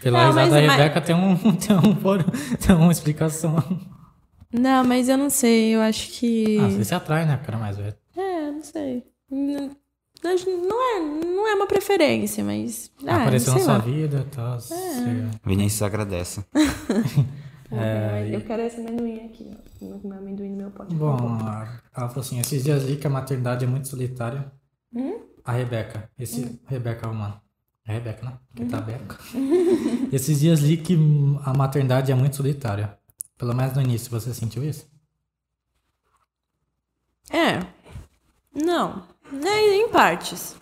[0.02, 2.26] Pela Não, mas- risada da mas- Rebeca tem, um, tem, um, foro-
[2.66, 3.56] tem uma explicação.
[4.52, 6.60] Não, mas eu não sei, eu acho que.
[6.60, 7.40] Ah, você se atrai, né?
[7.46, 7.96] Cara mais velho.
[8.16, 9.04] É, não sei.
[10.24, 12.90] Não é, não é uma preferência, mas.
[13.06, 14.60] Ah, Apareceu na sua vida e tal.
[14.60, 14.74] você-
[15.46, 16.46] Vinícius agradece.
[18.32, 19.50] Eu quero esse amendoim aqui,
[19.82, 20.08] ó.
[20.08, 20.94] Meu amendoim no meu pote.
[20.96, 24.52] Bom, a- ela falou assim, esses dias ali que a maternidade é muito solitária.
[24.96, 25.20] Hum?
[25.44, 27.42] A Rebeca, esse Rebeca Romano.
[27.86, 28.38] É Rebeca, né?
[28.56, 29.18] Que tá Beca.
[30.14, 30.96] esses dias li que
[31.44, 32.98] a maternidade é muito solitária.
[33.38, 34.88] Pelo menos no início, você sentiu isso?
[37.32, 37.60] É.
[38.54, 39.04] Não.
[39.32, 40.56] É em partes.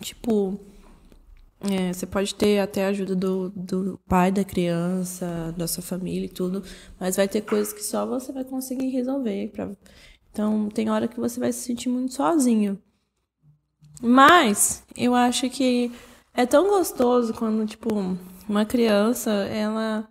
[0.00, 0.58] Tipo,
[1.60, 6.26] É, você pode ter até a ajuda do, do pai da criança, da sua família
[6.26, 6.62] e tudo,
[6.98, 9.48] mas vai ter coisas que só você vai conseguir resolver.
[9.52, 9.70] Pra...
[10.32, 12.78] Então, tem hora que você vai se sentir muito sozinho.
[14.02, 15.92] Mas, eu acho que
[16.34, 17.88] é tão gostoso quando, tipo,
[18.48, 20.08] uma criança, ela.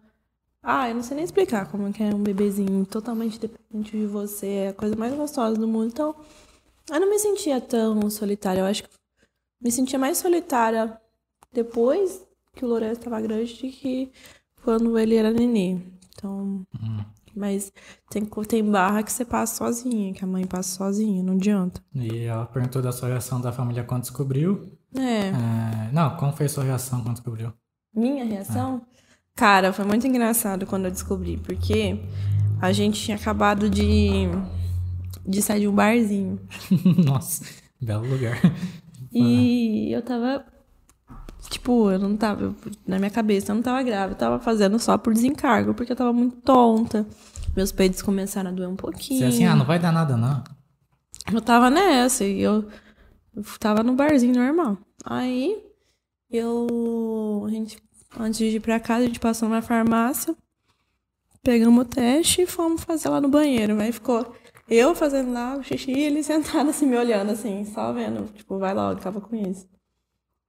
[0.64, 4.48] Ah, eu não sei nem explicar como que é um bebezinho totalmente dependente de você.
[4.48, 5.88] É a coisa mais gostosa do mundo.
[5.88, 6.16] Então,
[6.92, 8.62] eu não me sentia tão solitária.
[8.62, 8.90] Eu acho que
[9.62, 10.98] me sentia mais solitária
[11.54, 14.12] depois que o Lourenço estava grande do que
[14.64, 15.80] quando ele era nenê.
[16.14, 16.66] Então.
[16.82, 17.04] Hum.
[17.34, 17.72] Mas
[18.10, 21.82] tem, tem barra que você passa sozinha, que a mãe passa sozinha, não adianta.
[21.96, 24.78] E ela perguntou da sua reação da família quando descobriu.
[24.94, 25.28] É.
[25.28, 27.54] É, Não, como foi a sua reação quando descobriu?
[27.96, 28.82] Minha reação?
[29.36, 32.00] Cara, foi muito engraçado quando eu descobri, porque
[32.62, 34.28] a gente tinha acabado de,
[35.26, 36.40] de sair de um barzinho.
[37.06, 37.46] Nossa,
[37.80, 38.40] belo lugar.
[39.12, 40.46] E eu tava.
[41.50, 42.56] Tipo, eu não tava.
[42.88, 44.14] Na minha cabeça, eu não tava grávida.
[44.14, 47.06] Eu tava fazendo só por desencargo, porque eu tava muito tonta.
[47.56, 49.20] Meus peitos começaram a doer um pouquinho.
[49.20, 50.44] Você assim, ah, não vai dar nada não.
[51.32, 52.68] Eu tava nessa e eu,
[53.36, 54.78] eu tava no barzinho normal.
[55.04, 55.62] Aí
[56.30, 57.46] eu.
[57.46, 57.78] A gente,
[58.18, 60.36] antes de ir pra casa, a gente passou na farmácia,
[61.44, 63.80] pegamos o teste e fomos fazer lá no banheiro.
[63.82, 64.34] Aí ficou
[64.72, 68.32] eu fazendo lá o xixi e ele sentado assim, me olhando assim, só vendo.
[68.34, 69.68] Tipo, vai logo, acaba com isso.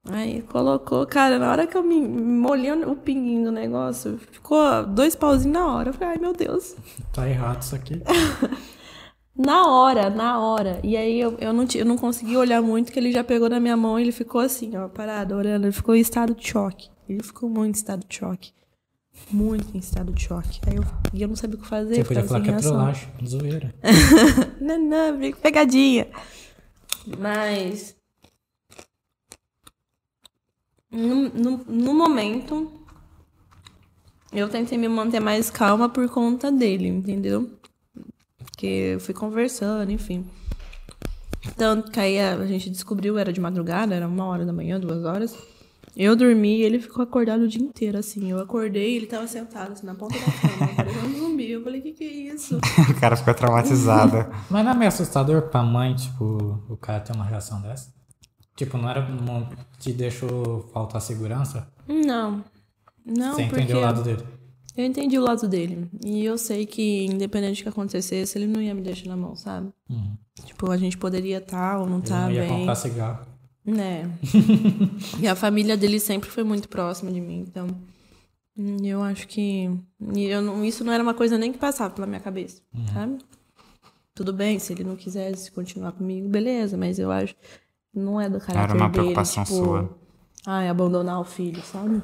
[0.09, 5.15] Aí colocou, cara, na hora que eu me molhei o pinguinho do negócio, ficou dois
[5.15, 5.91] pauzinhos na hora.
[5.91, 6.75] Eu falei, ai meu Deus.
[7.13, 8.03] Tá errado isso aqui.
[9.35, 10.79] Na hora, na hora.
[10.85, 13.59] E aí eu, eu, não, eu não consegui olhar muito, que ele já pegou na
[13.59, 15.65] minha mão e ele ficou assim, ó, parado, olhando.
[15.65, 16.91] Ele ficou em estado de choque.
[17.09, 18.53] Ele ficou muito em estado de choque.
[19.31, 20.61] Muito em estado de choque.
[20.67, 21.97] Aí eu, e eu não sabia o que fazer.
[21.97, 23.75] Você podia falar que é trollagem, zoeira.
[24.61, 26.07] Não, não, pegadinha.
[27.19, 27.97] Mas.
[30.91, 32.71] No, no, no momento,
[34.33, 37.51] eu tentei me manter mais calma por conta dele, entendeu?
[38.39, 40.25] Porque eu fui conversando, enfim.
[41.57, 45.05] Tanto que aí a gente descobriu, era de madrugada, era uma hora da manhã, duas
[45.05, 45.37] horas.
[45.97, 48.31] Eu dormi e ele ficou acordado o dia inteiro, assim.
[48.31, 51.51] Eu acordei e ele tava sentado, assim, na ponta da cama, parecendo um zumbi.
[51.51, 52.57] Eu falei, que que é isso?
[52.91, 54.17] o cara ficou traumatizado.
[54.49, 57.93] Mas não é meio assustador pra mãe, tipo, o cara ter uma reação dessa?
[58.57, 59.07] Tipo, não era.
[59.07, 59.49] Não
[59.79, 61.69] te deixou faltar segurança?
[61.89, 62.43] Não.
[63.05, 64.23] Não, Você porque entendeu o lado dele?
[64.77, 65.91] eu entendi o lado dele.
[66.05, 69.35] E eu sei que, independente do que acontecesse, ele não ia me deixar na mão,
[69.35, 69.71] sabe?
[69.91, 70.17] Uhum.
[70.45, 72.49] Tipo, a gente poderia estar ou não Ele tá não ia bem.
[72.59, 73.27] comprar cigarro.
[73.65, 74.11] Né.
[75.21, 77.69] e a família dele sempre foi muito próxima de mim, então.
[78.57, 79.71] hum, Eu acho que.
[80.17, 82.61] Eu não, isso não era uma coisa nem que passava pela minha cabeça,
[82.93, 83.19] sabe?
[84.15, 87.35] Tudo bem, se ele não quisesse continuar comigo, beleza, mas eu acho.
[87.95, 89.99] Não é do caráter uma dele, preocupação tipo, sua.
[90.47, 92.03] Ai, abandonar o filho, sabe?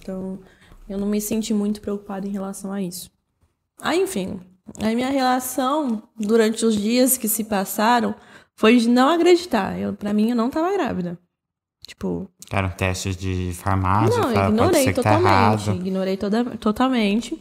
[0.00, 0.38] Então,
[0.88, 3.10] eu não me senti muito preocupada em relação a isso.
[3.80, 4.40] Aí, enfim,
[4.80, 8.14] a minha relação durante os dias que se passaram
[8.56, 9.78] foi de não acreditar.
[9.78, 11.18] Eu, pra mim, eu não tava grávida.
[11.86, 15.26] Tipo, Eram testes de farmácia, não, eu fala, ignorei tá totalmente.
[15.68, 15.74] errado.
[15.76, 17.38] ignorei toda, totalmente.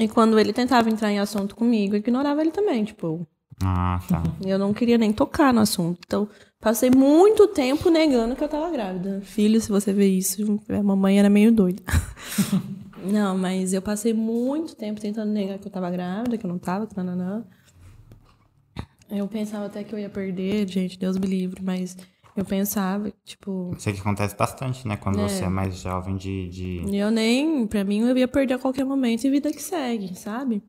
[0.00, 3.24] E quando ele tentava entrar em assunto comigo, eu ignorava ele também, tipo,
[3.62, 4.22] Ah, tá.
[4.44, 6.00] eu não queria nem tocar no assunto.
[6.04, 6.28] Então,
[6.60, 9.20] passei muito tempo negando que eu tava grávida.
[9.22, 11.82] Filho, se você vê isso, a mamãe era meio doida.
[13.04, 16.58] não, mas eu passei muito tempo tentando negar que eu tava grávida, que eu não
[16.58, 17.44] tava, que nananã.
[19.12, 21.96] Eu pensava até que eu ia perder, gente, Deus me livre, mas
[22.34, 24.96] eu pensava, tipo, Sei que acontece bastante, né?
[24.96, 25.28] Quando É.
[25.28, 26.48] você é mais jovem de.
[26.48, 26.96] de...
[26.96, 30.62] eu nem, pra mim, eu ia perder a qualquer momento e vida que segue, sabe?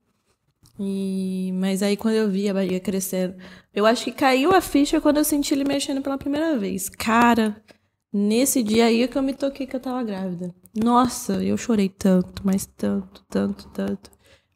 [0.80, 3.36] E, mas aí quando eu vi a barriga crescendo,
[3.74, 6.90] eu acho que caiu a ficha quando eu senti ele mexendo pela primeira vez.
[6.90, 7.62] Cara,
[8.12, 10.54] nesse dia aí é que eu me toquei que eu tava grávida.
[10.76, 14.10] Nossa, eu chorei tanto, mas tanto, tanto, tanto.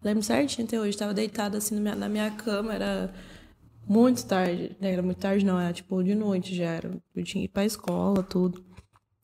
[0.03, 3.13] Lembro certinho até hoje, tava deitada assim na minha, na minha cama, era
[3.87, 4.75] muito tarde.
[4.79, 6.65] né, Era muito tarde, não, era tipo de noite já.
[6.65, 8.63] Era, eu tinha que ir pra escola, tudo.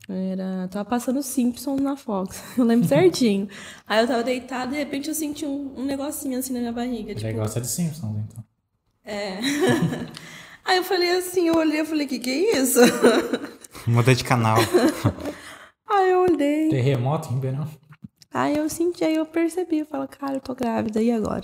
[0.09, 0.67] Era.
[0.69, 2.43] Tava passando Simpsons na Fox.
[2.57, 3.47] Eu lembro certinho.
[3.87, 6.73] Aí eu tava deitada e de repente eu senti um, um negocinho assim na minha
[6.73, 7.15] barriga.
[7.15, 8.43] Tipo, gosta de Simpsons, então.
[9.05, 9.39] é.
[10.65, 12.79] Aí eu falei assim, eu olhei e falei, que que é isso?
[13.87, 14.57] Muda de canal.
[15.89, 16.69] Aí eu olhei.
[16.69, 17.67] Terremoto em Ribeirão.
[18.33, 21.43] Aí eu senti, aí eu percebi, eu falo, cara, eu tô grávida, e agora?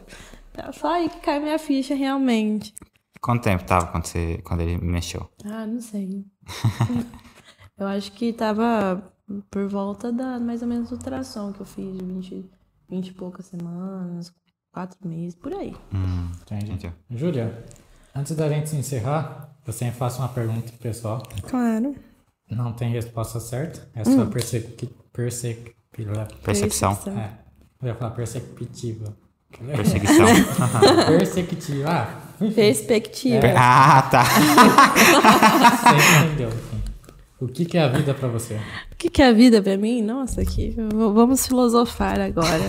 [0.73, 2.73] Só aí que cai minha ficha realmente.
[3.21, 5.29] Quanto tempo tava quando, você, quando ele mexeu?
[5.45, 6.25] Ah, não sei.
[7.77, 9.03] eu acho que tava
[9.51, 12.49] por volta da mais ou menos ultrassom que eu fiz, de 20,
[12.89, 14.33] 20 e poucas semanas,
[14.71, 15.75] quatro meses, por aí.
[15.93, 16.71] Hum, Entendi.
[16.71, 16.93] entendi.
[17.11, 17.65] Júlia,
[18.15, 21.21] antes da gente encerrar, eu sempre faço uma pergunta pro pessoal.
[21.43, 21.95] Claro.
[22.49, 23.87] Não tem resposta certa.
[23.93, 24.89] É só persec...
[25.13, 25.75] persec...
[26.43, 26.97] Percepção.
[27.07, 27.31] É.
[27.81, 29.15] Eu ia falar perceptiva.
[29.51, 30.27] Perseguição.
[31.07, 31.89] Perspectiva.
[31.89, 33.47] Ah, Perspectiva.
[33.57, 34.23] ah, tá.
[34.23, 36.49] você entendeu.
[37.41, 38.55] O que, que é a vida pra você?
[38.91, 40.01] O que, que é a vida pra mim?
[40.01, 42.59] Nossa, aqui vamos filosofar agora.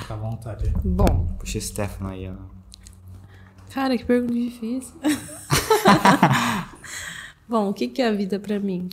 [0.00, 0.70] Fica à vontade.
[0.84, 2.34] Bom, Puxa o Stefano aí, ó.
[3.72, 4.92] cara, que pergunta difícil.
[7.48, 8.90] Bom, o que, que é a vida pra mim?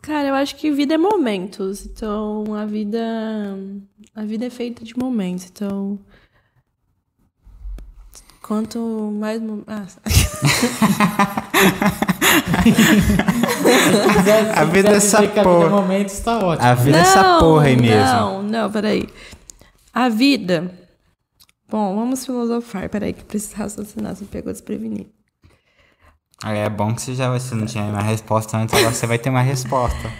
[0.00, 1.84] Cara, eu acho que vida é momentos.
[1.84, 2.98] Então, a vida.
[4.14, 5.44] A vida é feita de momentos.
[5.50, 5.98] Então.
[8.52, 9.40] Quanto mais.
[9.66, 9.86] Ah,
[14.54, 15.64] A vida é essa porra.
[15.64, 16.68] é momento está ótimo.
[16.68, 18.04] A vida é essa porra aí mesmo.
[18.04, 19.08] Não, não, peraí.
[19.94, 20.70] A vida.
[21.66, 22.90] Bom, vamos filosofar.
[22.90, 24.14] Peraí, que eu preciso raciocinar.
[24.14, 25.08] Você pegou desprevenido.
[26.44, 29.18] Aí É bom que você já você não tinha uma resposta antes, agora você vai
[29.18, 30.12] ter uma resposta.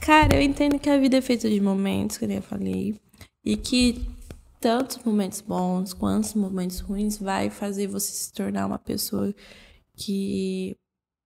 [0.00, 2.94] Cara, eu entendo que a vida é feita de momentos, que nem eu falei.
[3.44, 4.13] E que
[4.64, 9.34] tantos momentos bons quanto momentos ruins vai fazer você se tornar uma pessoa
[9.94, 10.74] que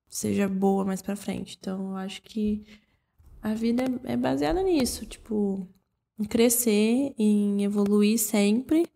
[0.08, 1.56] seja boa mais pra frente.
[1.60, 2.64] Então, eu acho que
[3.40, 5.06] a vida é, é baseada nisso.
[5.06, 5.68] Tipo,
[6.18, 8.88] em crescer, em evoluir sempre.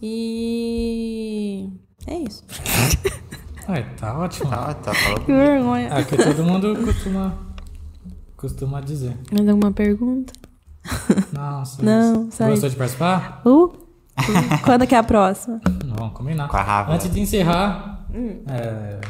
[0.00, 1.68] E.
[2.06, 2.44] É isso.
[3.66, 4.48] Ai, tá ótimo.
[4.48, 5.24] Tá, tá falando.
[5.26, 5.88] Que vergonha.
[5.88, 7.56] É o que todo mundo costuma,
[8.36, 9.18] costuma dizer.
[9.32, 10.32] Mais alguma pergunta?
[11.32, 13.40] Não, só Não, só Gostou de participar?
[13.46, 13.72] Uh!
[14.64, 15.60] Quando que é a próxima?
[15.96, 16.48] Vamos combinar.
[16.48, 16.92] Com a Rafa.
[16.92, 18.42] Antes de encerrar, Hum.
[18.46, 19.00] é,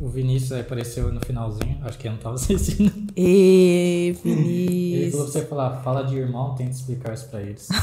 [0.00, 1.78] o Vinícius apareceu no finalzinho.
[1.84, 2.92] Acho que eu não tava assistindo.
[3.16, 5.14] E Ele falou pra Vinícius.
[5.32, 7.68] você falar, fala de irmão, tenta explicar isso pra eles.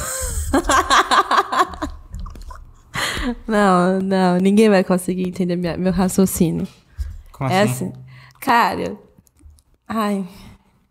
[3.48, 6.68] Não, não, ninguém vai conseguir entender minha- meu raciocínio.
[7.32, 7.88] Como É assim?
[7.88, 7.94] assim.
[8.40, 8.96] Cara.
[9.88, 10.26] Ai,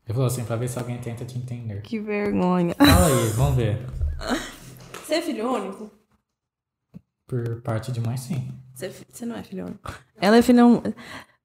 [0.09, 1.82] Ele falou assim, pra ver se alguém tenta te entender.
[1.82, 2.74] que vergonha.
[2.74, 3.86] Fala aí, vamos ver.
[5.06, 5.90] Você é filho único?
[7.26, 8.51] Por parte de mãe, sim.
[8.74, 9.93] Você, é você não é filho único.
[10.18, 10.62] Ela é filha.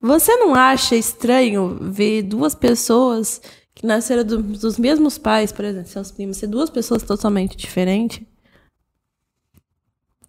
[0.01, 3.41] Você não acha estranho ver duas pessoas
[3.75, 8.21] que nasceram do- dos mesmos pais, por exemplo, seus primos, ser duas pessoas totalmente diferentes?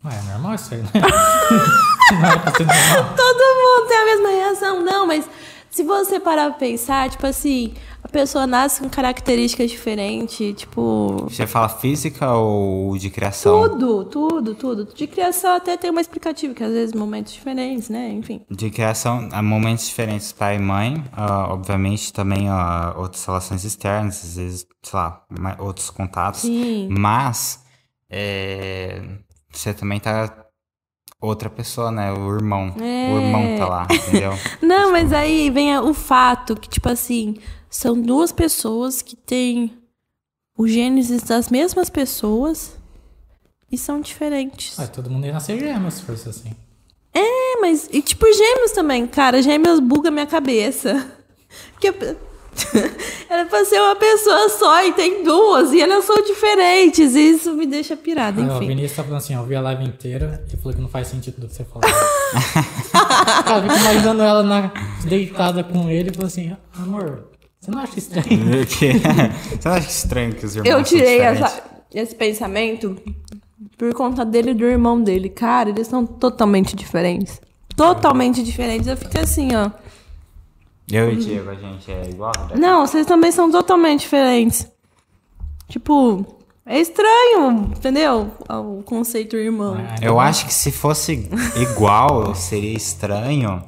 [0.05, 0.91] Ué, é normal isso aí, né?
[2.13, 3.17] não é normal.
[3.17, 5.29] Todo mundo tem a mesma reação, não, mas
[5.75, 11.25] se você parar pra pensar, tipo assim, a pessoa nasce com características diferentes, tipo.
[11.29, 13.69] Você fala física ou de criação?
[13.71, 14.95] Tudo, tudo, tudo.
[14.95, 18.09] De criação até tem uma explicativa, que às vezes momentos diferentes, né?
[18.13, 18.43] Enfim.
[18.49, 21.05] De criação, há momentos diferentes, pai e mãe.
[21.13, 25.25] ah, obviamente também ah, outras relações externas, às vezes, sei lá,
[25.59, 26.43] outros contatos.
[26.43, 26.87] Sim.
[26.89, 27.65] Mas
[28.09, 29.03] é,
[29.51, 30.44] você também tá
[31.25, 32.13] outra pessoa, né?
[32.13, 32.75] O irmão.
[32.81, 33.13] É.
[33.13, 34.33] O irmão tá lá, entendeu?
[34.63, 37.37] Não, mas aí vem o fato que, tipo assim,
[37.69, 39.73] são duas pessoas que têm
[40.57, 42.77] o gênesis das mesmas pessoas
[43.71, 44.79] e são diferentes.
[44.79, 46.53] Ué, todo mundo ia nascer gêmeos, se fosse assim.
[47.13, 47.89] É, mas.
[47.93, 49.41] E tipo, gêmeos também, cara.
[49.43, 51.11] Gêmeos buga minha cabeça.
[51.73, 52.17] Porque.
[53.29, 57.15] Era pra ser uma pessoa só e tem duas, e elas são diferentes.
[57.15, 58.69] E isso me deixa pirada, Aí, ó, o enfim.
[58.69, 61.09] Vinícius tá falando assim, ó, eu vi a live inteira e falou que não faz
[61.09, 61.83] sentido do que você falou.
[63.45, 64.71] Cara, eu fico imaginando ela na,
[65.05, 67.29] deitada com ele e falou assim, amor,
[67.61, 68.27] você não acha estranho?
[68.69, 71.63] Você não acha estranho que os irmãos Eu são tirei essa-
[71.95, 72.97] esse pensamento
[73.79, 75.29] por conta dele e do irmão dele.
[75.31, 77.41] Cara, eles são totalmente diferentes.
[77.75, 78.87] Totalmente diferentes.
[78.87, 79.71] Eu fiquei assim, ó.
[80.91, 82.33] Eu e o Diego, a gente é igual?
[82.51, 82.57] né?
[82.57, 84.67] Não, vocês também são totalmente diferentes.
[85.69, 86.25] Tipo,
[86.67, 88.31] é estranho, entendeu?
[88.49, 89.75] O conceito irmão.
[89.79, 93.65] Ah, Eu acho que se fosse igual, seria estranho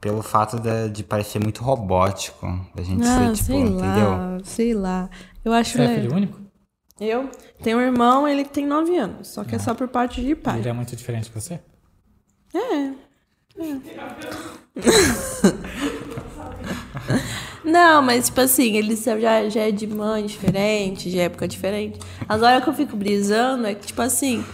[0.00, 2.46] pelo fato de, de parecer muito robótico.
[2.74, 4.10] Da gente Ah, ser, tipo, sei entendeu?
[4.10, 5.10] lá, sei lá.
[5.44, 6.40] Eu acho Você é le- filho único?
[7.00, 7.30] Eu
[7.62, 10.58] tenho um irmão, ele tem 9 anos, só que é só por parte de pai.
[10.58, 11.58] Ele é muito diferente de você?
[12.54, 12.90] É.
[17.64, 21.98] Não, mas tipo assim, ele já, já é de mãe diferente, de época diferente.
[22.28, 24.44] Agora que eu fico brisando é que, tipo assim.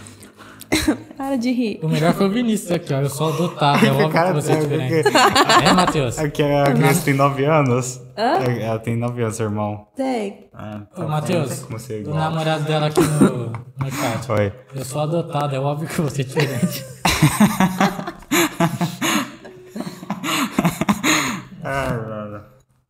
[1.17, 1.79] Para de rir.
[1.81, 2.99] O melhor foi o Vinícius aqui, ó.
[2.99, 5.65] Eu sou adotado, é óbvio cara que você é dele, diferente.
[5.65, 6.19] É, Matheus?
[6.19, 8.01] Aqui a criança tem 9 anos.
[8.17, 9.87] É, Ela tem 9 anos, irmão.
[9.95, 10.49] Tem.
[10.53, 14.29] Ah, Ô, então Matheus, ser o namorado dela aqui no, no chat.
[14.33, 14.51] Oi.
[14.75, 16.85] Eu sou adotado, é óbvio que você é diferente.
[21.63, 22.41] Ai, mano.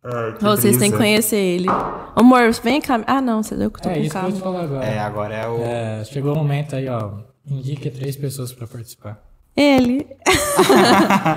[0.04, 1.68] Ai, que Vocês têm que conhecer ele.
[2.16, 3.04] Amor, vem cá.
[3.06, 4.86] Ah, não, você deu que eu tô É com isso que eu falar agora.
[4.86, 5.62] É, agora é o.
[5.62, 7.12] É, chegou o momento aí, ó.
[7.50, 9.24] Indique três pessoas pra participar.
[9.56, 10.06] Ele.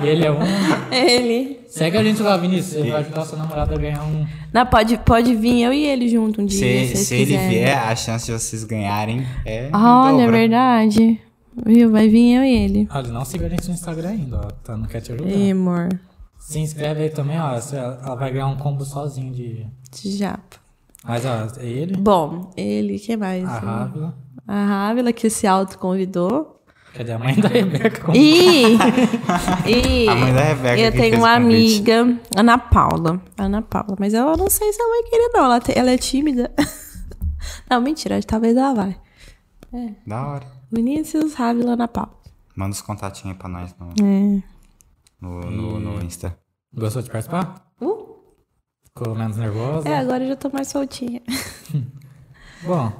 [0.03, 0.37] Ele é um.
[0.93, 1.59] Ele.
[1.67, 2.83] Segue a gente lá, Vinícius.
[2.83, 4.27] Você vai ajudar sua namorada a ganhar um.
[4.53, 6.87] Não, pode, pode vir eu e ele junto um dia.
[6.87, 9.69] Se, Se, ele vier, a chance de vocês ganharem é.
[9.73, 11.19] Olha, é verdade.
[11.65, 11.89] Viu?
[11.89, 12.87] Vai vir eu e ele.
[12.93, 14.51] Olha, não siga a gente no Instagram ainda, ó.
[14.63, 15.29] Tá, não quer te ajudar.
[15.29, 15.89] Ih, amor.
[16.41, 17.51] Se inscreve aí também, ó.
[17.53, 19.65] Ela vai ganhar um combo sozinho de.
[19.91, 20.57] De japa.
[21.03, 23.43] Mas, ó, é ele, Bom, ele, que mais?
[23.47, 24.17] a Rávila.
[24.47, 26.57] A Rávila que se autoconvidou.
[26.93, 28.11] Cadê a mãe da Rebeca?
[28.15, 28.75] E,
[29.65, 31.91] e A mãe da Rebeca eu tenho uma convite.
[31.91, 33.21] amiga, Ana Paula.
[33.37, 35.45] Ana Paula, mas ela não sei se ela vai querer, não.
[35.45, 36.51] Ela, te- ela é tímida.
[37.69, 38.95] Não, mentira, talvez ela vai.
[40.05, 40.45] Da hora.
[40.71, 42.11] Vinícius, Rávila, Ana Paula.
[42.55, 44.43] Manda os contatinhos aí pra nós no, É.
[45.21, 46.37] no, no, no Insta.
[46.73, 47.71] Gostou de participar?
[47.79, 48.15] Uh,
[48.85, 49.87] Ficou menos nervosa?
[49.87, 51.21] é, agora eu já tô mais soltinha.
[52.63, 52.91] Bom,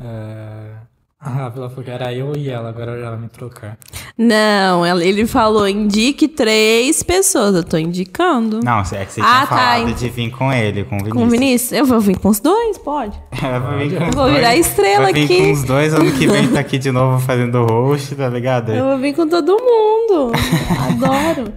[0.00, 0.76] é...
[1.24, 3.78] a Rávila falou que era eu e ela, agora ela me trocar.
[4.16, 7.54] Não, ela- ele falou indique três pessoas.
[7.54, 8.60] Eu tô indicando.
[8.62, 10.98] Não, é que você Ah, tinha tá, falado ent- de vir com ele, com o
[10.98, 11.12] Vinícius.
[11.20, 11.72] Com o Vinícius?
[11.72, 13.18] Eu vou vir com os dois, pode.
[13.42, 14.66] Eu vou vir com os Vou virar dois.
[14.66, 15.42] estrela vai vir aqui.
[15.46, 18.72] com os dois, ano que vem tá aqui de novo fazendo host, tá ligado?
[18.72, 20.32] Eu vou vir com todo mundo.
[20.88, 21.52] Adoro.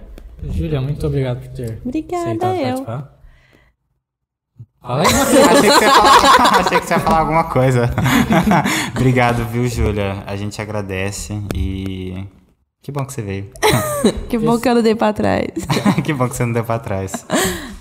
[0.50, 2.62] Júlia, muito obrigado por ter Obrigada, aceitado eu.
[2.64, 3.17] participar.
[4.80, 5.46] Fala aí, Matheus.
[5.48, 7.90] Achei que, você ia falar, achei que você ia falar alguma coisa.
[8.94, 10.22] Obrigado, viu, Júlia?
[10.26, 12.24] A gente agradece e.
[12.80, 13.50] Que bom que você veio.
[14.28, 15.48] Que bom que eu não dei pra trás.
[16.02, 17.26] que bom que você não deu pra trás.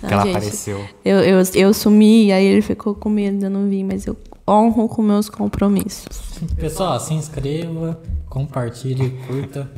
[0.06, 0.36] que ela gente.
[0.36, 0.86] apareceu.
[1.06, 4.18] Eu, eu, eu sumi, aí ele ficou com medo de eu não vir, mas eu
[4.46, 6.42] honro com meus compromissos.
[6.58, 9.70] Pessoal, se inscreva, compartilhe, curta.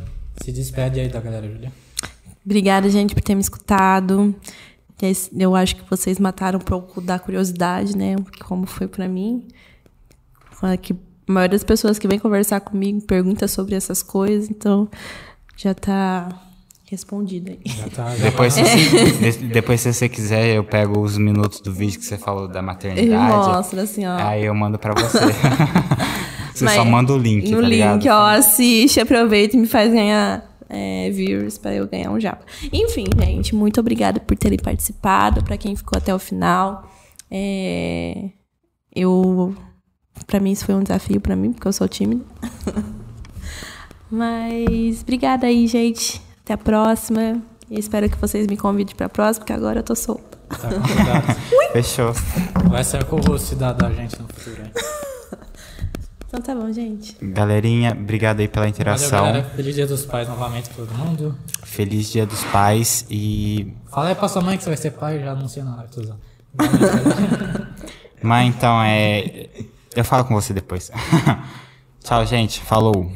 [0.41, 1.71] Se despede aí da galera, Júlia.
[2.43, 4.33] Obrigada, gente, por ter me escutado.
[5.01, 8.15] Esse- Eu acho que vocês mataram um pouco da curiosidade, né?
[8.45, 9.47] Como foi pra mim.
[10.81, 14.89] Que a maioria das pessoas que vem conversar comigo pergunta sobre essas coisas, então
[15.55, 16.27] já tá
[16.85, 17.59] respondido aí.
[17.65, 21.61] Já tá, já Depois, tá- se, de- depois, se você quiser, eu pego os minutos
[21.61, 23.31] do vídeo que você falou da maternidade.
[23.47, 24.17] mostra assim, ó.
[24.17, 25.19] Aí eu mando pra você.
[26.53, 27.93] você Mas só manda o link, No tá ligado?
[27.99, 32.45] link, ó, assiste, aproveita e me faz ganhar é, viewers pra eu ganhar um japa.
[32.71, 36.87] Enfim, gente, muito obrigada por terem participado, pra quem ficou até o final.
[37.31, 38.29] É,
[38.95, 39.55] eu,
[40.27, 42.23] pra mim isso foi um desafio pra mim, porque eu sou tímida.
[44.11, 46.21] Mas obrigada aí, gente.
[46.43, 47.41] Até a próxima.
[47.69, 50.37] E espero que vocês me convidem pra próxima, porque agora eu tô solta.
[50.49, 51.39] tá convidado.
[51.73, 52.13] Fechou.
[52.69, 54.63] Vai ser com o host da, da gente no futuro.
[54.63, 54.71] Hein?
[56.30, 57.15] Então tá bom, gente.
[57.19, 59.26] Galerinha, obrigado aí pela Valeu, interação.
[59.26, 59.49] galera.
[59.56, 61.35] Feliz Dia dos Pais novamente pra todo mundo.
[61.64, 63.73] Feliz Dia dos Pais e.
[63.91, 66.19] Fala aí pra sua mãe que você vai ser pai, já anuncia na live, usando.
[68.22, 69.49] Mas então é.
[69.95, 70.91] Eu falo com você depois.
[72.03, 72.60] Tchau, gente.
[72.61, 73.11] Falou.